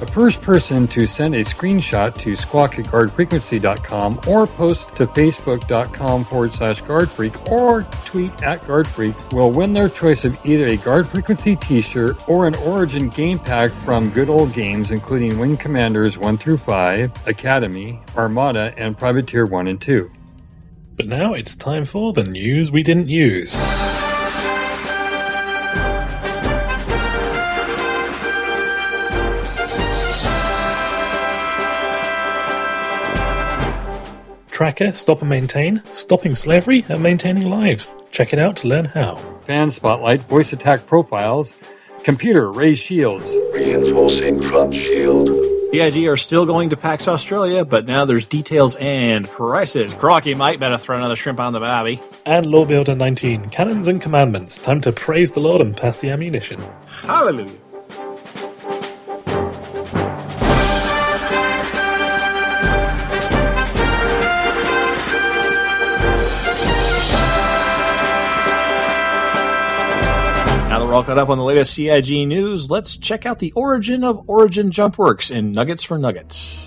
The 0.00 0.06
first 0.06 0.40
person 0.40 0.88
to 0.88 1.06
send 1.06 1.34
a 1.34 1.44
screenshot 1.44 2.18
to 2.20 2.34
squawk 2.34 2.78
at 2.78 2.86
guardfrequency.com 2.86 4.20
or 4.26 4.46
post 4.46 4.96
to 4.96 5.06
facebook.com 5.06 6.24
forward 6.24 6.54
slash 6.54 6.82
guardfreak 6.82 7.50
or 7.50 7.82
tweet 8.06 8.42
at 8.42 8.62
guardfreak 8.62 9.34
will 9.34 9.52
win 9.52 9.74
their 9.74 9.90
choice 9.90 10.24
of 10.24 10.40
either 10.46 10.64
a 10.68 10.78
Guard 10.78 11.06
Frequency 11.06 11.54
t-shirt 11.54 12.26
or 12.30 12.46
an 12.46 12.54
Origin 12.54 13.10
game 13.10 13.38
pack 13.38 13.72
from 13.82 14.08
Good 14.08 14.30
Old 14.30 14.54
Games, 14.54 14.90
including 14.90 15.38
Wing 15.38 15.58
Commanders 15.58 16.16
1 16.16 16.38
through 16.38 16.56
5, 16.56 17.28
Academy, 17.28 18.00
Armada, 18.16 18.72
and 18.78 18.96
Privateer 18.96 19.44
1 19.44 19.68
and 19.68 19.82
2. 19.82 20.10
But 20.96 21.08
now 21.08 21.34
it's 21.34 21.54
time 21.54 21.84
for 21.84 22.14
the 22.14 22.24
news 22.24 22.70
we 22.70 22.82
didn't 22.82 23.10
use. 23.10 23.54
Tracker, 34.60 34.92
Stop 34.92 35.22
and 35.22 35.30
Maintain, 35.30 35.82
Stopping 35.86 36.34
Slavery 36.34 36.84
and 36.90 37.02
Maintaining 37.02 37.48
Lives. 37.48 37.88
Check 38.10 38.34
it 38.34 38.38
out 38.38 38.56
to 38.56 38.68
learn 38.68 38.84
how. 38.84 39.14
Fan 39.46 39.70
Spotlight, 39.70 40.20
Voice 40.28 40.52
Attack 40.52 40.86
Profiles, 40.86 41.54
Computer, 42.04 42.52
Raise 42.52 42.78
Shields, 42.78 43.24
Reinforcing 43.54 44.42
front 44.42 44.74
shield. 44.74 45.30
CIG 45.72 46.06
are 46.06 46.18
still 46.18 46.44
going 46.44 46.68
to 46.68 46.76
PAX 46.76 47.08
Australia, 47.08 47.64
but 47.64 47.86
now 47.86 48.04
there's 48.04 48.26
details 48.26 48.76
and 48.76 49.26
prices. 49.26 49.94
Crocky 49.94 50.34
might 50.34 50.60
better 50.60 50.76
throw 50.76 50.98
another 50.98 51.16
shrimp 51.16 51.40
on 51.40 51.54
the 51.54 51.60
barbie. 51.60 51.98
And 52.26 52.44
Lore 52.44 52.66
Builder 52.66 52.94
19, 52.94 53.48
Cannons 53.48 53.88
and 53.88 53.98
Commandments. 53.98 54.58
Time 54.58 54.82
to 54.82 54.92
praise 54.92 55.32
the 55.32 55.40
Lord 55.40 55.62
and 55.62 55.74
pass 55.74 55.96
the 56.02 56.10
ammunition. 56.10 56.60
Hallelujah. 56.86 57.56
We're 70.90 70.96
all 70.96 71.04
caught 71.04 71.18
up 71.18 71.28
on 71.28 71.38
the 71.38 71.44
latest 71.44 71.72
CIG 71.74 72.26
news, 72.26 72.68
let's 72.68 72.96
check 72.96 73.24
out 73.24 73.38
the 73.38 73.52
origin 73.52 74.02
of 74.02 74.28
Origin 74.28 74.72
Jumpworks 74.72 75.30
in 75.30 75.52
Nuggets 75.52 75.84
for 75.84 75.96
Nuggets. 75.96 76.66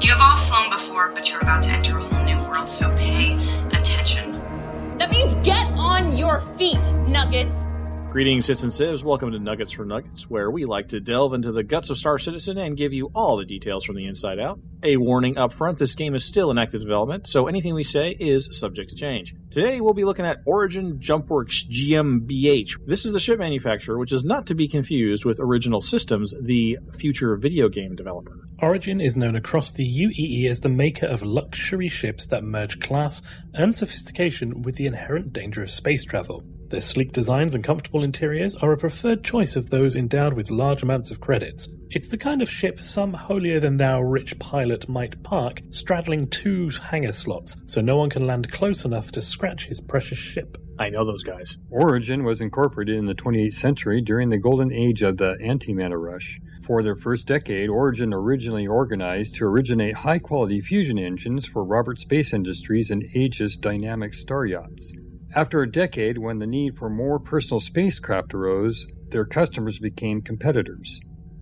You 0.00 0.10
have 0.10 0.18
all 0.18 0.46
flown 0.46 0.70
before, 0.70 1.10
but 1.10 1.28
you're 1.28 1.40
about 1.40 1.62
to 1.64 1.68
enter 1.68 1.98
a 1.98 2.02
whole 2.02 2.24
new 2.24 2.38
world, 2.48 2.70
so 2.70 2.88
pay 2.96 3.34
attention. 3.76 4.40
That 4.96 5.10
means 5.10 5.34
get 5.46 5.66
on 5.74 6.16
your 6.16 6.40
feet, 6.56 6.90
Nuggets. 7.06 7.54
Greetings, 8.14 8.46
Sits 8.46 8.62
and 8.62 8.72
Sieves. 8.72 9.02
Welcome 9.02 9.32
to 9.32 9.40
Nuggets 9.40 9.72
for 9.72 9.84
Nuggets, 9.84 10.30
where 10.30 10.48
we 10.48 10.66
like 10.66 10.90
to 10.90 11.00
delve 11.00 11.34
into 11.34 11.50
the 11.50 11.64
guts 11.64 11.90
of 11.90 11.98
Star 11.98 12.16
Citizen 12.16 12.58
and 12.58 12.76
give 12.76 12.92
you 12.92 13.10
all 13.12 13.36
the 13.36 13.44
details 13.44 13.84
from 13.84 13.96
the 13.96 14.04
inside 14.04 14.38
out. 14.38 14.60
A 14.84 14.98
warning 14.98 15.36
up 15.36 15.52
front 15.52 15.78
this 15.78 15.96
game 15.96 16.14
is 16.14 16.24
still 16.24 16.52
in 16.52 16.56
active 16.56 16.80
development, 16.80 17.26
so 17.26 17.48
anything 17.48 17.74
we 17.74 17.82
say 17.82 18.12
is 18.20 18.56
subject 18.56 18.90
to 18.90 18.94
change. 18.94 19.34
Today, 19.50 19.80
we'll 19.80 19.94
be 19.94 20.04
looking 20.04 20.24
at 20.24 20.42
Origin 20.46 21.00
Jumpworks 21.00 21.66
GmbH. 21.68 22.86
This 22.86 23.04
is 23.04 23.10
the 23.10 23.18
ship 23.18 23.40
manufacturer, 23.40 23.98
which 23.98 24.12
is 24.12 24.24
not 24.24 24.46
to 24.46 24.54
be 24.54 24.68
confused 24.68 25.24
with 25.24 25.40
Original 25.40 25.80
Systems, 25.80 26.32
the 26.40 26.78
future 26.96 27.34
video 27.34 27.68
game 27.68 27.96
developer. 27.96 28.46
Origin 28.62 29.00
is 29.00 29.16
known 29.16 29.34
across 29.34 29.72
the 29.72 29.84
UEE 29.84 30.48
as 30.48 30.60
the 30.60 30.68
maker 30.68 31.06
of 31.06 31.24
luxury 31.24 31.88
ships 31.88 32.28
that 32.28 32.44
merge 32.44 32.78
class 32.78 33.22
and 33.54 33.74
sophistication 33.74 34.62
with 34.62 34.76
the 34.76 34.86
inherent 34.86 35.32
danger 35.32 35.64
of 35.64 35.70
space 35.72 36.04
travel. 36.04 36.44
Their 36.74 36.80
sleek 36.80 37.12
designs 37.12 37.54
and 37.54 37.62
comfortable 37.62 38.02
interiors 38.02 38.56
are 38.56 38.72
a 38.72 38.76
preferred 38.76 39.22
choice 39.22 39.54
of 39.54 39.70
those 39.70 39.94
endowed 39.94 40.32
with 40.32 40.50
large 40.50 40.82
amounts 40.82 41.12
of 41.12 41.20
credits. 41.20 41.68
It's 41.90 42.08
the 42.08 42.18
kind 42.18 42.42
of 42.42 42.50
ship 42.50 42.80
some 42.80 43.12
holier 43.12 43.60
than 43.60 43.76
thou 43.76 44.00
rich 44.02 44.36
pilot 44.40 44.88
might 44.88 45.22
park 45.22 45.62
straddling 45.70 46.26
two 46.30 46.70
hangar 46.70 47.12
slots 47.12 47.56
so 47.66 47.80
no 47.80 47.96
one 47.96 48.10
can 48.10 48.26
land 48.26 48.50
close 48.50 48.84
enough 48.84 49.12
to 49.12 49.20
scratch 49.20 49.66
his 49.66 49.80
precious 49.80 50.18
ship. 50.18 50.58
I 50.76 50.90
know 50.90 51.04
those 51.04 51.22
guys. 51.22 51.56
Origin 51.70 52.24
was 52.24 52.40
incorporated 52.40 52.96
in 52.96 53.04
the 53.04 53.14
28th 53.14 53.54
century 53.54 54.00
during 54.00 54.30
the 54.30 54.38
golden 54.38 54.72
age 54.72 55.00
of 55.02 55.18
the 55.18 55.36
antimatter 55.36 56.02
rush. 56.02 56.40
For 56.66 56.82
their 56.82 56.96
first 56.96 57.28
decade, 57.28 57.68
Origin 57.68 58.12
originally 58.12 58.66
organized 58.66 59.36
to 59.36 59.44
originate 59.44 59.94
high 59.94 60.18
quality 60.18 60.60
fusion 60.60 60.98
engines 60.98 61.46
for 61.46 61.62
Robert 61.62 62.00
Space 62.00 62.32
Industries 62.32 62.90
and 62.90 63.04
Aegis 63.14 63.54
Dynamic 63.54 64.12
Star 64.12 64.44
Yachts. 64.44 64.92
After 65.36 65.62
a 65.62 65.70
decade, 65.70 66.16
when 66.16 66.38
the 66.38 66.46
need 66.46 66.78
for 66.78 66.88
more 66.88 67.18
personal 67.18 67.58
spacecraft 67.58 68.32
arose, 68.34 68.86
their 69.08 69.24
customers 69.24 69.80
became 69.80 70.22
competitors. 70.22 71.00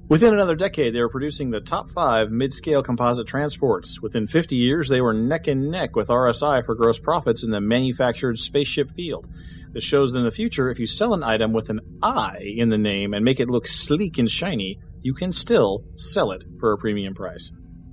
Within 0.08 0.32
another 0.32 0.54
decade, 0.54 0.94
they 0.94 1.00
were 1.00 1.10
producing 1.10 1.50
the 1.50 1.60
top 1.60 1.90
five 1.90 2.30
mid 2.30 2.54
scale 2.54 2.82
composite 2.82 3.26
transports. 3.26 4.00
Within 4.00 4.26
50 4.26 4.56
years, 4.56 4.88
they 4.88 5.02
were 5.02 5.12
neck 5.12 5.46
and 5.46 5.70
neck 5.70 5.94
with 5.94 6.08
RSI 6.08 6.64
for 6.64 6.74
gross 6.74 6.98
profits 6.98 7.44
in 7.44 7.50
the 7.50 7.60
manufactured 7.60 8.38
spaceship 8.38 8.90
field. 8.90 9.28
This 9.74 9.84
shows 9.84 10.12
that 10.12 10.20
in 10.20 10.24
the 10.24 10.30
future, 10.30 10.70
if 10.70 10.78
you 10.78 10.86
sell 10.86 11.12
an 11.12 11.22
item 11.22 11.52
with 11.52 11.68
an 11.68 11.80
I 12.02 12.38
in 12.40 12.70
the 12.70 12.78
name 12.78 13.12
and 13.12 13.22
make 13.22 13.40
it 13.40 13.50
look 13.50 13.66
sleek 13.66 14.16
and 14.16 14.30
shiny, 14.30 14.80
you 15.02 15.12
can 15.12 15.32
still 15.32 15.84
sell 15.96 16.30
it 16.30 16.44
for 16.58 16.72
a 16.72 16.78
premium 16.78 17.12
price. 17.14 17.52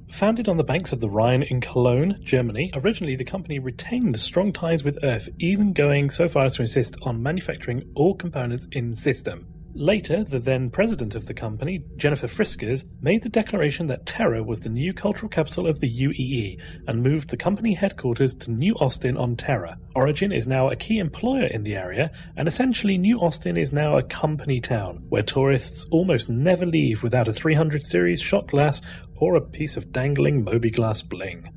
Founded 0.10 0.50
on 0.50 0.58
the 0.58 0.64
banks 0.64 0.92
of 0.92 1.02
the 1.02 1.10
Rhine 1.10 1.44
in 1.44 1.62
Cologne, 1.62 2.18
Germany, 2.24 2.72
originally 2.74 3.16
the 3.16 3.24
company 3.24 3.60
retained 3.60 4.20
strong 4.20 4.52
ties 4.52 4.84
with 4.84 4.98
Earth, 5.04 5.30
even 5.38 5.72
going 5.72 6.10
so 6.10 6.28
far 6.28 6.46
as 6.46 6.56
to 6.56 6.64
insist 6.64 6.96
on 7.04 7.22
manufacturing 7.22 7.90
all 7.96 8.16
components 8.16 8.68
in 8.72 8.96
system. 8.96 9.46
Later, 9.76 10.24
the 10.24 10.40
then 10.40 10.72
president 10.72 11.14
of 11.16 11.28
the 11.28 11.34
company, 11.34 11.84
Jennifer 11.96 12.28
Friskers, 12.28 12.86
made 13.02 13.22
the 13.22 13.30
declaration 13.30 13.88
that 13.88 14.06
Terra 14.06 14.44
was 14.44 14.62
the 14.62 14.70
new 14.70 14.94
cultural 14.94 15.30
capital 15.30 15.68
of 15.68 15.80
the 15.80 15.90
UEE 15.90 16.60
and 16.88 17.04
moved 17.04 17.30
the 17.30 17.38
company 17.38 17.76
headquarters 17.76 18.34
to 18.36 18.52
New 18.52 18.74
Austin 18.76 19.16
on 19.16 19.36
Terra. 19.36 19.78
Origin 19.96 20.32
is 20.32 20.48
now 20.48 20.70
a 20.70 20.76
key 20.76 20.98
employer 20.98 21.46
in 21.46 21.64
the 21.64 21.76
area, 21.76 22.12
and 22.36 22.48
essentially 22.48 22.98
New 22.98 23.20
Austin 23.20 23.58
is 23.58 23.72
now 23.72 23.96
a 23.96 24.04
company 24.04 24.60
town 24.60 25.06
where 25.10 25.24
tourists 25.24 25.86
almost 25.92 26.30
never 26.30 26.66
leave 26.66 27.04
without 27.04 27.28
a 27.28 27.34
300 27.34 27.84
series 27.84 28.20
shot 28.20 28.48
glass 28.48 28.82
or 29.18 29.36
a 29.36 29.42
piece 29.42 29.78
of 29.78 29.92
dangling 29.92 30.44
MobiGlas 30.44 31.08
bling. 31.08 31.48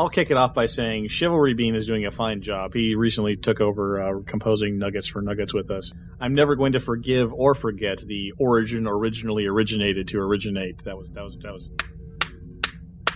I'll 0.00 0.08
kick 0.08 0.30
it 0.30 0.38
off 0.38 0.54
by 0.54 0.64
saying 0.64 1.08
Chivalry 1.08 1.52
Bean 1.52 1.74
is 1.74 1.86
doing 1.86 2.06
a 2.06 2.10
fine 2.10 2.40
job. 2.40 2.72
He 2.72 2.94
recently 2.94 3.36
took 3.36 3.60
over 3.60 4.00
uh, 4.00 4.22
composing 4.24 4.78
Nuggets 4.78 5.06
for 5.06 5.20
Nuggets 5.20 5.52
with 5.52 5.70
us. 5.70 5.92
I'm 6.18 6.34
never 6.34 6.56
going 6.56 6.72
to 6.72 6.80
forgive 6.80 7.34
or 7.34 7.54
forget 7.54 7.98
the 7.98 8.32
origin 8.38 8.86
originally 8.86 9.44
originated 9.44 10.08
to 10.08 10.18
originate. 10.18 10.84
That 10.84 10.96
was 10.96 11.10
that 11.10 11.22
was 11.22 11.36
that 11.42 11.52
was. 11.52 11.70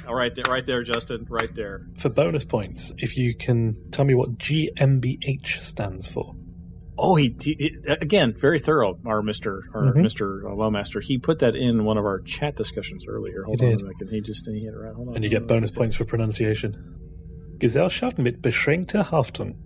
All 0.07 0.15
right, 0.15 0.35
there, 0.35 0.45
right 0.47 0.67
there, 0.67 0.83
Justin, 0.83 1.27
right 1.31 1.55
there. 1.55 1.87
For 1.97 2.11
bonus 2.11 2.45
points, 2.45 2.93
if 2.99 3.17
you 3.17 3.35
can 3.35 3.79
tell 3.91 4.05
me 4.05 4.13
what 4.13 4.37
GmbH 4.37 5.63
stands 5.63 6.07
for. 6.07 6.37
Oh, 6.97 7.17
he, 7.17 7.35
he, 7.41 7.77
again 7.89 8.35
very 8.39 8.59
thorough. 8.61 8.99
Our 9.05 9.21
Mister, 9.23 9.65
our 9.75 9.93
Mhm. 9.93 10.03
Mister 10.03 10.43
Lowmaster. 10.47 11.03
He 11.03 11.19
put 11.19 11.41
that 11.41 11.57
in 11.57 11.85
one 11.85 11.99
of 11.99 12.05
our 12.05 12.21
chat 12.21 12.55
discussions 12.57 13.05
earlier. 13.09 13.43
Hold 13.43 13.61
He 13.61 13.67
on 13.67 13.73
did. 13.73 13.83
a 13.83 13.87
second. 13.87 14.09
He 14.11 14.21
just 14.21 14.47
he 14.47 14.61
hit 14.61 14.67
it 14.75 14.77
right. 14.77 14.95
Hold 14.95 15.09
on. 15.09 15.15
And 15.17 15.25
you 15.25 15.31
get 15.31 15.47
bonus 15.49 15.71
points 15.73 15.97
for 15.97 16.05
pronunciation. 16.05 16.77
Gesellschaft 17.59 18.19
mit 18.19 18.41
beschränkter 18.43 19.05
Haftung. 19.05 19.57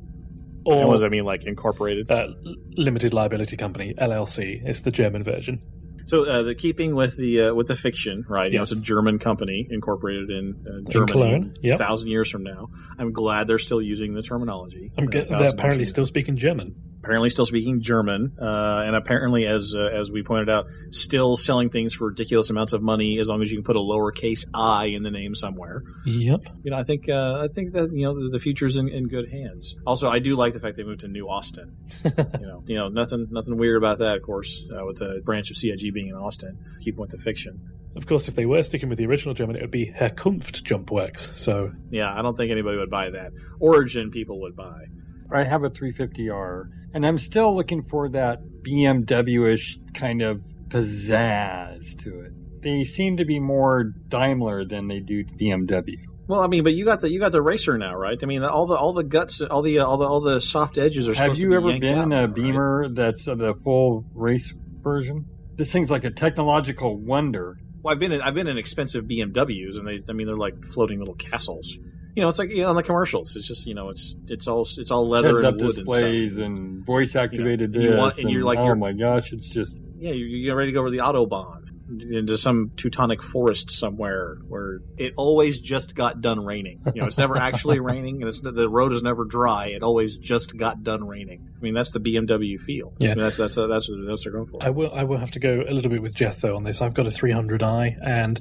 Or 0.64 0.74
And 0.80 0.88
what 0.88 0.94
does 0.94 1.00
that 1.02 1.10
mean? 1.10 1.24
Like 1.24 1.44
incorporated? 1.44 2.10
uh, 2.10 2.28
Limited 2.76 3.12
Liability 3.14 3.56
Company, 3.56 3.94
LLC. 3.98 4.62
It's 4.64 4.80
the 4.82 4.90
German 4.90 5.22
version. 5.22 5.60
So 6.08 6.24
uh, 6.24 6.42
the 6.42 6.54
keeping 6.54 6.94
with 6.94 7.16
the 7.16 7.42
uh, 7.42 7.54
with 7.54 7.66
the 7.68 7.76
fiction, 7.76 8.24
right? 8.28 8.50
You 8.50 8.58
know, 8.58 8.62
it's 8.62 8.72
a 8.72 8.80
German 8.80 9.18
company 9.18 9.66
incorporated 9.70 10.30
in 10.30 10.54
uh, 10.66 10.90
Germany. 10.90 11.12
Cologne, 11.12 11.54
yep. 11.62 11.74
A 11.74 11.78
thousand 11.78 12.08
years 12.08 12.30
from 12.30 12.42
now, 12.44 12.68
I'm 12.98 13.12
glad 13.12 13.46
they're 13.46 13.58
still 13.58 13.82
using 13.82 14.14
the 14.14 14.22
terminology. 14.22 14.90
I'm 14.96 15.04
Uh, 15.04 15.10
ge- 15.10 15.28
they're 15.28 15.50
apparently 15.50 15.84
still 15.84 16.06
speaking 16.06 16.36
German. 16.36 16.74
apparently 17.00 17.28
still 17.28 17.44
speaking 17.46 17.80
German, 17.80 18.32
uh, 18.40 18.84
and 18.86 18.96
apparently, 18.96 19.46
as 19.46 19.74
uh, 19.76 19.80
as 20.00 20.10
we 20.10 20.22
pointed 20.22 20.48
out, 20.48 20.64
still 20.90 21.36
selling 21.36 21.68
things 21.68 21.92
for 21.94 22.08
ridiculous 22.08 22.48
amounts 22.48 22.72
of 22.72 22.80
money 22.82 23.18
as 23.20 23.28
long 23.28 23.42
as 23.42 23.50
you 23.50 23.58
can 23.58 23.64
put 23.64 23.76
a 23.76 23.78
lowercase 23.78 24.46
i 24.54 24.86
in 24.86 25.02
the 25.02 25.10
name 25.10 25.34
somewhere. 25.34 25.82
Yep. 26.06 26.40
You 26.64 26.70
know, 26.70 26.78
I 26.78 26.84
think 26.84 27.08
uh, 27.10 27.44
I 27.44 27.48
think 27.48 27.72
that 27.74 27.92
you 27.92 28.06
know 28.06 28.14
the, 28.14 28.30
the 28.30 28.38
future's 28.38 28.76
in, 28.76 28.88
in 28.88 29.08
good 29.08 29.30
hands. 29.30 29.76
Also, 29.86 30.08
I 30.08 30.20
do 30.20 30.36
like 30.36 30.54
the 30.54 30.60
fact 30.60 30.76
they 30.78 30.84
moved 30.84 31.00
to 31.00 31.08
New 31.08 31.28
Austin. 31.28 31.76
you 32.04 32.46
know, 32.46 32.64
you 32.66 32.76
know, 32.76 32.88
nothing 32.88 33.26
nothing 33.30 33.58
weird 33.58 33.76
about 33.76 33.98
that. 33.98 34.16
Of 34.16 34.22
course, 34.22 34.66
uh, 34.72 34.84
with 34.86 34.96
the 34.96 35.20
branch 35.22 35.50
of 35.50 35.56
CIG 35.56 35.92
being 35.98 36.08
in 36.10 36.14
Austin, 36.14 36.56
keeping 36.80 37.00
with 37.00 37.10
to 37.10 37.18
fiction. 37.18 37.60
Of 37.96 38.06
course, 38.06 38.28
if 38.28 38.36
they 38.36 38.46
were 38.46 38.62
sticking 38.62 38.88
with 38.88 38.98
the 38.98 39.06
original 39.06 39.34
German, 39.34 39.56
it 39.56 39.62
would 39.62 39.72
be 39.72 39.90
Herkunft 39.90 40.62
Jumpworks. 40.62 41.36
So, 41.36 41.72
Yeah, 41.90 42.14
I 42.14 42.22
don't 42.22 42.36
think 42.36 42.52
anybody 42.52 42.76
would 42.78 42.90
buy 42.90 43.10
that. 43.10 43.32
Origin 43.58 44.10
people 44.12 44.40
would 44.42 44.54
buy. 44.54 44.84
I 45.32 45.42
have 45.42 45.64
a 45.64 45.70
350R, 45.70 46.68
and 46.94 47.04
I'm 47.04 47.18
still 47.18 47.54
looking 47.56 47.82
for 47.82 48.08
that 48.10 48.38
BMW 48.62 49.52
ish 49.52 49.78
kind 49.92 50.22
of 50.22 50.42
pizzazz 50.68 52.00
to 52.04 52.20
it. 52.20 52.62
They 52.62 52.84
seem 52.84 53.16
to 53.16 53.24
be 53.24 53.40
more 53.40 53.92
Daimler 54.08 54.64
than 54.64 54.86
they 54.86 55.00
do 55.00 55.24
BMW. 55.24 55.96
Well, 56.28 56.40
I 56.40 56.46
mean, 56.46 56.62
but 56.62 56.74
you 56.74 56.84
got 56.84 57.00
the 57.00 57.10
you 57.10 57.18
got 57.18 57.32
the 57.32 57.40
racer 57.40 57.78
now, 57.78 57.94
right? 57.94 58.18
I 58.22 58.26
mean, 58.26 58.44
all 58.44 58.66
the 58.66 58.76
all 58.76 58.92
the 58.92 59.02
guts, 59.02 59.40
all 59.40 59.62
the 59.62 59.78
uh, 59.78 59.86
all 59.86 59.96
the 59.96 60.04
all 60.04 60.20
the 60.20 60.40
soft 60.40 60.76
edges 60.76 61.08
are. 61.08 61.14
Have 61.14 61.16
supposed 61.16 61.40
you 61.40 61.46
to 61.46 61.50
be 61.50 61.56
ever 61.56 61.80
been 61.80 61.98
out 61.98 62.02
in 62.02 62.08
now, 62.10 62.18
a 62.18 62.26
right? 62.26 62.34
Beamer 62.34 62.88
that's 62.90 63.26
uh, 63.26 63.34
the 63.34 63.54
full 63.54 64.04
race 64.14 64.52
version? 64.82 65.26
This 65.58 65.72
thing's 65.72 65.90
like 65.90 66.04
a 66.04 66.10
technological 66.10 66.96
wonder. 66.96 67.58
Well, 67.82 67.92
I've 67.92 67.98
been 67.98 68.12
in, 68.12 68.22
I've 68.22 68.34
been 68.34 68.46
in 68.46 68.56
expensive 68.56 69.04
BMWs, 69.04 69.76
and 69.76 69.86
they 69.86 69.98
I 70.08 70.12
mean 70.12 70.26
they're 70.26 70.36
like 70.36 70.64
floating 70.64 70.98
little 71.00 71.14
castles. 71.16 71.76
You 72.14 72.22
know, 72.22 72.28
it's 72.28 72.38
like 72.38 72.50
you 72.50 72.62
know, 72.62 72.68
on 72.70 72.76
the 72.76 72.82
commercials. 72.82 73.36
It's 73.36 73.46
just 73.46 73.66
you 73.66 73.74
know, 73.74 73.90
it's 73.90 74.14
it's 74.28 74.48
all 74.48 74.62
it's 74.76 74.90
all 74.90 75.08
leather 75.08 75.38
and 75.40 75.60
wood 75.60 75.74
displays 75.76 76.38
and 76.38 76.58
and, 76.58 76.86
voice 76.86 77.14
activated 77.16 77.74
You 77.74 77.82
know, 77.82 77.90
you 77.90 77.96
want- 77.98 78.18
and 78.18 78.30
you're 78.30 78.44
like- 78.44 78.58
oh 78.58 78.64
you're- 78.66 78.78
my 78.78 78.92
gosh, 78.92 79.32
it's 79.32 79.48
just. 79.48 79.76
Yeah, 80.00 80.12
you're, 80.12 80.28
you're 80.28 80.56
ready 80.56 80.70
to 80.70 80.74
go 80.74 80.80
over 80.80 80.90
the 80.90 80.98
autobahn 80.98 81.67
into 81.88 82.36
some 82.36 82.72
Teutonic 82.76 83.22
forest 83.22 83.70
somewhere 83.70 84.38
where 84.46 84.80
it 84.96 85.14
always 85.16 85.60
just 85.60 85.94
got 85.94 86.20
done 86.20 86.44
raining. 86.44 86.82
You 86.94 87.02
know, 87.02 87.06
it's 87.06 87.18
never 87.18 87.36
actually 87.36 87.80
raining, 87.80 88.22
and 88.22 88.28
it's 88.28 88.40
the 88.40 88.68
road 88.68 88.92
is 88.92 89.02
never 89.02 89.24
dry. 89.24 89.68
It 89.68 89.82
always 89.82 90.18
just 90.18 90.56
got 90.56 90.82
done 90.82 91.06
raining. 91.06 91.48
I 91.56 91.60
mean, 91.60 91.74
that's 91.74 91.92
the 91.92 92.00
BMW 92.00 92.60
feel. 92.60 92.94
Yeah. 92.98 93.12
I 93.12 93.14
mean, 93.14 93.24
that's 93.24 93.36
that's 93.36 93.54
that's 93.54 93.68
that's 93.68 93.88
what 93.88 94.22
they're 94.22 94.32
going 94.32 94.46
for. 94.46 94.62
I 94.62 94.70
will. 94.70 94.92
I 94.92 95.04
will 95.04 95.18
have 95.18 95.30
to 95.32 95.40
go 95.40 95.64
a 95.66 95.72
little 95.72 95.90
bit 95.90 96.02
with 96.02 96.14
Jeff 96.14 96.40
though 96.40 96.56
on 96.56 96.64
this. 96.64 96.82
I've 96.82 96.94
got 96.94 97.06
a 97.06 97.10
300i, 97.10 97.96
and 98.06 98.40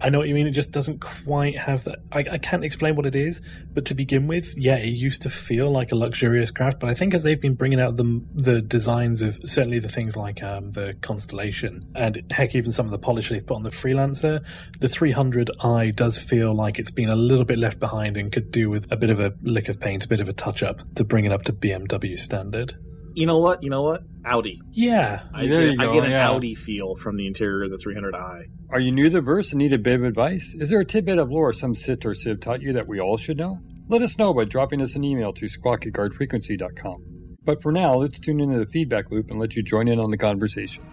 I 0.00 0.10
know 0.10 0.18
what 0.18 0.28
you 0.28 0.34
mean. 0.34 0.46
It 0.46 0.52
just 0.52 0.72
doesn't 0.72 1.00
quite 1.00 1.56
have 1.56 1.84
that. 1.84 2.00
I, 2.12 2.18
I 2.32 2.38
can't 2.38 2.64
explain 2.64 2.96
what 2.96 3.06
it 3.06 3.16
is, 3.16 3.40
but 3.72 3.86
to 3.86 3.94
begin 3.94 4.26
with, 4.26 4.54
yeah, 4.56 4.76
it 4.76 4.88
used 4.88 5.22
to 5.22 5.30
feel 5.30 5.70
like 5.70 5.92
a 5.92 5.96
luxurious 5.96 6.50
craft. 6.50 6.80
But 6.80 6.90
I 6.90 6.94
think 6.94 7.14
as 7.14 7.22
they've 7.22 7.40
been 7.40 7.54
bringing 7.54 7.80
out 7.80 7.96
the 7.96 8.22
the 8.34 8.60
designs 8.60 9.22
of 9.22 9.38
certainly 9.44 9.78
the 9.78 9.88
things 9.88 10.16
like 10.16 10.42
um, 10.42 10.72
the 10.72 10.94
Constellation 11.00 11.90
and 11.94 12.22
heck, 12.30 12.54
even 12.54 12.72
some 12.72 12.85
of 12.86 12.90
the 12.92 12.98
polish 12.98 13.28
they've 13.28 13.46
put 13.46 13.56
on 13.56 13.62
the 13.62 13.70
Freelancer, 13.70 14.44
the 14.80 14.86
300i 14.86 15.94
does 15.94 16.18
feel 16.18 16.54
like 16.54 16.78
it's 16.78 16.90
been 16.90 17.08
a 17.08 17.16
little 17.16 17.44
bit 17.44 17.58
left 17.58 17.80
behind 17.80 18.16
and 18.16 18.32
could 18.32 18.50
do 18.50 18.70
with 18.70 18.90
a 18.90 18.96
bit 18.96 19.10
of 19.10 19.20
a 19.20 19.32
lick 19.42 19.68
of 19.68 19.78
paint, 19.78 20.04
a 20.04 20.08
bit 20.08 20.20
of 20.20 20.28
a 20.28 20.32
touch 20.32 20.62
up 20.62 20.80
to 20.94 21.04
bring 21.04 21.24
it 21.24 21.32
up 21.32 21.42
to 21.42 21.52
BMW 21.52 22.18
standard. 22.18 22.74
You 23.14 23.24
know 23.24 23.38
what? 23.38 23.62
You 23.62 23.70
know 23.70 23.82
what? 23.82 24.02
Audi. 24.26 24.60
Yeah, 24.72 25.24
I 25.32 25.46
There 25.46 25.66
get, 25.66 25.74
you 25.74 25.80
I 25.80 25.84
go, 25.86 25.92
get 25.94 26.04
an 26.04 26.10
yeah. 26.10 26.30
Audi 26.30 26.54
feel 26.54 26.96
from 26.96 27.16
the 27.16 27.26
interior 27.26 27.64
of 27.64 27.70
the 27.70 27.76
300i. 27.78 28.44
Are 28.70 28.80
you 28.80 28.92
new 28.92 29.04
to 29.04 29.10
the 29.10 29.20
verse 29.22 29.52
and 29.52 29.58
need 29.58 29.72
a 29.72 29.78
bit 29.78 29.94
of 29.94 30.04
advice? 30.04 30.54
Is 30.58 30.68
there 30.68 30.80
a 30.80 30.84
tidbit 30.84 31.18
of 31.18 31.30
lore 31.30 31.52
some 31.52 31.74
Sith 31.74 32.04
or 32.04 32.14
Civ 32.14 32.40
taught 32.40 32.60
you 32.60 32.74
that 32.74 32.86
we 32.86 33.00
all 33.00 33.16
should 33.16 33.38
know? 33.38 33.60
Let 33.88 34.02
us 34.02 34.18
know 34.18 34.34
by 34.34 34.44
dropping 34.44 34.82
us 34.82 34.96
an 34.96 35.04
email 35.04 35.32
to 35.32 35.48
squawk 35.48 35.86
at 35.86 35.92
guardfrequency.com. 35.92 37.04
But 37.44 37.62
for 37.62 37.70
now, 37.70 37.94
let's 37.94 38.18
tune 38.18 38.40
into 38.40 38.58
the 38.58 38.66
feedback 38.66 39.10
loop 39.10 39.30
and 39.30 39.38
let 39.38 39.54
you 39.54 39.62
join 39.62 39.86
in 39.86 40.00
on 40.00 40.10
the 40.10 40.18
conversation. 40.18 40.84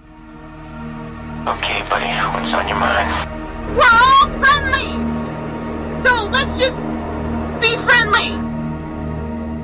Okay, 1.45 1.83
buddy, 1.89 2.05
what's 2.39 2.53
on 2.53 2.69
your 2.69 2.77
mind? 2.77 3.75
We're 3.75 3.83
all 3.83 4.29
friendlies! 4.39 6.07
So 6.07 6.25
let's 6.27 6.57
just 6.57 6.77
be 7.59 7.75
friendly! 7.83 8.29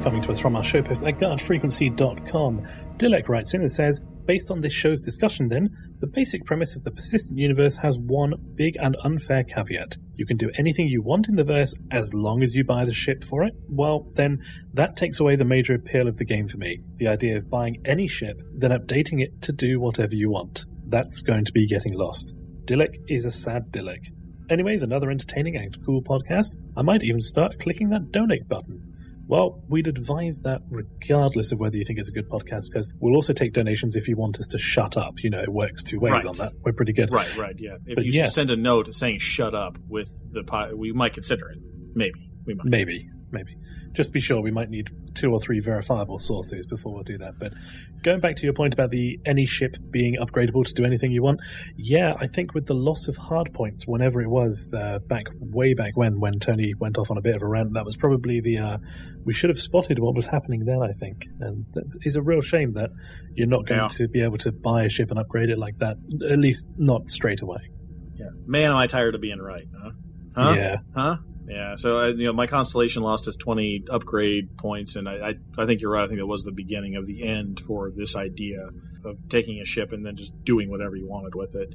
Coming 0.03 0.21
to 0.23 0.32
us 0.32 0.39
from 0.41 0.57
our 0.57 0.63
show 0.63 0.82
post 0.82 1.05
at 1.05 1.17
guardfrequency.com, 1.19 2.67
Dilek 2.97 3.30
writes 3.30 3.53
in 3.53 3.61
and 3.61 3.71
says, 3.71 4.01
Based 4.25 4.51
on 4.51 4.59
this 4.59 4.73
show's 4.73 4.99
discussion, 4.99 5.47
then, 5.47 5.69
the 5.99 6.07
basic 6.07 6.43
premise 6.43 6.75
of 6.75 6.84
the 6.84 6.91
persistent 6.91 7.39
universe 7.39 7.77
has 7.77 7.97
one 7.97 8.34
big 8.55 8.75
and 8.82 8.97
unfair 9.05 9.45
caveat. 9.45 9.95
You 10.15 10.25
can 10.25 10.36
do 10.36 10.51
anything 10.59 10.89
you 10.89 11.01
want 11.01 11.30
in 11.30 11.38
the 11.38 11.45
verse 11.45 11.73
as 11.91 12.13
long 12.13 12.43
as 12.43 12.55
you 12.55 12.65
buy 12.65 12.84
the 12.84 12.93
ship 12.93 13.23
for 13.23 13.43
it. 13.43 13.53
Well, 13.69 14.05
then, 14.15 14.43
that 14.73 14.97
takes 14.97 15.21
away 15.21 15.38
the 15.38 15.45
major 15.45 15.75
appeal 15.75 16.09
of 16.09 16.17
the 16.17 16.25
game 16.25 16.49
for 16.49 16.57
me. 16.57 16.82
The 16.97 17.07
idea 17.07 17.38
of 17.38 17.49
buying 17.49 17.82
any 17.86 18.09
ship, 18.09 18.41
then 18.53 18.71
updating 18.71 19.21
it 19.21 19.41
to 19.43 19.53
do 19.53 19.80
whatever 19.80 20.13
you 20.13 20.30
want. 20.30 20.65
That's 20.89 21.21
going 21.21 21.45
to 21.45 21.51
be 21.51 21.67
getting 21.67 21.93
lost. 21.93 22.33
Dilek 22.65 22.95
is 23.07 23.25
a 23.25 23.31
sad 23.31 23.71
Dilek. 23.71 24.05
Anyways, 24.49 24.81
another 24.83 25.09
entertaining 25.11 25.55
and 25.55 25.75
cool 25.85 26.01
podcast. 26.01 26.55
I 26.75 26.81
might 26.81 27.03
even 27.03 27.21
start 27.21 27.59
clicking 27.59 27.89
that 27.89 28.11
donate 28.11 28.47
button. 28.47 28.85
Well, 29.27 29.63
we'd 29.69 29.85
advise 29.85 30.39
that 30.39 30.61
regardless 30.71 31.51
of 31.51 31.59
whether 31.59 31.77
you 31.77 31.85
think 31.85 31.99
it's 31.99 32.09
a 32.09 32.11
good 32.11 32.27
podcast, 32.27 32.63
because 32.71 32.91
we'll 32.99 33.13
also 33.13 33.31
take 33.31 33.53
donations 33.53 33.95
if 33.95 34.07
you 34.07 34.15
want 34.17 34.39
us 34.39 34.47
to 34.47 34.57
shut 34.57 34.97
up. 34.97 35.23
You 35.23 35.29
know, 35.29 35.39
it 35.41 35.49
works 35.53 35.83
two 35.83 35.99
ways 35.99 36.13
Right. 36.13 36.25
on 36.25 36.33
that. 36.37 36.53
We're 36.65 36.73
pretty 36.73 36.93
good. 36.93 37.11
Right, 37.11 37.37
right, 37.37 37.53
yeah. 37.59 37.75
If 37.85 37.95
But 37.97 38.05
you 38.05 38.11
yes. 38.11 38.33
send 38.33 38.49
a 38.49 38.55
note 38.55 38.93
saying 38.95 39.19
"shut 39.19 39.53
up" 39.53 39.77
with 39.87 40.09
the 40.33 40.43
pi- 40.43 40.73
we 40.73 40.91
might 40.93 41.13
consider 41.13 41.47
it. 41.49 41.59
Maybe 41.93 42.31
we 42.47 42.55
might. 42.55 42.65
Maybe, 42.65 43.07
maybe. 43.32 43.55
Just 43.93 44.13
be 44.13 44.19
sure 44.19 44.39
we 44.41 44.51
might 44.51 44.69
need 44.69 44.89
two 45.15 45.32
or 45.32 45.39
three 45.39 45.59
verifiable 45.59 46.19
sources 46.19 46.65
before 46.65 46.93
we'll 46.93 47.03
do 47.03 47.17
that. 47.17 47.39
But 47.39 47.53
going 48.03 48.19
back 48.19 48.36
to 48.38 48.43
your 48.43 48.53
point 48.53 48.73
about 48.73 48.91
the 48.91 49.19
any 49.25 49.45
ship 49.47 49.77
being 49.89 50.15
upgradable 50.17 50.63
to 50.65 50.73
do 50.73 50.86
anything 50.86 51.11
you 51.11 51.23
want, 51.23 51.39
yeah, 51.75 52.13
I 52.19 52.27
think 52.27 52.53
with 52.53 52.67
the 52.67 52.75
loss 52.75 53.07
of 53.07 53.17
hard 53.17 53.51
points, 53.53 53.88
whenever 53.88 54.21
it 54.21 54.30
was 54.30 54.71
uh, 54.77 54.99
back 54.99 55.25
way 55.39 55.73
back 55.73 55.97
when, 55.97 56.19
when 56.19 56.39
Tony 56.39 56.73
went 56.75 56.97
off 56.97 57.09
on 57.09 57.17
a 57.17 57.21
bit 57.21 57.36
of 57.36 57.41
a 57.41 57.47
rant, 57.47 57.73
that 57.73 57.84
was 57.86 57.97
probably 57.97 58.39
the 58.41 58.59
uh, 58.59 58.77
we 59.25 59.34
should 59.34 59.49
have 59.49 59.59
spotted 59.59 59.97
what 59.99 60.13
was 60.15 60.27
happening 60.27 60.65
then. 60.65 60.82
I 60.84 60.91
think, 60.93 61.27
and 61.39 61.65
is 62.03 62.15
a 62.15 62.21
real 62.21 62.41
shame 62.41 62.73
that 62.73 62.91
you're 63.34 63.47
not 63.47 63.65
going 63.65 63.82
Yeah. 63.82 63.88
to 63.88 64.07
be 64.07 64.21
able 64.21 64.38
to 64.39 64.51
buy 64.51 64.84
a 64.84 64.89
ship 64.89 65.09
and 65.09 65.19
upgrade 65.19 65.49
it 65.49 65.57
like 65.57 65.80
that, 65.80 65.97
at 66.30 66.38
least 66.38 66.65
not 66.77 67.09
straight 67.09 67.41
away. 67.41 67.69
Yeah. 68.15 68.30
Man, 68.45 68.71
am 68.71 68.77
I 68.77 68.86
tired 68.88 69.15
of 69.15 69.21
being 69.21 69.39
right? 69.39 69.65
Huh? 69.82 69.91
Huh? 70.36 70.53
Yeah. 70.55 70.75
Huh? 70.95 71.17
Yeah. 71.50 71.76
So 71.76 71.97
I, 71.97 72.08
you 72.10 72.28
know, 72.28 72.34
my 72.34 72.45
constellation 72.45 73.02
lost 73.02 73.28
its 73.28 73.36
twenty 73.36 73.84
upgrade 73.89 74.56
points, 74.58 74.95
and 74.95 75.10
I, 75.10 75.14
I, 75.14 75.34
I 75.58 75.66
think 75.66 75.82
you're 75.82 75.91
right. 75.91 76.06
I 76.06 76.08
think 76.08 76.20
it 76.20 76.28
was 76.28 76.43
the 76.43 76.52
beginning 76.52 76.95
of 76.95 77.08
the 77.08 77.28
end 77.28 77.60
for 77.60 77.91
this 77.93 78.16
idea 78.16 78.60
of 79.04 79.18
taking 79.30 79.60
a 79.60 79.66
ship 79.66 79.91
and 79.91 80.06
then 80.06 80.16
just 80.16 80.34
doing 80.43 80.70
whatever 80.70 80.95
you 80.95 81.08
wanted 81.08 81.34
with 81.34 81.56
it. 81.56 81.74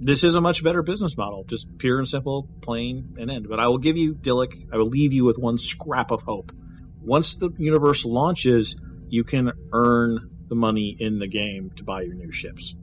This 0.00 0.22
is 0.22 0.36
a 0.36 0.40
much 0.40 0.62
better 0.62 0.82
business 0.82 1.16
model, 1.16 1.44
just 1.44 1.66
pure 1.78 1.98
and 1.98 2.08
simple, 2.08 2.48
plain 2.62 3.16
and 3.18 3.30
end. 3.30 3.48
But 3.48 3.58
I 3.58 3.66
will 3.66 3.78
give 3.78 3.96
you, 3.96 4.14
Dillick, 4.14 4.68
I 4.72 4.76
will 4.76 4.88
leave 4.88 5.12
you 5.12 5.24
with 5.24 5.38
one 5.38 5.58
scrap 5.58 6.12
of 6.12 6.22
hope. 6.22 6.52
Once 7.00 7.34
the 7.34 7.50
universe 7.58 8.04
launches, 8.04 8.76
you 9.08 9.24
can 9.24 9.50
earn 9.72 10.30
the 10.46 10.54
money 10.54 10.96
in 11.00 11.18
the 11.18 11.26
game 11.26 11.70
to 11.76 11.82
buy 11.82 12.02
your 12.02 12.14
new 12.14 12.30
ships. 12.30 12.76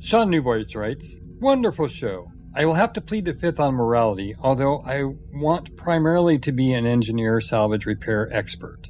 Sean 0.00 0.28
Newboyce 0.28 0.74
writes, 0.74 1.16
Wonderful 1.40 1.88
show. 1.88 2.30
I 2.54 2.64
will 2.66 2.74
have 2.74 2.92
to 2.94 3.00
plead 3.00 3.24
the 3.26 3.34
fifth 3.34 3.60
on 3.60 3.74
morality, 3.74 4.34
although 4.40 4.82
I 4.84 5.04
want 5.32 5.76
primarily 5.76 6.38
to 6.40 6.52
be 6.52 6.72
an 6.72 6.84
engineer 6.86 7.40
salvage 7.40 7.86
repair 7.86 8.28
expert. 8.32 8.88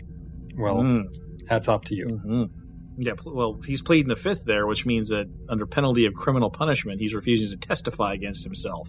Well, 0.56 0.78
Mm. 0.78 1.04
hats 1.48 1.68
off 1.68 1.82
to 1.84 1.94
you. 1.94 2.06
hmm 2.08 2.44
Yeah, 2.96 3.12
well, 3.24 3.58
he's 3.66 3.80
pleading 3.82 4.08
the 4.08 4.16
fifth 4.16 4.44
there, 4.46 4.66
which 4.66 4.84
means 4.84 5.08
that 5.08 5.26
under 5.48 5.64
penalty 5.66 6.04
of 6.06 6.14
criminal 6.14 6.50
punishment, 6.50 7.00
he's 7.00 7.14
refusing 7.14 7.48
to 7.58 7.66
testify 7.66 8.12
against 8.14 8.44
himself. 8.44 8.88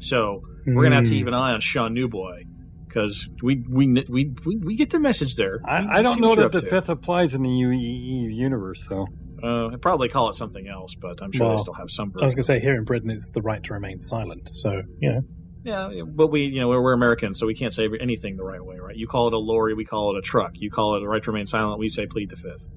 So 0.00 0.42
we're 0.66 0.82
gonna 0.84 0.96
have 0.96 1.04
to 1.04 1.10
Hmm. 1.10 1.16
keep 1.18 1.26
an 1.28 1.34
eye 1.34 1.52
on 1.52 1.60
Sean 1.60 1.92
Newboy 1.94 2.42
because 2.86 3.26
we 3.42 3.62
we, 3.68 3.86
we 4.08 4.32
we 4.44 4.56
we 4.56 4.76
get 4.76 4.90
the 4.90 5.00
message 5.00 5.36
there. 5.36 5.60
I, 5.64 5.98
I 5.98 6.02
don't 6.02 6.20
know 6.20 6.34
that 6.34 6.52
the 6.52 6.60
to. 6.60 6.66
fifth 6.66 6.88
applies 6.88 7.32
in 7.34 7.42
the 7.42 7.48
UEE 7.48 8.34
universe, 8.34 8.86
though. 8.88 9.06
Uh, 9.42 9.68
I'd 9.68 9.82
probably 9.82 10.08
call 10.08 10.28
it 10.28 10.34
something 10.34 10.66
else, 10.68 10.94
but 10.94 11.22
I'm 11.22 11.32
sure 11.32 11.46
Well, 11.46 11.56
they 11.56 11.62
still 11.62 11.74
have 11.74 11.90
some 11.90 12.12
I 12.20 12.24
was 12.24 12.34
going 12.34 12.42
to 12.42 12.42
say 12.42 12.60
here 12.60 12.76
in 12.76 12.84
Britain, 12.84 13.10
it's 13.10 13.30
the 13.30 13.42
right 13.42 13.62
to 13.64 13.72
remain 13.72 13.98
silent. 13.98 14.54
So 14.54 14.82
you 14.98 15.12
know, 15.12 15.20
Yeah, 15.62 16.02
but 16.06 16.28
we, 16.28 16.44
you 16.44 16.60
know, 16.60 16.68
we're, 16.68 16.82
we're 16.82 16.92
Americans, 16.92 17.38
so 17.38 17.46
we 17.46 17.54
can't 17.54 17.72
say 17.72 17.88
anything 18.00 18.36
the 18.36 18.44
right 18.44 18.64
way, 18.64 18.78
right? 18.78 18.96
You 18.96 19.06
call 19.06 19.28
it 19.28 19.34
a 19.34 19.38
lorry, 19.38 19.74
we 19.74 19.84
call 19.84 20.14
it 20.14 20.18
a 20.18 20.22
truck. 20.22 20.52
You 20.54 20.70
call 20.70 20.96
it 20.96 21.02
a 21.02 21.08
right 21.08 21.22
to 21.22 21.30
remain 21.30 21.46
silent, 21.46 21.78
we 21.78 21.88
say 21.88 22.06
plead 22.06 22.30
the 22.30 22.36
fifth. 22.36 22.68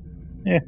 Yeah. 0.46 0.60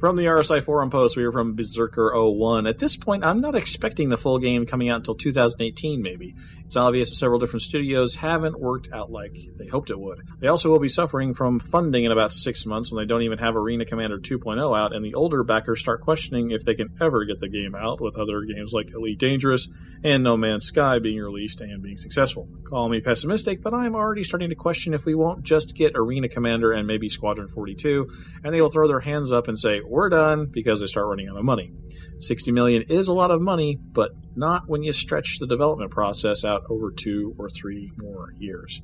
From 0.00 0.16
the 0.16 0.24
RSI 0.24 0.64
forum 0.64 0.88
post, 0.88 1.18
we 1.18 1.26
were 1.26 1.32
from 1.32 1.54
Berserker 1.54 2.12
01. 2.14 2.66
At 2.66 2.78
this 2.78 2.96
point, 2.96 3.22
I'm 3.22 3.42
not 3.42 3.54
expecting 3.54 4.08
the 4.08 4.16
full 4.16 4.38
game 4.38 4.64
coming 4.64 4.88
out 4.88 4.96
until 4.96 5.14
2018, 5.14 6.00
maybe. 6.00 6.34
It's 6.64 6.76
obvious 6.76 7.18
several 7.18 7.38
different 7.38 7.64
studios 7.64 8.14
haven't 8.14 8.58
worked 8.58 8.90
out 8.94 9.10
like 9.10 9.36
they 9.58 9.66
hoped 9.66 9.90
it 9.90 9.98
would. 9.98 10.22
They 10.38 10.46
also 10.46 10.70
will 10.70 10.78
be 10.78 10.88
suffering 10.88 11.34
from 11.34 11.60
funding 11.60 12.04
in 12.04 12.12
about 12.12 12.32
six 12.32 12.64
months 12.64 12.90
when 12.90 13.02
they 13.02 13.08
don't 13.08 13.24
even 13.24 13.38
have 13.38 13.56
Arena 13.56 13.84
Commander 13.84 14.18
2.0 14.18 14.78
out, 14.78 14.94
and 14.94 15.04
the 15.04 15.12
older 15.12 15.44
backers 15.44 15.80
start 15.80 16.00
questioning 16.00 16.50
if 16.50 16.64
they 16.64 16.74
can 16.74 16.88
ever 16.98 17.26
get 17.26 17.40
the 17.40 17.48
game 17.48 17.74
out 17.74 18.00
with 18.00 18.16
other 18.16 18.42
games 18.44 18.72
like 18.72 18.94
Elite 18.94 19.18
Dangerous 19.18 19.68
and 20.02 20.22
No 20.22 20.36
Man's 20.38 20.64
Sky 20.64 20.98
being 20.98 21.18
released 21.18 21.60
and 21.60 21.82
being 21.82 21.98
successful. 21.98 22.48
Call 22.64 22.88
me 22.88 23.00
pessimistic, 23.00 23.62
but 23.62 23.74
I'm 23.74 23.94
already 23.94 24.22
starting 24.22 24.48
to 24.48 24.54
question 24.54 24.94
if 24.94 25.04
we 25.04 25.14
won't 25.14 25.42
just 25.42 25.76
get 25.76 25.92
Arena 25.94 26.28
Commander 26.28 26.72
and 26.72 26.86
maybe 26.86 27.08
Squadron 27.10 27.48
42, 27.48 28.08
and 28.44 28.54
they 28.54 28.62
will 28.62 28.70
throw 28.70 28.88
their 28.88 29.00
hands 29.00 29.30
up 29.30 29.46
and 29.46 29.58
say, 29.58 29.80
We're 29.90 30.08
done, 30.08 30.46
because 30.46 30.78
they 30.78 30.86
start 30.86 31.08
running 31.08 31.28
out 31.28 31.36
of 31.36 31.44
money. 31.44 31.72
60 32.20 32.52
million 32.52 32.82
is 32.82 33.08
a 33.08 33.12
lot 33.12 33.32
of 33.32 33.40
money, 33.40 33.76
but 33.76 34.12
not 34.36 34.68
when 34.68 34.84
you 34.84 34.92
stretch 34.92 35.40
the 35.40 35.48
development 35.48 35.90
process 35.90 36.44
out 36.44 36.62
over 36.70 36.92
two 36.92 37.34
or 37.38 37.50
three 37.50 37.90
more 37.96 38.32
years. 38.38 38.80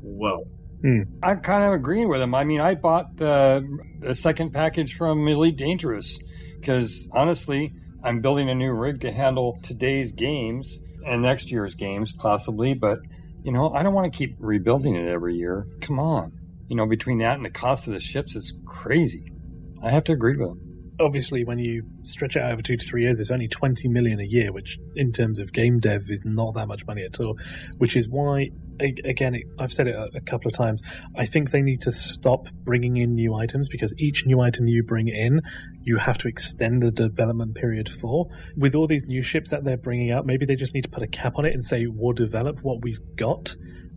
Whoa. 0.00 0.46
Hmm. 0.80 1.02
I'm 1.24 1.40
kind 1.40 1.64
of 1.64 1.72
agreeing 1.72 2.08
with 2.08 2.20
him. 2.20 2.36
I 2.36 2.44
mean, 2.44 2.60
I 2.60 2.76
bought 2.76 3.16
the, 3.16 3.66
the 3.98 4.14
second 4.14 4.52
package 4.52 4.94
from 4.94 5.26
Elite 5.26 5.56
Dangerous 5.56 6.20
because 6.60 7.08
honestly, 7.10 7.72
I'm 8.04 8.20
building 8.20 8.48
a 8.48 8.54
new 8.54 8.70
rig 8.70 9.00
to 9.00 9.10
handle 9.10 9.58
today's 9.64 10.12
games 10.12 10.80
and 11.04 11.20
next 11.20 11.50
year's 11.50 11.74
games, 11.74 12.12
possibly. 12.12 12.74
But, 12.74 13.00
you 13.42 13.50
know, 13.50 13.72
I 13.72 13.82
don't 13.82 13.92
want 13.92 14.12
to 14.12 14.16
keep 14.16 14.36
rebuilding 14.38 14.94
it 14.94 15.08
every 15.08 15.34
year. 15.34 15.66
Come 15.80 15.98
on. 15.98 16.30
You 16.68 16.76
know, 16.76 16.86
between 16.86 17.18
that 17.18 17.34
and 17.34 17.44
the 17.44 17.50
cost 17.50 17.88
of 17.88 17.94
the 17.94 17.98
ships 17.98 18.36
it's 18.36 18.52
crazy. 18.64 19.32
I 19.82 19.90
have 19.90 20.04
to 20.04 20.12
agree 20.12 20.36
with 20.36 20.48
him. 20.48 20.60
obviously, 21.00 21.44
when 21.44 21.58
you 21.58 21.84
stretch 22.02 22.36
it 22.36 22.42
out 22.42 22.52
over 22.52 22.62
two 22.62 22.76
to 22.76 22.84
three 22.84 23.02
years, 23.02 23.20
it's 23.20 23.30
only 23.30 23.48
20 23.48 23.88
million 23.88 24.20
a 24.20 24.24
year, 24.24 24.52
which 24.52 24.78
in 24.96 25.12
terms 25.12 25.38
of 25.38 25.52
game 25.52 25.78
dev 25.78 26.02
is 26.08 26.24
not 26.26 26.54
that 26.54 26.66
much 26.66 26.84
money 26.86 27.04
at 27.04 27.20
all. 27.20 27.36
Which 27.76 27.96
is 27.96 28.08
why, 28.08 28.50
again, 28.80 29.40
I've 29.58 29.72
said 29.72 29.86
it 29.86 29.94
a, 30.14 30.20
couple 30.20 30.48
of 30.48 30.54
times, 30.54 30.82
I 31.16 31.24
think 31.24 31.50
they 31.50 31.62
need 31.62 31.80
to 31.82 31.92
stop 31.92 32.48
bringing 32.64 32.96
in 32.96 33.14
new 33.14 33.34
items 33.34 33.68
because 33.68 33.94
each 33.98 34.26
new 34.26 34.40
item 34.40 34.66
you 34.66 34.82
bring 34.82 35.08
in, 35.08 35.40
you 35.82 35.96
have 35.98 36.18
to 36.18 36.28
extend 36.28 36.82
the 36.82 36.90
development 36.90 37.54
period 37.54 37.88
for. 37.88 38.26
With 38.56 38.74
all 38.74 38.86
these 38.86 39.06
new 39.06 39.22
ships 39.22 39.50
that 39.50 39.64
they're 39.64 39.76
bringing 39.76 40.10
out, 40.10 40.26
maybe 40.26 40.46
they 40.46 40.56
just 40.56 40.74
need 40.74 40.84
to 40.84 40.90
put 40.90 41.02
a 41.02 41.08
cap 41.08 41.34
on 41.36 41.44
it 41.44 41.54
and 41.54 41.64
say, 41.64 41.86
we'll 41.86 42.12
develop 42.12 42.58
what 42.62 42.82
we've 42.82 43.00
got 43.16 43.54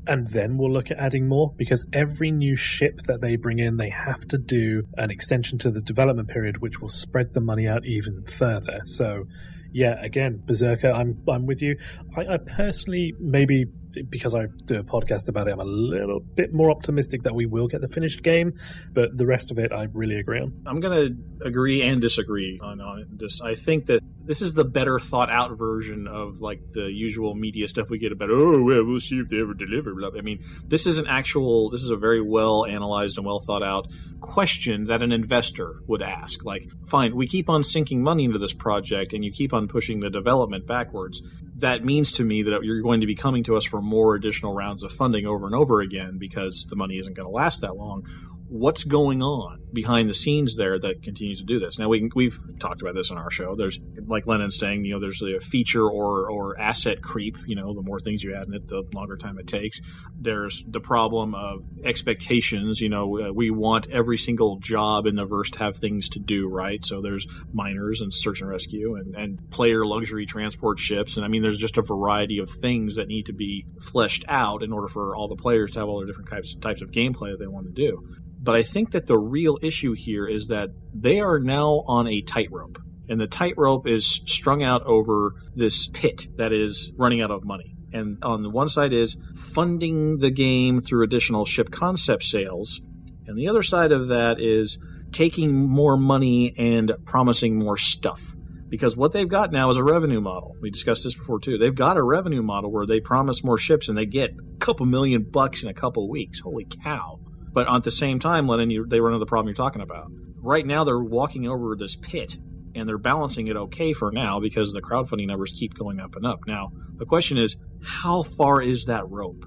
and 0.08 0.28
then 0.30 0.58
we'll 0.58 0.72
look 0.72 0.90
at 0.92 0.98
adding 0.98 1.28
more 1.28 1.54
because 1.58 1.86
every 1.94 2.32
new 2.32 2.56
ship 2.56 3.02
that 3.04 3.22
they 3.22 3.36
bring 3.36 3.60
in, 3.60 3.78
they 3.78 3.90
have 3.90 4.28
to 4.30 4.38
do 4.38 4.84
an 4.98 5.12
extension 5.12 5.58
to 5.60 5.70
the 5.72 5.82
development 5.82 6.30
period, 6.30 6.58
which 6.62 6.80
will 6.82 6.90
spread 6.90 7.34
the 7.34 7.42
money 7.42 7.68
out 7.68 7.86
even 7.86 8.24
further. 8.26 8.82
So, 8.86 9.26
yeah, 9.72 10.02
again, 10.02 10.42
Berserker, 10.46 10.92
I'm 10.92 11.22
I'm 11.28 11.46
with 11.46 11.62
you. 11.62 11.78
I, 12.18 12.34
I 12.34 12.38
personally 12.38 13.14
maybe 13.20 13.66
because 14.10 14.36
I 14.36 14.48
do 14.66 14.80
a 14.80 14.84
podcast 14.84 15.28
about 15.28 15.48
it, 15.48 15.52
I'm 15.52 15.60
a 15.60 15.66
little 15.66 16.20
bit 16.20 16.54
more 16.54 16.72
optimistic 16.72 17.24
that 17.24 17.36
we 17.36 17.46
will 17.46 17.68
get 17.68 17.82
the 17.82 17.88
finished 17.88 18.24
game, 18.24 18.54
but 18.94 19.18
the 19.18 19.26
rest 19.26 19.52
of 19.52 19.60
it, 19.60 19.72
I 19.72 19.88
really 19.94 20.20
agree 20.20 20.40
on. 20.40 20.54
I'm 20.66 20.80
going 20.80 21.16
to 21.40 21.46
agree 21.48 21.82
and 21.82 22.02
disagree 22.02 22.60
on, 22.62 22.82
on 22.82 23.08
this. 23.12 23.42
I 23.42 23.56
think 23.56 23.88
that 23.88 24.02
this 24.24 24.42
is 24.42 24.54
the 24.54 24.66
better 24.66 25.00
thought 25.00 25.30
out 25.30 25.58
version 25.58 26.08
of 26.08 26.42
like 26.42 26.62
the 26.72 26.92
usual 26.92 27.36
media 27.36 27.68
stuff 27.68 27.90
we 27.90 27.98
get 27.98 28.12
about, 28.12 28.30
oh, 28.32 28.62
well, 28.62 28.84
we'll 28.84 29.00
see 29.00 29.20
if 29.20 29.28
they 29.30 29.40
ever 29.42 29.54
deliver. 29.54 29.94
I 30.16 30.22
mean, 30.22 30.44
this 30.66 30.86
is 30.86 30.98
an 30.98 31.08
actual, 31.08 31.70
this 31.70 31.84
is 31.84 31.90
a 31.90 31.98
very 31.98 32.22
well 32.22 32.66
analyzed 32.66 33.18
and 33.18 33.26
well 33.26 33.40
thought 33.40 33.64
out 33.64 33.88
question 34.22 34.86
that 34.86 35.02
an 35.02 35.12
investor 35.12 35.82
would 35.88 36.02
ask. 36.02 36.46
Like, 36.46 36.70
fine, 36.88 37.16
we 37.16 37.28
keep 37.28 37.50
on 37.50 37.64
sinking 37.64 38.04
money 38.04 38.26
into 38.26 38.38
this 38.38 38.54
project 38.54 39.14
and 39.14 39.26
you 39.26 39.32
keep 39.32 39.54
on 39.54 39.68
pushing 39.68 40.00
the 40.00 40.10
development 40.10 40.68
backwards. 40.68 41.22
That 41.62 41.86
means 41.86 42.12
to 42.14 42.24
me 42.24 42.44
that 42.44 42.64
you're 42.64 42.82
going 42.82 43.02
to 43.02 43.08
be 43.08 43.16
coming 43.16 43.44
to 43.44 43.56
us 43.56 43.64
for 43.64 43.82
more 43.82 44.16
additional 44.16 44.54
rounds 44.54 44.84
of 44.84 44.92
funding 44.92 45.26
over 45.26 45.46
and 45.46 45.56
over 45.56 45.82
again 45.82 46.18
because 46.18 46.66
the 46.66 46.76
money 46.76 46.98
isn't 46.98 47.14
going 47.14 47.28
to 47.28 47.32
last 47.32 47.62
that 47.62 47.76
long 47.76 48.06
what's 48.52 48.84
going 48.84 49.22
on 49.22 49.62
behind 49.72 50.10
the 50.10 50.14
scenes 50.14 50.58
there 50.58 50.78
that 50.78 51.02
continues 51.02 51.40
to 51.40 51.46
do 51.46 51.58
this. 51.58 51.80
Now 51.80 51.88
we 51.88 52.12
we've 52.14 52.38
talked 52.60 52.82
about 52.82 52.96
this 52.96 53.10
on 53.10 53.18
our 53.18 53.32
show. 53.32 53.56
There's 53.56 53.80
like 54.06 54.28
Lennon's 54.28 54.60
saying, 54.60 54.84
you 54.84 54.94
know, 54.94 55.00
there's 55.00 55.22
a 55.22 55.40
feature 55.40 55.90
or 55.90 56.30
or 56.30 56.60
asset 56.60 57.02
creep. 57.02 57.38
You 57.46 57.56
know, 57.56 57.74
the 57.74 57.82
more 57.82 58.02
things 58.02 58.24
you 58.24 58.36
add 58.36 58.48
in 58.48 58.54
it, 58.54 58.68
the 58.68 58.84
longer 58.94 59.16
time 59.16 59.40
it 59.40 59.48
takes. 59.48 59.80
There's 60.18 60.66
the 60.68 60.82
problem 60.82 61.34
of 61.34 61.64
expectations. 61.86 62.82
You 62.82 62.90
know, 62.90 63.30
uh, 63.30 63.32
we 63.32 63.52
want 63.52 63.90
every 63.90 64.18
single 64.18 64.58
job 64.58 65.08
in 65.08 65.16
the 65.16 65.26
verse 65.26 65.50
to 65.52 65.60
have 65.60 65.78
things 65.78 66.10
to 66.10 66.20
do, 66.20 66.50
right? 66.50 66.84
So 66.84 67.02
there's 67.02 67.26
miners 67.54 68.02
and 68.02 68.14
search 68.14 68.42
and 68.42 68.50
rescue 68.50 68.96
and, 68.96 69.16
and 69.16 69.50
player 69.50 69.86
luxury 69.86 70.26
transport 70.26 70.78
ships, 70.78 71.16
and 71.16 71.26
I 71.26 71.30
mean, 71.30 71.42
there's 71.42 71.58
just 71.58 71.78
a 71.78 71.82
variety 71.82 72.40
of 72.40 72.50
things 72.50 72.98
that 72.98 73.08
need 73.08 73.28
to 73.28 73.34
be 73.34 73.66
fleshed 73.80 74.26
out 74.28 74.62
in 74.62 74.74
order 74.74 74.90
for 74.90 75.16
all 75.16 75.30
the 75.30 75.38
players 75.38 75.72
to 75.72 75.80
have 75.80 75.88
all 75.88 76.00
their 76.00 76.08
different 76.08 76.30
types 76.30 76.54
types 76.56 76.82
of 76.82 76.92
gameplay 76.92 77.32
that 77.32 77.40
they 77.40 77.48
want 77.48 77.66
to 77.68 77.72
do. 77.72 78.04
But 78.44 78.58
I 78.58 78.64
think 78.64 78.92
that 78.92 79.06
the 79.08 79.20
real 79.20 79.60
issue 79.62 79.94
here 79.94 80.28
is 80.28 80.48
that 80.48 80.70
they 80.94 81.20
are 81.20 81.40
now 81.40 81.84
on 81.88 82.08
a 82.08 82.22
tightrope. 82.22 82.80
And 83.08 83.20
the 83.20 83.28
tightrope 83.28 83.88
is 83.88 84.22
strung 84.26 84.64
out 84.64 84.84
over 84.84 85.36
this 85.54 85.88
pit 85.88 86.28
that 86.38 86.52
is 86.52 86.92
running 86.98 87.22
out 87.22 87.30
of 87.30 87.44
money. 87.44 87.76
And 87.94 88.18
on 88.24 88.42
the 88.42 88.50
one 88.50 88.70
side 88.70 88.94
is 88.94 89.18
funding 89.36 90.20
the 90.20 90.32
game 90.32 90.80
through 90.80 91.04
additional 91.04 91.46
ship 91.46 91.72
concept 91.72 92.24
sales. 92.24 92.82
And 93.28 93.38
the 93.38 93.48
other 93.48 93.64
side 93.64 93.92
of 93.92 94.08
that 94.08 94.40
is 94.40 94.80
taking 95.12 95.54
more 95.70 95.98
money 95.98 96.54
and 96.58 96.94
promising 97.06 97.60
more 97.60 97.78
stuff. 97.78 98.34
Because 98.70 98.96
what 98.96 99.12
they've 99.12 99.28
got 99.28 99.52
now 99.52 99.70
is 99.70 99.76
a 99.76 99.84
revenue 99.84 100.22
model. 100.22 100.56
We 100.62 100.72
discussed 100.72 101.04
this 101.04 101.16
before 101.16 101.42
too. 101.42 101.58
They've 101.58 101.76
got 101.76 101.98
a 101.98 102.04
revenue 102.04 102.42
model 102.42 102.72
where 102.72 102.86
they 102.86 103.02
promise 103.02 103.44
more 103.44 103.58
ships 103.58 103.90
and 103.90 103.98
they 103.98 104.06
get 104.06 104.32
a 104.32 104.58
couple 104.60 104.86
million 104.86 105.28
bucks 105.30 105.62
in 105.62 105.68
a 105.68 105.74
couple 105.74 106.10
weeks. 106.10 106.40
Holy 106.40 106.66
cow. 106.82 107.20
But 107.54 107.72
at 107.74 107.84
the 107.84 107.92
same 107.92 108.20
time, 108.20 108.48
Lennon, 108.48 108.70
you, 108.70 108.86
they 108.88 109.00
run 109.00 109.14
into 109.14 109.24
the 109.24 109.30
problem 109.30 109.48
you're 109.48 109.56
talking 109.56 109.82
about. 109.82 110.12
Right 110.38 110.66
now, 110.66 110.84
they're 110.84 111.00
walking 111.00 111.48
over 111.48 111.76
this 111.76 111.96
pit 111.96 112.38
and 112.74 112.88
they're 112.88 112.98
balancing 112.98 113.48
it 113.48 113.56
okay 113.56 113.94
for 113.94 114.12
now 114.12 114.40
because 114.40 114.72
the 114.72 114.82
crowdfunding 114.82 115.28
numbers 115.28 115.54
keep 115.58 115.74
going 115.74 116.00
up 116.00 116.16
and 116.16 116.26
up. 116.26 116.40
Now, 116.48 116.72
the 116.96 117.06
question 117.06 117.38
is, 117.38 117.56
how 117.84 118.24
far 118.24 118.62
is 118.62 118.86
that 118.86 119.10
rope? 119.10 119.46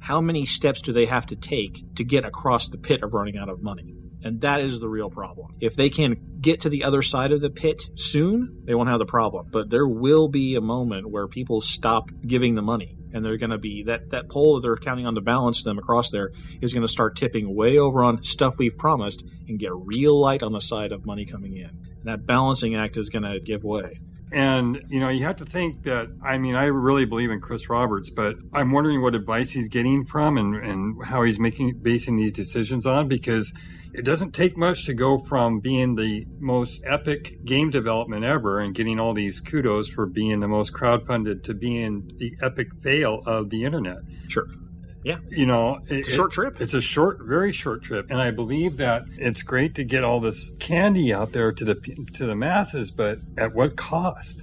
How 0.00 0.20
many 0.20 0.44
steps 0.44 0.82
do 0.82 0.92
they 0.92 1.06
have 1.06 1.26
to 1.26 1.36
take 1.36 1.94
to 1.96 2.04
get 2.04 2.24
across 2.24 2.68
the 2.68 2.78
pit 2.78 3.02
of 3.02 3.14
running 3.14 3.36
out 3.36 3.48
of 3.48 3.62
money? 3.62 3.94
And 4.22 4.40
that 4.40 4.60
is 4.60 4.80
the 4.80 4.88
real 4.88 5.10
problem. 5.10 5.54
If 5.60 5.76
they 5.76 5.90
can 5.90 6.38
get 6.40 6.60
to 6.62 6.68
the 6.68 6.84
other 6.84 7.02
side 7.02 7.32
of 7.32 7.40
the 7.40 7.50
pit 7.50 7.82
soon, 7.96 8.62
they 8.64 8.74
won't 8.74 8.88
have 8.88 8.98
the 8.98 9.06
problem. 9.06 9.48
But 9.50 9.70
there 9.70 9.86
will 9.86 10.28
be 10.28 10.56
a 10.56 10.60
moment 10.60 11.10
where 11.10 11.28
people 11.28 11.60
stop 11.60 12.10
giving 12.26 12.54
the 12.54 12.62
money. 12.62 12.97
And 13.12 13.24
they're 13.24 13.38
going 13.38 13.50
to 13.50 13.58
be 13.58 13.82
that, 13.84 14.10
that 14.10 14.28
pole 14.28 14.54
that 14.54 14.62
they're 14.62 14.76
counting 14.76 15.06
on 15.06 15.14
to 15.14 15.20
balance 15.20 15.62
them 15.64 15.78
across 15.78 16.10
there 16.10 16.30
is 16.60 16.72
going 16.72 16.86
to 16.86 16.88
start 16.88 17.16
tipping 17.16 17.54
way 17.54 17.78
over 17.78 18.02
on 18.04 18.22
stuff 18.22 18.54
we've 18.58 18.76
promised 18.76 19.24
and 19.48 19.58
get 19.58 19.70
real 19.74 20.18
light 20.18 20.42
on 20.42 20.52
the 20.52 20.60
side 20.60 20.92
of 20.92 21.06
money 21.06 21.24
coming 21.24 21.56
in. 21.56 21.70
And 21.70 22.04
that 22.04 22.26
balancing 22.26 22.74
act 22.74 22.96
is 22.96 23.08
going 23.08 23.24
to 23.24 23.40
give 23.40 23.64
way. 23.64 23.98
And, 24.30 24.84
you 24.88 25.00
know, 25.00 25.08
you 25.08 25.24
have 25.24 25.36
to 25.36 25.46
think 25.46 25.84
that, 25.84 26.08
I 26.22 26.36
mean, 26.36 26.54
I 26.54 26.64
really 26.64 27.06
believe 27.06 27.30
in 27.30 27.40
Chris 27.40 27.70
Roberts, 27.70 28.10
but 28.10 28.36
I'm 28.52 28.72
wondering 28.72 29.00
what 29.00 29.14
advice 29.14 29.50
he's 29.50 29.68
getting 29.68 30.04
from 30.04 30.36
and, 30.36 30.54
and 30.54 31.04
how 31.04 31.22
he's 31.22 31.38
making, 31.38 31.78
basing 31.80 32.16
these 32.16 32.32
decisions 32.32 32.84
on 32.84 33.08
because 33.08 33.54
it 33.92 34.04
doesn't 34.04 34.32
take 34.32 34.56
much 34.56 34.84
to 34.86 34.94
go 34.94 35.18
from 35.18 35.60
being 35.60 35.94
the 35.94 36.26
most 36.38 36.82
epic 36.84 37.44
game 37.44 37.70
development 37.70 38.24
ever 38.24 38.60
and 38.60 38.74
getting 38.74 39.00
all 39.00 39.14
these 39.14 39.40
kudos 39.40 39.88
for 39.88 40.06
being 40.06 40.40
the 40.40 40.48
most 40.48 40.72
crowdfunded 40.72 41.42
to 41.44 41.54
being 41.54 42.10
the 42.16 42.34
epic 42.40 42.68
fail 42.82 43.22
of 43.26 43.50
the 43.50 43.64
internet. 43.64 43.98
Sure. 44.28 44.46
Yeah. 45.04 45.18
You 45.30 45.46
know, 45.46 45.80
it's 45.86 46.08
a 46.08 46.12
short 46.12 46.32
trip. 46.32 46.60
It's 46.60 46.74
a 46.74 46.80
short, 46.80 47.20
very 47.22 47.52
short 47.52 47.82
trip, 47.82 48.10
and 48.10 48.20
I 48.20 48.30
believe 48.30 48.76
that 48.78 49.04
it's 49.16 49.42
great 49.42 49.74
to 49.76 49.84
get 49.84 50.04
all 50.04 50.20
this 50.20 50.50
candy 50.58 51.14
out 51.14 51.32
there 51.32 51.52
to 51.52 51.64
the 51.64 51.74
to 52.14 52.26
the 52.26 52.34
masses, 52.34 52.90
but 52.90 53.18
at 53.36 53.54
what 53.54 53.76
cost? 53.76 54.42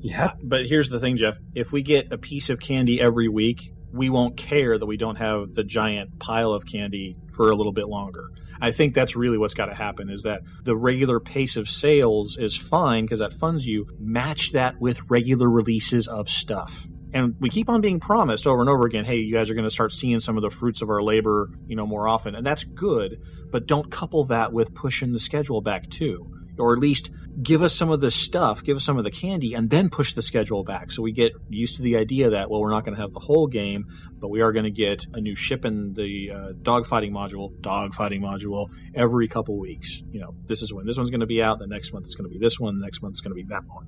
Yeah. 0.00 0.32
But 0.42 0.66
here's 0.66 0.88
the 0.88 0.98
thing, 0.98 1.16
Jeff. 1.16 1.36
If 1.54 1.70
we 1.70 1.82
get 1.82 2.12
a 2.12 2.18
piece 2.18 2.48
of 2.48 2.58
candy 2.58 3.00
every 3.00 3.28
week, 3.28 3.72
we 3.92 4.08
won't 4.08 4.36
care 4.36 4.78
that 4.78 4.86
we 4.86 4.96
don't 4.96 5.16
have 5.16 5.52
the 5.52 5.64
giant 5.64 6.18
pile 6.18 6.52
of 6.52 6.64
candy 6.64 7.16
for 7.32 7.50
a 7.50 7.54
little 7.54 7.72
bit 7.72 7.86
longer. 7.86 8.30
I 8.60 8.72
think 8.72 8.94
that's 8.94 9.16
really 9.16 9.38
what's 9.38 9.54
got 9.54 9.66
to 9.66 9.74
happen 9.74 10.10
is 10.10 10.22
that 10.24 10.42
the 10.64 10.76
regular 10.76 11.20
pace 11.20 11.56
of 11.56 11.68
sales 11.68 12.36
is 12.36 12.56
fine 12.56 13.04
because 13.04 13.20
that 13.20 13.32
funds 13.32 13.66
you. 13.66 13.88
Match 13.98 14.52
that 14.52 14.80
with 14.80 15.00
regular 15.08 15.48
releases 15.48 16.06
of 16.08 16.28
stuff. 16.28 16.86
And 17.12 17.34
we 17.40 17.48
keep 17.48 17.68
on 17.68 17.80
being 17.80 17.98
promised 17.98 18.46
over 18.46 18.60
and 18.60 18.68
over 18.68 18.86
again, 18.86 19.04
hey, 19.04 19.16
you 19.16 19.34
guys 19.34 19.50
are 19.50 19.54
going 19.54 19.64
to 19.64 19.70
start 19.70 19.92
seeing 19.92 20.20
some 20.20 20.36
of 20.36 20.42
the 20.42 20.50
fruits 20.50 20.80
of 20.80 20.90
our 20.90 21.02
labor, 21.02 21.50
you 21.66 21.74
know, 21.74 21.86
more 21.86 22.06
often. 22.06 22.34
And 22.34 22.46
that's 22.46 22.62
good, 22.62 23.20
but 23.50 23.66
don't 23.66 23.90
couple 23.90 24.24
that 24.24 24.52
with 24.52 24.74
pushing 24.74 25.12
the 25.12 25.18
schedule 25.18 25.60
back 25.60 25.90
too. 25.90 26.39
Or 26.58 26.72
at 26.72 26.78
least 26.78 27.10
give 27.42 27.62
us 27.62 27.74
some 27.74 27.90
of 27.90 28.00
the 28.00 28.10
stuff, 28.10 28.62
give 28.62 28.76
us 28.76 28.84
some 28.84 28.98
of 28.98 29.04
the 29.04 29.10
candy, 29.10 29.54
and 29.54 29.70
then 29.70 29.88
push 29.88 30.14
the 30.14 30.22
schedule 30.22 30.64
back. 30.64 30.90
So 30.92 31.02
we 31.02 31.12
get 31.12 31.32
used 31.48 31.76
to 31.76 31.82
the 31.82 31.96
idea 31.96 32.30
that, 32.30 32.50
well, 32.50 32.60
we're 32.60 32.70
not 32.70 32.84
going 32.84 32.96
to 32.96 33.00
have 33.00 33.12
the 33.12 33.20
whole 33.20 33.46
game, 33.46 33.86
but 34.18 34.28
we 34.28 34.40
are 34.40 34.52
going 34.52 34.64
to 34.64 34.70
get 34.70 35.06
a 35.14 35.20
new 35.20 35.34
ship 35.34 35.64
in 35.64 35.94
the 35.94 36.30
uh, 36.30 36.52
dogfighting 36.62 37.12
module, 37.12 37.52
dogfighting 37.60 38.20
module, 38.20 38.68
every 38.94 39.28
couple 39.28 39.58
weeks. 39.58 40.02
You 40.10 40.20
know, 40.20 40.34
this 40.46 40.62
is 40.62 40.72
when 40.72 40.86
this 40.86 40.96
one's 40.96 41.10
going 41.10 41.20
to 41.20 41.26
be 41.26 41.42
out, 41.42 41.58
the 41.58 41.66
next 41.66 41.92
month 41.92 42.04
it's 42.04 42.14
going 42.14 42.30
to 42.30 42.32
be 42.32 42.38
this 42.38 42.58
one, 42.58 42.78
the 42.78 42.84
next 42.84 43.00
month 43.02 43.12
it's 43.12 43.20
going 43.20 43.30
to 43.30 43.42
be 43.42 43.44
that 43.44 43.64
one. 43.66 43.86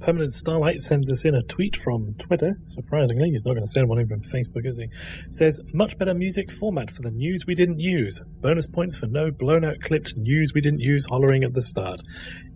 Permanent 0.00 0.32
Starlight 0.34 0.82
sends 0.82 1.10
us 1.10 1.24
in 1.24 1.34
a 1.34 1.42
tweet 1.42 1.76
from 1.76 2.14
Twitter. 2.18 2.58
Surprisingly, 2.64 3.30
he's 3.30 3.44
not 3.44 3.52
going 3.52 3.64
to 3.64 3.70
send 3.70 3.88
one 3.88 3.98
in 3.98 4.08
from 4.08 4.20
Facebook, 4.20 4.66
is 4.66 4.78
he? 4.78 4.88
Says, 5.30 5.60
much 5.72 5.96
better 5.98 6.14
music 6.14 6.52
format 6.52 6.90
for 6.90 7.02
the 7.02 7.10
news 7.10 7.44
we 7.46 7.54
didn't 7.54 7.80
use. 7.80 8.20
Bonus 8.40 8.68
points 8.68 8.96
for 8.96 9.06
no 9.06 9.30
blown 9.30 9.64
out 9.64 9.80
clipped 9.80 10.14
news 10.16 10.52
we 10.54 10.60
didn't 10.60 10.80
use 10.80 11.06
hollering 11.06 11.44
at 11.44 11.54
the 11.54 11.62
start. 11.62 12.02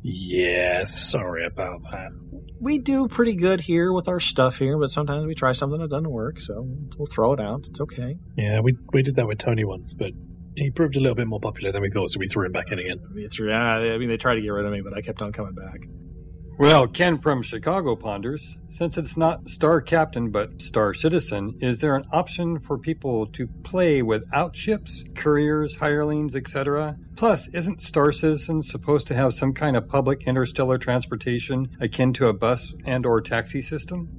Yeah, 0.03 0.85
sorry 0.85 1.45
about 1.47 1.83
that. 1.91 2.11
We 2.61 2.79
do 2.79 3.09
pretty 3.09 3.35
good 3.35 3.63
here 3.63 3.93
with 3.93 4.07
our 4.07 4.21
stuff 4.21 4.59
here, 4.59 4.79
but 4.79 4.91
sometimes 4.91 5.25
we 5.25 5.35
try 5.35 5.53
something 5.53 5.81
that 5.81 5.91
doesn't 5.91 6.11
work, 6.11 6.41
so 6.41 6.67
we'll 6.99 7.07
throw 7.07 7.33
it 7.33 7.41
out. 7.41 7.65
It's 7.69 7.81
okay. 7.81 8.19
Yeah, 8.37 8.61
we, 8.61 8.75
we 8.93 9.03
did 9.03 9.15
that 9.15 9.27
with 9.27 9.39
Tony 9.39 9.65
once, 9.65 9.95
but 9.95 10.13
he 10.57 10.71
proved 10.71 10.97
a 10.97 11.01
little 11.01 11.15
bit 11.15 11.27
more 11.27 11.41
popular 11.41 11.73
than 11.73 11.81
we 11.81 11.91
thought, 11.91 12.11
so 12.11 12.19
we 12.19 12.27
threw 12.27 12.45
him 12.45 12.53
back 12.53 12.71
in 12.71 12.79
again. 12.79 13.01
It's, 13.17 13.41
yeah, 13.41 13.57
I 13.57 13.97
mean, 13.97 14.09
they 14.11 14.19
tried 14.19 14.35
to 14.35 14.43
get 14.43 14.51
rid 14.51 14.67
of 14.67 14.73
me, 14.73 14.83
but 14.83 14.95
I 14.95 15.01
kept 15.01 15.23
on 15.23 15.33
coming 15.33 15.55
back. 15.55 15.81
Well, 16.61 16.87
Ken 16.89 17.17
from 17.17 17.43
Chicago 17.43 17.97
ponders 17.97 18.59
since 18.69 18.99
it's 18.99 19.17
not 19.17 19.49
Star 19.49 19.81
Captain 19.81 20.31
but 20.31 20.61
Star 20.61 20.93
Citizen, 20.93 21.57
is 21.63 21.79
there 21.79 21.97
an 21.97 22.05
option 22.13 22.59
for 22.61 22.77
people 22.77 23.27
to 23.29 23.47
play 23.47 24.03
without 24.03 24.55
ships, 24.55 25.03
couriers, 25.15 25.77
hirelings, 25.77 26.37
etc.? 26.37 26.99
Plus, 27.17 27.49
isn't 27.55 27.81
Star 27.81 28.13
Citizen 28.13 28.63
supposed 28.63 29.07
to 29.07 29.15
have 29.15 29.33
some 29.33 29.55
kind 29.55 29.75
of 29.75 29.89
public 29.89 30.25
interstellar 30.25 30.77
transportation 30.77 31.75
akin 31.81 32.13
to 32.13 32.29
a 32.29 32.35
bus 32.35 32.75
and 32.85 33.07
or 33.07 33.23
taxi 33.23 33.63
system? 33.63 34.11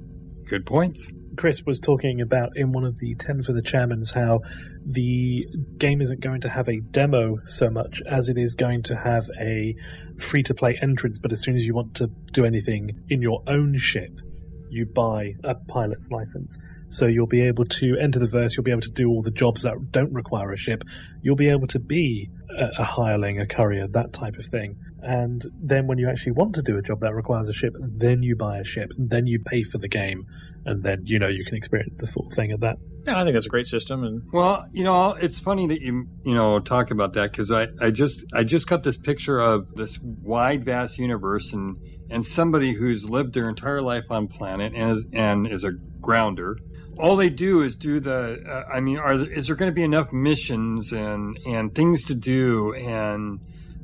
Good 0.44 0.66
points. 0.66 1.12
Chris 1.36 1.62
was 1.64 1.80
talking 1.80 2.20
about 2.20 2.56
in 2.56 2.72
one 2.72 2.84
of 2.84 2.98
the 2.98 3.14
10 3.14 3.42
for 3.42 3.52
the 3.52 3.62
chairmans 3.62 4.12
how 4.14 4.40
the 4.84 5.46
game 5.78 6.00
isn't 6.00 6.20
going 6.20 6.40
to 6.40 6.48
have 6.48 6.68
a 6.68 6.80
demo 6.80 7.38
so 7.46 7.70
much 7.70 8.02
as 8.06 8.28
it 8.28 8.36
is 8.36 8.54
going 8.54 8.82
to 8.82 8.96
have 8.96 9.28
a 9.40 9.74
free 10.18 10.42
to 10.42 10.54
play 10.54 10.78
entrance, 10.82 11.18
but 11.18 11.32
as 11.32 11.40
soon 11.42 11.56
as 11.56 11.64
you 11.64 11.74
want 11.74 11.94
to 11.94 12.08
do 12.32 12.44
anything 12.44 12.90
in 13.08 13.22
your 13.22 13.42
own 13.46 13.76
ship, 13.76 14.20
you 14.68 14.86
buy 14.86 15.34
a 15.44 15.54
pilot's 15.54 16.10
license. 16.10 16.58
So 16.88 17.06
you'll 17.06 17.26
be 17.26 17.40
able 17.40 17.64
to 17.64 17.96
enter 17.98 18.18
the 18.18 18.26
verse, 18.26 18.56
you'll 18.56 18.64
be 18.64 18.70
able 18.70 18.82
to 18.82 18.90
do 18.90 19.08
all 19.08 19.22
the 19.22 19.30
jobs 19.30 19.62
that 19.62 19.74
don't 19.90 20.12
require 20.12 20.52
a 20.52 20.58
ship, 20.58 20.84
you'll 21.22 21.36
be 21.36 21.48
able 21.48 21.66
to 21.68 21.78
be 21.78 22.28
a, 22.58 22.70
a 22.78 22.84
hireling, 22.84 23.38
a 23.38 23.46
courier, 23.46 23.86
that 23.88 24.12
type 24.12 24.36
of 24.36 24.46
thing. 24.46 24.76
And 25.02 25.44
then 25.60 25.86
when 25.86 25.98
you 25.98 26.08
actually 26.08 26.32
want 26.32 26.54
to 26.54 26.62
do 26.62 26.76
a 26.76 26.82
job 26.82 27.00
that 27.00 27.14
requires 27.14 27.48
a 27.48 27.52
ship, 27.52 27.74
then 27.80 28.22
you 28.22 28.36
buy 28.36 28.58
a 28.58 28.64
ship, 28.64 28.92
then 28.96 29.26
you 29.26 29.40
pay 29.40 29.62
for 29.64 29.78
the 29.78 29.88
game, 29.88 30.26
and 30.64 30.84
then 30.84 31.02
you 31.04 31.18
know 31.18 31.28
you 31.28 31.44
can 31.44 31.56
experience 31.56 31.98
the 31.98 32.06
full 32.06 32.28
thing 32.34 32.52
of 32.52 32.60
that. 32.60 32.78
Yeah, 33.04 33.20
I 33.20 33.24
think 33.24 33.34
that's 33.34 33.46
a 33.46 33.50
great 33.50 33.66
system. 33.66 34.04
And 34.04 34.22
Well, 34.32 34.66
you 34.72 34.84
know, 34.84 35.14
it's 35.14 35.38
funny 35.38 35.66
that 35.66 35.80
you 35.80 36.06
you 36.24 36.34
know 36.34 36.60
talk 36.60 36.90
about 36.90 37.14
that 37.14 37.32
because 37.32 37.50
I, 37.50 37.68
I 37.80 37.90
just 37.90 38.24
I 38.32 38.44
just 38.44 38.68
got 38.68 38.84
this 38.84 38.96
picture 38.96 39.40
of 39.40 39.74
this 39.74 39.98
wide 40.00 40.64
vast 40.64 40.98
universe 40.98 41.52
and 41.52 41.78
and 42.10 42.24
somebody 42.24 42.74
who's 42.74 43.08
lived 43.08 43.34
their 43.34 43.48
entire 43.48 43.82
life 43.82 44.04
on 44.10 44.28
planet 44.28 44.72
and 44.74 44.98
is, 44.98 45.06
and 45.12 45.46
is 45.46 45.64
a 45.64 45.72
grounder. 46.00 46.58
All 46.98 47.16
they 47.16 47.30
do 47.30 47.62
is 47.62 47.74
do 47.74 48.00
the. 48.00 48.42
Uh, 48.46 48.64
I 48.72 48.80
mean, 48.80 48.98
are 48.98 49.14
is 49.14 49.46
there 49.46 49.56
going 49.56 49.70
to 49.70 49.74
be 49.74 49.82
enough 49.82 50.12
missions 50.12 50.92
and 50.92 51.38
and 51.46 51.74
things 51.74 52.04
to 52.04 52.14
do 52.14 52.74
and 52.74 53.40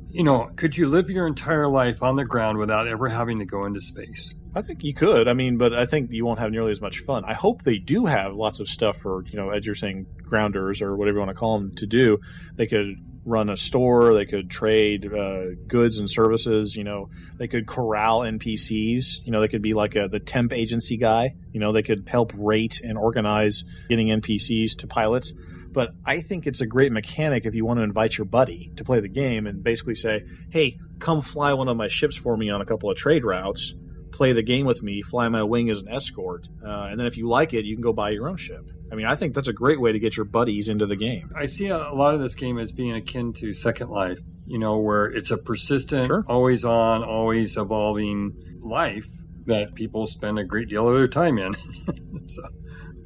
you 0.09 0.23
know 0.23 0.51
could 0.55 0.75
you 0.75 0.87
live 0.87 1.09
your 1.09 1.27
entire 1.27 1.67
life 1.67 2.01
on 2.01 2.15
the 2.15 2.25
ground 2.25 2.57
without 2.57 2.87
ever 2.87 3.07
having 3.07 3.39
to 3.39 3.45
go 3.45 3.65
into 3.65 3.81
space? 3.81 4.35
I 4.55 4.61
think 4.61 4.83
you 4.83 4.93
could. 4.93 5.27
I 5.27 5.33
mean, 5.33 5.57
but 5.57 5.73
I 5.73 5.85
think 5.85 6.11
you 6.11 6.25
won't 6.25 6.39
have 6.39 6.51
nearly 6.51 6.71
as 6.71 6.81
much 6.81 6.99
fun. 6.99 7.23
I 7.23 7.33
hope 7.33 7.61
they 7.61 7.77
do 7.77 8.07
have 8.07 8.33
lots 8.33 8.59
of 8.59 8.67
stuff 8.67 8.97
for, 8.97 9.23
you 9.25 9.37
know, 9.37 9.51
as 9.51 9.65
you're 9.65 9.75
saying, 9.75 10.07
grounders 10.23 10.81
or 10.81 10.95
whatever 10.97 11.17
you 11.17 11.19
want 11.19 11.29
to 11.29 11.35
call 11.35 11.59
them 11.59 11.75
to 11.75 11.85
do. 11.85 12.19
They 12.55 12.65
could 12.65 12.95
run 13.25 13.49
a 13.49 13.57
store, 13.57 14.15
they 14.15 14.25
could 14.25 14.49
trade 14.49 15.11
uh, 15.13 15.53
goods 15.67 15.99
and 15.99 16.09
services, 16.09 16.75
you 16.75 16.83
know, 16.83 17.09
they 17.37 17.47
could 17.47 17.67
corral 17.67 18.21
NPCs, 18.21 19.23
you 19.23 19.31
know, 19.31 19.39
they 19.39 19.47
could 19.47 19.61
be 19.61 19.73
like 19.73 19.95
a, 19.95 20.07
the 20.07 20.19
temp 20.19 20.51
agency 20.51 20.97
guy, 20.97 21.35
you 21.51 21.59
know, 21.59 21.71
they 21.71 21.83
could 21.83 22.07
help 22.07 22.33
rate 22.35 22.81
and 22.83 22.97
organize 22.97 23.63
getting 23.87 24.07
NPCs 24.07 24.77
to 24.77 24.87
pilots. 24.87 25.33
But 25.79 25.91
I 26.03 26.19
think 26.19 26.45
it's 26.45 26.59
a 26.59 26.67
great 26.67 26.91
mechanic 26.91 27.45
if 27.45 27.55
you 27.55 27.63
want 27.63 27.77
to 27.79 27.83
invite 27.83 28.17
your 28.17 28.25
buddy 28.25 28.73
to 28.75 28.83
play 28.83 28.99
the 28.99 29.07
game 29.07 29.47
and 29.47 29.63
basically 29.63 29.95
say, 29.95 30.25
hey, 30.49 30.77
come 30.99 31.21
fly 31.21 31.53
one 31.53 31.69
of 31.69 31.77
my 31.77 31.87
ships 31.87 32.17
for 32.17 32.35
me 32.35 32.49
on 32.49 32.59
a 32.59 32.65
couple 32.65 32.91
of 32.91 32.97
trade 32.97 33.23
routes 33.23 33.73
play 34.11 34.33
the 34.33 34.43
game 34.43 34.65
with 34.65 34.83
me, 34.83 35.01
fly 35.01 35.29
my 35.29 35.41
wing 35.41 35.69
as 35.69 35.79
an 35.79 35.87
escort, 35.87 36.49
uh, 36.61 36.87
and 36.89 36.99
then 36.99 37.07
if 37.07 37.15
you 37.15 37.29
like 37.29 37.53
it, 37.53 37.63
you 37.63 37.73
can 37.77 37.81
go 37.81 37.93
buy 37.93 38.09
your 38.09 38.27
own 38.27 38.35
ship. 38.35 38.69
I 38.91 38.95
mean, 38.95 39.05
I 39.05 39.15
think 39.15 39.33
that's 39.33 39.47
a 39.47 39.53
great 39.53 39.79
way 39.79 39.93
to 39.93 39.99
get 39.99 40.17
your 40.17 40.25
buddies 40.25 40.67
into 40.67 40.85
the 40.85 40.97
game. 40.97 41.31
I 41.33 41.45
see 41.45 41.69
a, 41.69 41.77
lot 41.93 42.13
of 42.13 42.19
this 42.19 42.35
game 42.35 42.57
as 42.57 42.73
being 42.73 42.91
akin 42.91 43.31
to 43.35 43.53
Second 43.53 43.89
Life, 43.89 44.19
you 44.45 44.59
know, 44.59 44.79
where 44.79 45.05
it's 45.05 45.31
a 45.31 45.37
persistent, 45.37 46.07
Sure. 46.07 46.25
always 46.27 46.65
on, 46.65 47.05
always 47.05 47.55
evolving 47.55 48.33
life 48.59 49.07
that 49.45 49.75
people 49.75 50.07
spend 50.07 50.39
a 50.39 50.43
great 50.43 50.67
deal 50.67 50.89
of 50.89 50.95
their 50.95 51.07
time 51.07 51.37
in. 51.37 51.55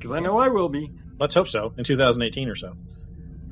Because 0.03 0.17
I 0.17 0.19
know 0.19 0.37
I 0.37 0.49
will 0.49 0.67
be. 0.67 0.91
Let's 1.19 1.35
hope 1.35 1.47
so 1.47 1.73
in 1.77 1.83
2018 1.83 2.49
or 2.49 2.55
so. 2.55 2.75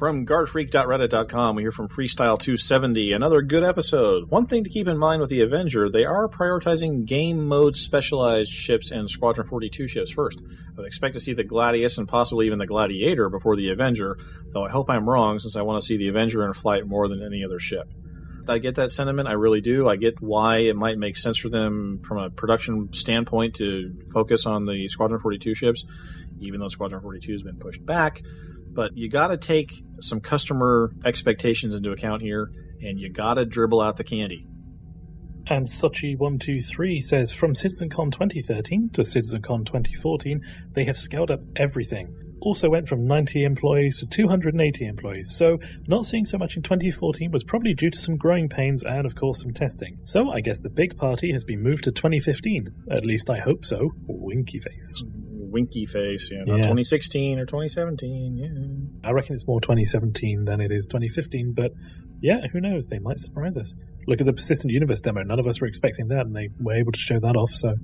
From 0.02 0.26
guardfreak.reddit.com, 0.26 1.56
we 1.56 1.62
hear 1.62 1.72
from 1.72 1.88
Freestyle270. 1.88 3.16
Another 3.16 3.44
good 3.44 3.64
episode. 3.64 4.32
One 4.32 4.48
thing 4.48 4.64
to 4.64 4.70
keep 4.72 4.88
in 4.88 4.98
mind 4.98 5.22
with 5.22 5.30
the 5.30 5.42
Avenger, 5.42 5.92
they 5.92 6.06
are 6.06 6.28
prioritizing 6.28 7.06
game 7.06 7.48
mode 7.48 7.78
specialized 7.78 8.52
ships 8.52 8.90
and 8.90 9.08
Squadron 9.08 9.46
42 9.46 9.88
ships 9.88 10.10
first. 10.10 10.42
I 10.42 10.78
would 10.78 10.88
expect 10.88 11.14
to 11.14 11.20
see 11.20 11.36
the 11.36 11.44
Gladius 11.44 12.00
and 12.00 12.08
possibly 12.08 12.48
even 12.48 12.58
the 12.58 12.66
Gladiator 12.66 13.30
before 13.30 13.56
the 13.56 13.70
Avenger, 13.70 14.18
though 14.54 14.66
I 14.66 14.72
hope 14.72 14.90
I'm 14.90 15.08
wrong 15.08 15.38
since 15.38 15.56
I 15.56 15.62
want 15.62 15.80
to 15.80 15.86
see 15.86 15.98
the 15.98 16.08
Avenger 16.08 16.48
in 16.48 16.54
flight 16.54 16.88
more 16.88 17.08
than 17.08 17.24
any 17.24 17.46
other 17.46 17.60
ship. 17.60 17.88
I 18.48 18.58
get 18.58 18.76
that 18.76 18.92
sentiment. 18.92 19.28
I 19.28 19.34
really 19.34 19.62
do. 19.62 19.88
I 19.88 19.96
get 19.96 20.22
why 20.22 20.58
it 20.60 20.76
might 20.76 20.98
make 20.98 21.16
sense 21.18 21.38
for 21.38 21.50
them 21.50 22.02
from 22.06 22.18
a 22.18 22.30
production 22.30 22.92
standpoint 22.94 23.56
to 23.56 23.94
focus 24.14 24.46
on 24.46 24.66
the 24.66 24.88
Squadron 24.88 25.20
42 25.20 25.56
ships, 25.56 25.84
even 26.40 26.60
though 26.60 26.68
Squadron 26.68 27.02
42 27.02 27.32
has 27.32 27.44
been 27.44 27.58
pushed 27.58 27.86
back. 27.86 28.22
But 28.74 28.96
you 28.96 29.10
got 29.10 29.28
to 29.28 29.38
take 29.38 29.84
some 30.00 30.22
customer 30.22 30.92
expectations 31.06 31.74
into 31.74 31.92
account 31.92 32.22
here, 32.22 32.52
and 32.82 33.00
you 33.00 33.10
got 33.10 33.36
to 33.36 33.46
dribble 33.46 33.82
out 33.82 33.98
the 33.98 34.04
candy. 34.04 34.48
And 35.48 35.66
Sochi123 35.66 37.04
says 37.04 37.32
From 37.32 37.54
CitizenCon 37.54 38.12
2013 38.12 38.90
to 38.94 39.02
CitizenCon 39.02 39.66
2014, 39.66 40.42
they 40.74 40.86
have 40.86 40.98
scaled 40.98 41.32
up 41.32 41.42
everything. 41.56 42.31
Also 42.42 42.70
went 42.70 42.88
from 42.88 43.06
90 43.06 43.44
employees 43.44 44.00
to 44.00 44.06
280 44.08 44.86
employees, 44.86 45.32
so 45.32 45.60
not 45.88 46.06
seeing 46.06 46.26
so 46.26 46.38
much 46.38 46.58
in 46.58 46.64
2014 46.64 47.32
was 47.32 47.44
probably 47.44 47.74
due 47.74 47.92
to 47.92 47.98
some 47.98 48.18
growing 48.18 48.50
pains 48.50 48.84
and, 48.84 49.06
of 49.06 49.14
course, 49.16 49.42
some 49.42 49.54
testing. 49.54 50.00
So 50.04 50.32
I 50.32 50.42
guess 50.42 50.60
the 50.60 50.70
big 50.70 50.98
party 50.98 51.32
has 51.34 51.44
been 51.44 51.62
moved 51.62 51.84
to 51.84 51.92
2015. 51.92 52.74
At 52.90 53.06
least 53.06 53.30
I 53.30 53.38
hope 53.40 53.64
so. 53.64 53.92
Winky 54.08 54.60
face. 54.60 55.04
Winky 55.06 55.86
face, 55.86 56.30
yeah, 56.32 56.44
not 56.46 56.58
Yeah. 56.58 56.64
2016 56.64 57.38
or 57.38 57.46
2017. 57.46 58.38
Yeah. 58.38 59.08
I 59.08 59.12
reckon 59.12 59.36
it's 59.36 59.46
more 59.46 59.62
2017 59.62 60.46
than 60.46 60.62
it 60.62 60.72
is 60.72 60.88
2015, 60.88 61.54
but 61.54 61.74
yeah, 62.22 62.48
who 62.52 62.62
knows? 62.62 62.88
They 62.88 63.00
might 63.00 63.20
surprise 63.20 63.58
us. 63.58 63.76
Look 64.08 64.20
at 64.20 64.26
the 64.26 64.34
Persistent 64.34 64.72
Universe 64.72 65.02
demo. 65.02 65.24
None 65.24 65.40
of 65.40 65.48
us 65.48 65.60
were 65.62 65.68
expecting 65.68 66.08
that, 66.08 66.26
and 66.26 66.36
they 66.36 66.50
were 66.60 66.76
able 66.76 66.92
to 66.92 67.00
show 67.00 67.20
that 67.20 67.36
off, 67.36 67.52
so. 67.52 67.76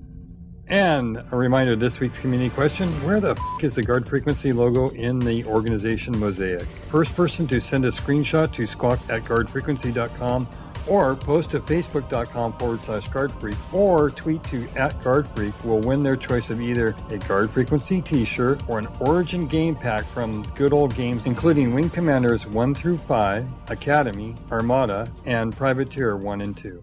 And 0.70 1.24
a 1.32 1.36
reminder 1.36 1.76
this 1.78 2.00
week's 2.02 2.20
community 2.20 2.50
question 2.50 2.90
Where 3.06 3.22
the 3.22 3.32
f 3.32 3.64
is 3.64 3.76
the 3.76 3.84
guard 3.84 4.08
frequency 4.08 4.52
logo 4.52 4.90
in 4.90 5.20
the 5.20 5.46
organization 5.46 6.18
mosaic? 6.20 6.64
First 6.92 7.16
person 7.16 7.48
to 7.48 7.62
send 7.62 7.86
a 7.86 7.90
screenshot 7.90 8.52
to 8.54 8.68
squawk 8.68 9.00
at 9.10 9.24
guardfrequency.com 9.24 10.50
or 10.86 11.16
post 11.16 11.52
to 11.52 11.60
facebook.com 11.60 12.58
forward 12.58 12.84
slash 12.84 13.08
guardfreak 13.10 13.58
or 13.74 14.10
tweet 14.10 14.44
to 14.44 14.68
at 14.76 14.94
guardfreak 15.02 15.54
will 15.64 15.80
win 15.82 16.04
their 16.04 16.16
choice 16.16 16.50
of 16.50 16.62
either 16.62 16.96
a 17.10 17.18
guard 17.20 17.50
frequency 17.52 18.02
t-shirt 18.02 18.62
or 18.70 18.80
an 18.80 18.88
origin 19.02 19.48
game 19.48 19.76
pack 19.76 20.06
from 20.06 20.44
good 20.56 20.74
old 20.74 20.96
games 20.96 21.26
including 21.26 21.74
wing 21.74 21.90
commanders 21.90 22.46
1 22.48 22.74
through 22.74 22.98
5 22.98 23.48
academy 23.70 24.36
armada 24.52 25.12
and 25.26 25.56
privateer 25.56 26.16
1 26.16 26.42
and 26.42 26.56
2 26.56 26.82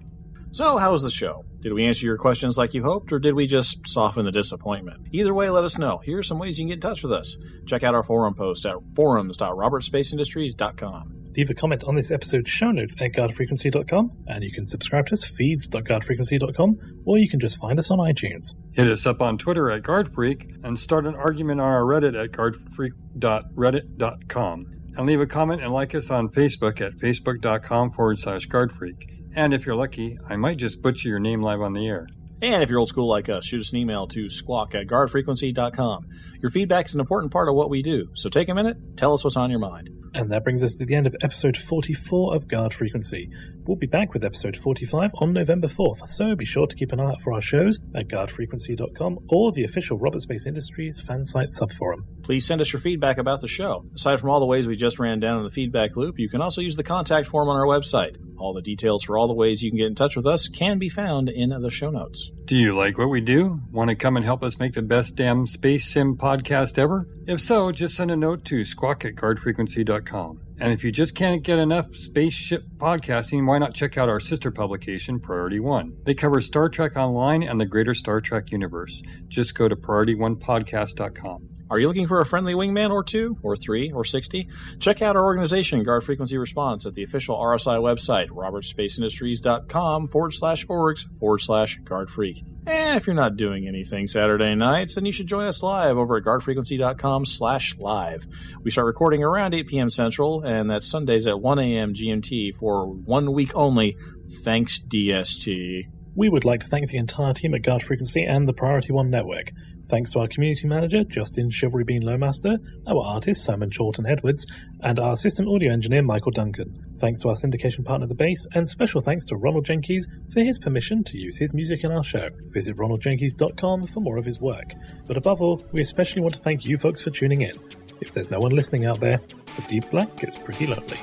So, 0.53 0.77
how 0.77 0.93
was 0.93 1.03
the 1.03 1.11
show? 1.11 1.45
Did 1.65 1.73
we 1.73 1.85
answer 1.87 2.05
your 2.05 2.19
questions 2.19 2.59
like 2.59 2.75
you 2.75 2.85
hoped, 2.85 3.11
or 3.11 3.19
did 3.19 3.35
we 3.35 3.47
just 3.47 3.89
soften 3.89 4.27
the 4.27 4.31
disappointment? 4.31 5.07
Either 5.13 5.33
way, 5.33 5.49
let 5.49 5.65
us 5.65 5.79
know. 5.79 5.97
Here 6.05 6.19
are 6.19 6.23
some 6.23 6.39
ways 6.39 6.59
you 6.59 6.65
can 6.65 6.69
get 6.69 6.75
in 6.75 6.81
touch 6.81 7.03
with 7.03 7.11
us. 7.11 7.39
Check 7.65 7.83
out 7.83 7.95
our 7.95 8.03
forum 8.03 8.35
post 8.35 8.67
at 8.67 8.75
forums.robertspaceindustries.com. 8.95 11.21
Leave 11.35 11.49
a 11.49 11.55
comment 11.55 11.83
on 11.85 11.95
this 11.95 12.11
episode's 12.11 12.51
show 12.51 12.71
notes 12.71 12.95
at 13.01 13.13
guardfrequency.com, 13.13 14.13
and 14.27 14.45
you 14.45 14.53
can 14.53 14.67
subscribe 14.67 15.07
to 15.07 15.15
us, 15.15 15.25
feeds.guardfrequency.com, 15.25 16.79
or 17.07 17.17
you 17.17 17.31
can 17.31 17.41
just 17.41 17.59
find 17.59 17.79
us 17.79 17.91
on 17.91 17.99
iTunes. 17.99 18.53
Hit 18.73 18.87
us 18.87 19.07
up 19.07 19.23
on 19.23 19.39
Twitter 19.39 19.71
at 19.71 19.85
GuardFreak 19.85 20.63
and 20.65 20.79
start 20.79 21.07
an 21.07 21.15
argument 21.15 21.63
on 21.63 21.67
our 21.67 21.85
Reddit 21.85 22.23
at 22.23 22.33
guardfreak.reddit.com. 22.33 24.67
And 24.97 25.07
leave 25.07 25.23
a 25.23 25.27
comment 25.27 25.63
and 25.63 25.73
like 25.73 25.95
us 25.95 26.11
on 26.11 26.29
Facebook 26.29 26.83
at 26.83 26.99
facebook.com 26.99 27.93
forward 27.93 28.19
slash 28.19 28.47
guardfreak. 28.49 29.24
And 29.35 29.53
if 29.53 29.67
you're 29.67 29.75
lucky, 29.75 30.19
I 30.29 30.37
might 30.37 30.59
just 30.59 30.81
butcher 30.81 31.09
your 31.09 31.19
name 31.19 31.43
live 31.43 31.61
on 31.61 31.73
the 31.73 31.87
air. 31.87 32.07
And 32.41 32.63
if 32.63 32.69
you're 32.69 32.79
old 32.79 32.89
school 32.89 33.09
like 33.09 33.29
us, 33.29 33.47
shoot 33.47 33.61
us 33.61 33.73
an 33.73 33.79
email 33.79 34.07
to 34.09 34.29
squawk 34.29 34.75
at 34.75 34.87
guardfrequency.com. 34.87 36.07
Your 36.41 36.51
feedback 36.51 36.87
is 36.87 36.95
an 36.95 37.01
important 37.01 37.33
part 37.33 37.49
of 37.49 37.55
what 37.55 37.71
we 37.71 37.83
do, 37.83 38.09
so 38.15 38.29
take 38.29 38.49
a 38.49 38.55
minute, 38.55 38.77
tell 38.97 39.13
us 39.13 39.25
what's 39.25 39.37
on 39.37 39.51
your 39.51 39.61
mind. 39.61 39.89
And 40.15 40.31
that 40.31 40.45
brings 40.45 40.63
us 40.63 40.77
to 40.77 40.87
the 40.87 40.95
end 40.95 41.09
of 41.09 41.17
episode 41.23 41.57
44 41.57 42.37
of 42.37 42.47
Guard 42.47 42.73
Frequency. 42.73 43.31
We'll 43.67 43.77
be 43.77 43.89
back 43.89 44.15
with 44.15 44.23
episode 44.23 44.57
45 44.57 45.11
on 45.21 45.33
November 45.33 45.67
4th, 45.67 46.07
so 46.09 46.37
be 46.37 46.45
sure 46.45 46.69
to 46.69 46.77
keep 46.77 46.93
an 46.93 47.01
eye 47.01 47.11
out 47.11 47.21
for 47.21 47.33
our 47.33 47.41
shows 47.41 47.81
at 47.97 48.07
guardfrequency.com 48.07 49.19
or 49.29 49.51
the 49.53 49.65
official 49.65 49.99
Robert 49.99 50.23
Space 50.23 50.47
Industries 50.47 51.01
fan 51.01 51.25
site 51.25 51.49
subforum. 51.49 52.05
Please 52.23 52.47
send 52.47 52.61
us 52.61 52.73
your 52.73 52.81
feedback 52.81 53.19
about 53.19 53.41
the 53.41 53.49
show. 53.49 53.85
Aside 53.97 54.21
from 54.21 54.31
all 54.31 54.39
the 54.39 54.47
ways 54.47 54.69
we 54.69 54.77
just 54.77 55.01
ran 55.01 55.19
down 55.19 55.39
in 55.39 55.45
the 55.45 55.51
feedback 55.51 55.97
loop, 55.97 56.19
you 56.19 56.29
can 56.29 56.41
also 56.41 56.61
use 56.61 56.77
the 56.77 56.85
contact 56.85 57.27
form 57.27 57.49
on 57.49 57.57
our 57.57 57.67
website. 57.67 58.17
All 58.39 58.53
the 58.53 58.63
details 58.63 59.03
for 59.03 59.17
all 59.17 59.27
the 59.27 59.35
ways 59.35 59.63
you 59.63 59.71
can 59.71 59.79
get 59.79 59.87
in 59.87 59.95
touch 59.95 60.17
with 60.17 60.27
us 60.27 60.49
can 60.49 60.79
be 60.79 60.89
found 60.89 61.29
in 61.29 61.51
the 61.51 61.71
show 61.71 61.91
notes. 61.91 62.31
Do 62.45 62.57
you 62.57 62.77
like 62.77 62.99
what 62.99 63.09
we 63.09 63.21
do? 63.21 63.61
Want 63.73 63.91
to 63.91 63.97
come 63.97 64.17
and 64.17 64.25
help 64.25 64.43
us 64.43 64.59
make 64.59 64.75
the 64.75 64.83
best 64.83 65.17
damn 65.17 65.47
space 65.47 65.87
sim 65.87 66.17
podcast 66.17 66.79
ever? 66.79 67.09
If 67.27 67.41
so, 67.41 67.73
just 67.73 67.95
send 67.95 68.11
a 68.11 68.17
note 68.17 68.45
to 68.47 68.65
squawk 68.65 69.05
at 69.05 69.15
guardfrequency.com. 69.15 70.41
And 70.61 70.73
if 70.73 70.85
you 70.85 70.93
just 70.93 71.15
can't 71.15 71.43
get 71.43 71.59
enough 71.59 71.97
spaceship 71.97 72.65
podcasting, 72.77 73.47
why 73.47 73.59
not 73.59 73.75
check 73.75 73.97
out 73.97 74.11
our 74.11 74.21
sister 74.21 74.51
publication, 74.51 75.19
Priority 75.19 75.59
One? 75.59 75.97
They 76.05 76.15
cover 76.15 76.41
Star 76.41 76.69
Trek 76.69 76.97
Online 76.97 77.43
and 77.43 77.61
the 77.61 77.67
greater 77.67 77.95
Star 77.95 78.21
Trek 78.21 78.53
universe. 78.53 79.03
Just 79.29 79.55
go 79.55 79.69
to 79.69 79.77
priorityonepodcast.com. 79.77 81.54
Are 81.71 81.79
you 81.79 81.89
looking 81.89 82.07
for 82.07 82.21
a 82.21 82.27
friendly 82.27 82.55
wingman 82.55 82.91
or 82.91 83.03
two, 83.03 83.39
or 83.43 83.57
three, 83.57 83.91
or 83.91 84.05
60? 84.05 84.49
Check 84.81 85.01
out 85.01 85.17
our 85.17 85.25
organization, 85.25 85.83
Guard 85.83 86.05
Frequency 86.05 86.37
Response, 86.37 86.85
at 86.85 86.95
the 86.95 87.03
official 87.03 87.37
RSI 87.37 87.79
website, 87.81 88.29
robertspaceindustriescom 88.29 90.11
forward 90.11 90.35
slash 90.35 90.67
orgs 90.67 91.05
forward 91.19 91.41
slash 91.41 91.77
guard 91.79 92.11
freak. 92.11 92.45
And 92.67 92.97
if 92.97 93.07
you're 93.07 93.15
not 93.15 93.37
doing 93.37 93.67
anything 93.67 94.09
Saturday 94.09 94.55
nights, 94.55 94.95
then 94.95 95.07
you 95.07 95.13
should 95.13 95.27
join 95.27 95.47
us 95.47 95.63
live 95.63 95.97
over 95.97 96.17
at 96.17 96.25
guardfrequency.com 96.25 97.25
slash 97.25 97.77
live. 97.79 98.27
We 98.63 98.71
start 98.71 98.87
recording 98.87 99.23
around 99.23 99.55
8 99.55 99.67
p.m. 99.67 99.91
Central, 99.91 100.43
and 100.43 100.71
that's 100.71 100.87
Sundays 100.87 101.27
at 101.27 101.41
1 101.41 101.59
a.m. 101.59 101.95
GMT 101.95 102.57
for 102.57 102.87
one 102.87 103.33
week 103.33 103.55
only. 103.55 103.97
Thanks, 104.45 104.81
DST. 104.81 105.83
We 106.15 106.29
would 106.29 106.45
like 106.45 106.61
to 106.61 106.69
thank 106.69 106.89
the 106.89 106.99
entire 106.99 107.35
team 107.35 107.55
at 107.55 107.63
Guard 107.63 107.83
Frequency 107.83 108.23
and 108.23 108.47
the 108.47 108.53
Priority 108.53 108.93
One 108.93 109.11
Network. 109.11 109.51
Thanks 109.89 110.13
to 110.13 110.21
our 110.21 110.27
community 110.27 110.67
manager, 110.67 111.05
Justin 111.05 111.51
Chivalry 111.51 111.85
Bean 111.85 112.03
Lowmaster, 112.03 112.59
our 112.87 113.05
artist, 113.05 113.45
Simon 113.45 113.71
Chorlton 113.71 114.07
Edwards, 114.07 114.47
and 114.81 114.99
our 114.99 115.13
assistant 115.13 115.49
audio 115.49 115.73
engineer, 115.73 116.03
Michael 116.03 116.33
Duncan. 116.33 116.97
Thanks 116.99 117.21
to 117.21 117.29
our 117.29 117.35
syndication 117.35 117.85
partner, 117.85 118.07
The 118.07 118.15
Base, 118.15 118.47
and 118.55 118.69
special 118.69 119.01
thanks 119.01 119.25
to 119.27 119.37
Ronald 119.37 119.67
Jenkins 119.67 120.07
for 120.33 120.41
his 120.41 120.59
permission 120.59 121.05
to 121.05 121.19
use 121.19 121.37
his 121.37 121.53
music 121.53 121.85
in 121.85 121.93
our 121.93 122.03
show. 122.03 122.29
Visit 122.49 122.77
ronaldjenkins.com 122.77 123.87
for 123.89 124.01
more 124.01 124.17
of 124.17 124.25
his 124.25 124.41
work. 124.41 124.73
But 125.07 125.17
above 125.17 125.43
all, 125.43 125.61
we 125.73 125.81
especially 125.81 126.23
want 126.23 126.35
to 126.35 126.41
thank 126.41 126.65
you 126.65 126.79
folks 126.79 127.03
for 127.03 127.11
tuning 127.11 127.43
in. 127.43 127.53
If 128.01 128.13
there's 128.13 128.31
no 128.31 128.39
one 128.39 128.53
listening 128.53 128.87
out 128.87 129.01
there, 129.01 129.21
the 129.57 129.63
deep 129.69 129.91
black 129.91 130.17
gets 130.17 130.39
pretty 130.39 130.67
lonely. 130.67 130.99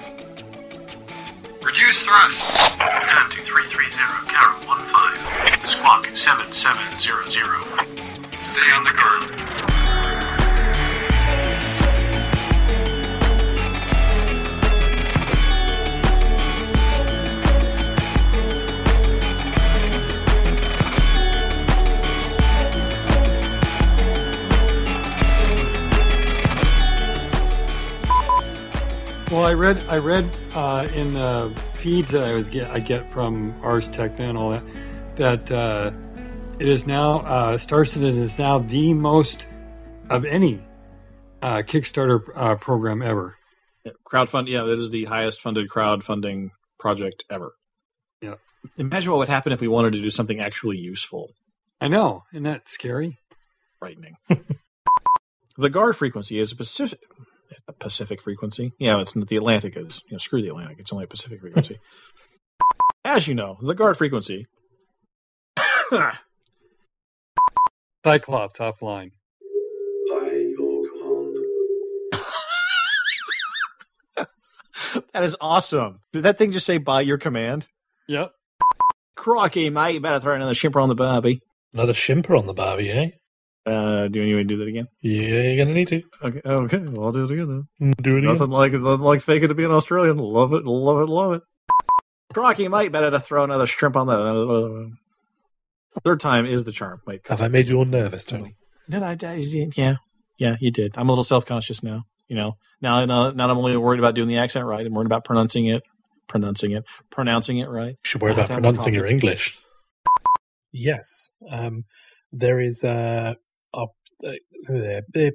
Reduce 1.64 2.04
thrust. 2.04 2.42
Turn 2.80 3.30
to 3.30 3.38
330, 3.38 4.28
Carol 4.28 4.58
15. 4.60 5.66
Squawk 5.66 6.06
7700. 6.08 7.91
Stay 8.44 8.72
on 8.72 8.84
the 8.84 8.92
guard. 8.92 9.32
Well, 29.32 29.46
I 29.46 29.54
read 29.54 29.78
I 29.88 29.98
read 29.98 30.30
uh, 30.54 30.88
in 30.94 31.14
the 31.14 31.54
feeds 31.76 32.12
that 32.12 32.24
I 32.24 32.34
was 32.34 32.50
get 32.50 32.70
I 32.70 32.80
get 32.80 33.10
from 33.14 33.56
Ars 33.64 33.90
Technica 33.90 34.24
and 34.24 34.38
all 34.38 34.50
that 34.50 34.64
that 35.16 35.52
uh, 35.52 35.92
it 36.62 36.68
is 36.68 36.86
now 36.86 37.22
uh, 37.22 37.58
Star 37.58 37.86
Citizen 37.86 38.22
is 38.22 38.38
now 38.38 38.60
the 38.60 38.94
most 38.94 39.48
of 40.12 40.26
any 40.26 40.62
uh, 41.42 41.64
Kickstarter 41.66 42.22
uh, 42.36 42.56
program 42.56 43.02
ever. 43.02 43.36
Yeah, 43.84 43.94
crowdfund, 44.08 44.48
yeah, 44.48 44.62
that 44.62 44.78
is 44.78 44.92
the 44.92 45.06
highest 45.06 45.42
funded 45.42 45.70
crowdfunding 45.70 46.50
project 46.78 47.24
ever. 47.32 47.54
Yeah. 48.22 48.36
Imagine 48.78 49.12
what 49.12 49.18
would 49.18 49.28
happen 49.28 49.52
if 49.52 49.60
we 49.60 49.68
wanted 49.68 49.94
to 49.94 50.02
do 50.04 50.12
something 50.12 50.40
actually 50.40 50.78
useful. 50.78 51.32
I 51.80 51.88
know, 51.88 52.26
isn't 52.32 52.44
that 52.44 52.70
scary? 52.70 53.18
Frightening. 53.80 54.18
the 55.58 55.70
guard 55.72 55.98
frequency 55.98 56.38
is 56.38 56.52
a 56.52 56.56
Pacific 56.56 57.00
a 57.68 57.74
Pacific 57.74 58.22
frequency. 58.22 58.72
Yeah, 58.78 59.02
it's 59.02 59.16
not 59.16 59.28
the 59.28 59.36
Atlantic 59.36 59.76
is 59.76 60.04
you 60.06 60.14
know, 60.14 60.20
screw 60.20 60.44
the 60.44 60.50
Atlantic, 60.50 60.78
it's 60.80 60.94
only 60.94 61.06
a 61.06 61.08
Pacific 61.08 61.42
frequency. 61.42 61.80
As 63.04 63.28
you 63.28 63.34
know, 63.34 63.58
the 63.64 63.74
guard 63.74 63.98
frequency 63.98 64.46
Cyclops 68.04 68.60
offline. 68.60 69.12
That 75.14 75.24
is 75.24 75.38
awesome. 75.40 76.00
Did 76.12 76.24
that 76.24 76.38
thing 76.38 76.52
just 76.52 76.66
say 76.66 76.78
by 76.78 77.02
your 77.02 77.18
command? 77.18 77.68
Yep. 78.08 78.32
Crocky, 79.16 79.70
mate, 79.70 79.94
you 79.94 80.00
better 80.02 80.20
throw 80.20 80.36
another 80.36 80.54
shimper 80.54 80.82
on 80.82 80.90
the 80.90 80.96
barbie. 80.96 81.42
Another 81.74 81.94
shimper 81.94 82.38
on 82.38 82.48
the 82.48 82.54
Barbie, 82.54 82.92
eh? 82.92 83.10
Uh, 83.66 84.08
do 84.08 84.22
you 84.22 84.36
want 84.36 84.50
to 84.50 84.56
do 84.56 84.58
that 84.58 84.68
again? 84.68 84.88
Yeah, 85.02 85.42
you're 85.42 85.58
gonna 85.64 85.74
need 85.74 85.88
to. 85.90 86.02
Okay, 86.24 86.42
okay, 86.44 86.80
well, 86.80 87.06
I'll 87.06 87.12
do 87.12 87.24
it 87.26 87.32
again 87.32 87.68
then. 87.80 87.94
Do 88.02 88.18
it 88.18 88.24
again. 88.24 88.34
Nothing 88.34 88.50
like 88.50 88.74
nothing 88.74 89.06
like 89.06 89.22
faking 89.22 89.50
to 89.50 89.56
be 89.56 89.64
an 89.64 89.72
Australian. 89.72 90.18
Love 90.18 90.54
it, 90.54 90.66
love 90.66 91.02
it, 91.02 91.06
love 91.10 91.34
it. 91.34 91.44
Crocky, 92.34 92.68
mate, 92.68 92.92
better 92.92 93.12
to 93.12 93.20
throw 93.20 93.44
another 93.44 93.68
shrimp 93.68 93.96
on 93.96 94.08
the. 94.08 94.92
Third 96.04 96.20
time 96.20 96.46
is 96.46 96.64
the 96.64 96.72
charm. 96.72 97.00
Wait, 97.06 97.28
Have 97.28 97.42
I 97.42 97.48
made 97.50 97.68
you 97.70 97.78
all 97.78 97.86
nervous, 97.86 98.24
Tony? 98.26 98.56
did 98.90 99.04
I? 99.04 99.16
Did, 99.16 99.78
yeah, 99.78 99.96
yeah, 100.38 100.56
you 100.60 100.72
did. 100.72 100.94
I'm 100.98 101.08
a 101.10 101.12
little 101.12 101.24
self 101.24 101.46
conscious 101.46 101.84
now. 101.84 102.04
You 102.28 102.36
know, 102.38 102.54
now, 102.82 103.04
now, 103.06 103.32
now 103.32 103.50
I'm 103.50 103.58
only 103.58 103.76
worried 103.76 104.00
about 104.00 104.16
doing 104.16 104.28
the 104.30 104.38
accent 104.38 104.66
right. 104.66 104.86
I'm 104.86 104.94
worried 104.94 105.06
about 105.06 105.26
pronouncing 105.26 105.66
it, 105.66 105.84
pronouncing 106.30 106.72
it, 106.72 106.84
pronouncing 107.10 107.58
it 107.58 107.68
right. 107.70 107.90
You 107.92 107.96
should 108.04 108.22
worry 108.22 108.32
about 108.34 108.50
pronouncing 108.50 108.94
your 108.94 109.06
English. 109.06 109.58
Yes, 110.72 111.32
um, 111.50 111.84
there 112.32 112.60
is 112.62 112.84
uh, 112.86 113.34
a. 113.74 113.86
Uh, 114.26 114.32
uh, 114.70 115.30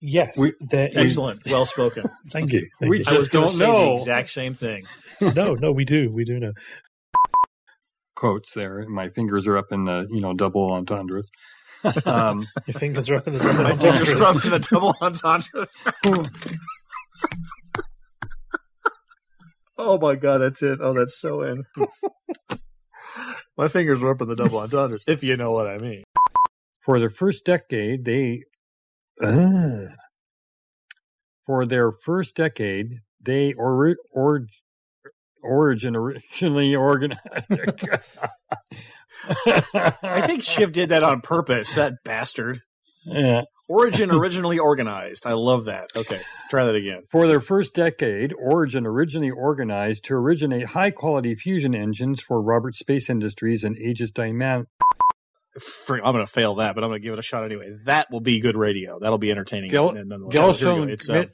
yes, 0.00 0.38
We- 0.38 0.52
there 0.60 0.88
is. 0.88 1.12
Excellent, 1.18 1.38
well 1.50 1.64
spoken. 1.64 2.04
Thank 2.30 2.52
you. 2.52 2.68
Thank 2.80 2.90
We 2.90 2.98
you. 2.98 3.04
I 3.06 3.12
was 3.12 3.28
Just 3.28 3.32
don't 3.32 3.48
say 3.48 3.66
know. 3.66 3.88
the 3.96 4.00
exact 4.00 4.30
same 4.30 4.54
thing. 4.54 4.84
no, 5.20 5.54
no, 5.54 5.72
we 5.72 5.84
do, 5.84 6.10
we 6.12 6.24
do 6.24 6.38
know. 6.38 6.52
Quotes 8.22 8.54
there. 8.54 8.86
My 8.88 9.08
fingers 9.08 9.48
are 9.48 9.58
up 9.58 9.72
in 9.72 9.82
the 9.84 10.06
you 10.08 10.20
know 10.20 10.32
double 10.32 10.70
entendres. 10.70 11.28
um, 12.06 12.46
Your 12.68 12.78
fingers 12.78 13.10
are 13.10 13.16
up 13.16 13.26
in 13.26 13.32
the 13.32 13.40
double 13.40 13.64
My 13.64 13.76
fingers 13.76 14.12
entendres. 14.12 14.14
are 14.22 14.24
up 14.24 14.44
in 14.44 14.50
the 14.52 14.58
double 14.60 14.94
entendres. 15.02 15.68
oh 19.78 19.98
my 19.98 20.14
god, 20.14 20.38
that's 20.38 20.62
it. 20.62 20.78
Oh, 20.80 20.92
that's 20.92 21.20
so 21.20 21.42
in. 21.42 21.64
My 23.56 23.66
fingers 23.66 24.04
are 24.04 24.12
up 24.12 24.22
in 24.22 24.28
the 24.28 24.36
double 24.36 24.60
entendres, 24.60 25.02
if 25.08 25.24
you 25.24 25.36
know 25.36 25.50
what 25.50 25.66
I 25.66 25.78
mean. 25.78 26.04
for 26.84 27.00
their 27.00 27.10
first 27.10 27.44
decade, 27.44 28.04
they 28.04 28.44
uh, 29.20 29.86
for 31.44 31.66
their 31.66 31.90
first 32.04 32.36
decade 32.36 33.00
they 33.20 33.52
or, 33.54 33.96
or 34.12 34.46
origin 35.42 35.96
originally 35.96 36.74
organized. 36.74 37.20
I 39.44 40.24
think 40.26 40.42
Shiv 40.42 40.72
did 40.72 40.88
that 40.88 41.02
on 41.02 41.20
purpose, 41.20 41.74
that 41.74 41.94
bastard. 42.04 42.60
yeah. 43.04 43.42
Origin 43.68 44.10
originally 44.10 44.58
organized. 44.58 45.26
I 45.26 45.32
love 45.32 45.64
that. 45.64 45.86
Okay, 45.96 46.20
try 46.50 46.66
that 46.66 46.74
again. 46.74 47.02
For 47.10 47.26
their 47.26 47.40
first 47.40 47.72
decade, 47.72 48.34
Origin 48.38 48.86
originally 48.86 49.30
organized 49.30 50.04
to 50.06 50.14
originate 50.14 50.66
high 50.66 50.90
quality 50.90 51.34
fusion 51.36 51.74
engines 51.74 52.20
for 52.20 52.42
Robert 52.42 52.74
Space 52.74 53.08
Industries 53.08 53.64
and 53.64 53.78
Aegis. 53.78 54.10
Fr- 54.14 55.96
I'm 55.96 56.12
going 56.12 56.26
to 56.26 56.30
fail 56.30 56.56
that, 56.56 56.74
but 56.74 56.82
I'm 56.84 56.90
going 56.90 57.00
to 57.00 57.04
give 57.04 57.12
it 57.14 57.18
a 57.18 57.22
shot 57.22 57.44
anyway. 57.44 57.70
That 57.84 58.10
will 58.10 58.20
be 58.20 58.40
good 58.40 58.56
radio. 58.56 58.98
That'll 58.98 59.16
be 59.18 59.30
entertaining. 59.30 59.70
Gel- 59.70 60.50
we 60.50 60.66
go. 60.66 60.82
It's, 60.88 61.08
uh, 61.08 61.24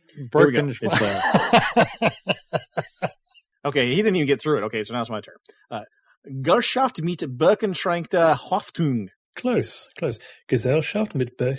Schmidt 3.65 3.75
here 3.75 3.83
we 3.83 3.83
go. 3.83 3.83
Birkensch- 3.83 3.83
Okay, 3.83 3.89
he 3.91 3.97
didn't 3.97 4.17
even 4.17 4.27
get 4.27 4.41
through 4.41 4.59
it. 4.59 4.63
Okay, 4.65 4.85
so 4.85 4.95
now 4.95 5.01
it's 5.01 5.11
my 5.11 5.21
turn. 5.21 5.37
Uh, 5.71 5.81
Gerschaft 6.43 7.03
mit 7.03 7.21
Birkenschränkter 7.39 8.35
Hoffnung. 8.51 9.09
Close, 9.35 9.89
close. 9.99 10.19
Gesellschaft 10.49 11.15
mit 11.15 11.37
Ber- 11.37 11.59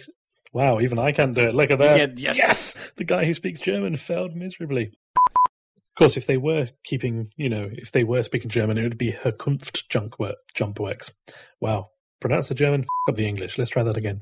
Wow, 0.52 0.80
even 0.82 0.98
I 0.98 1.12
can't 1.12 1.36
do 1.36 1.42
it. 1.42 1.54
Look 1.54 1.70
at 1.72 1.78
that. 1.80 2.18
Yeah, 2.20 2.34
yes. 2.34 2.76
The 2.98 3.04
guy 3.04 3.26
who 3.26 3.34
speaks 3.34 3.60
German 3.60 3.96
failed 3.98 4.36
miserably. 4.36 4.92
Of 5.16 5.96
course, 5.96 6.18
if 6.18 6.26
they 6.26 6.38
were 6.38 6.70
keeping, 6.84 7.32
you 7.38 7.50
know, 7.50 7.70
if 7.72 7.92
they 7.92 8.04
were 8.04 8.24
speaking 8.24 8.50
German, 8.50 8.78
it 8.78 8.84
would 8.84 8.98
be 8.98 9.12
Herkunft 9.12 9.88
Jumpworks. 9.90 11.12
Wow. 11.62 11.90
Pronounce 12.20 12.48
the 12.50 12.56
German, 12.56 12.82
f- 12.82 12.88
up 13.10 13.16
the 13.16 13.28
English. 13.28 13.58
Let's 13.58 13.70
try 13.70 13.84
that 13.84 13.96
again. 13.98 14.22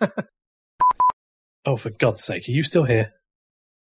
oh, 1.66 1.76
for 1.76 1.90
God's 1.90 2.22
sake, 2.24 2.48
are 2.48 2.52
you 2.52 2.62
still 2.62 2.84
here? 2.84 3.12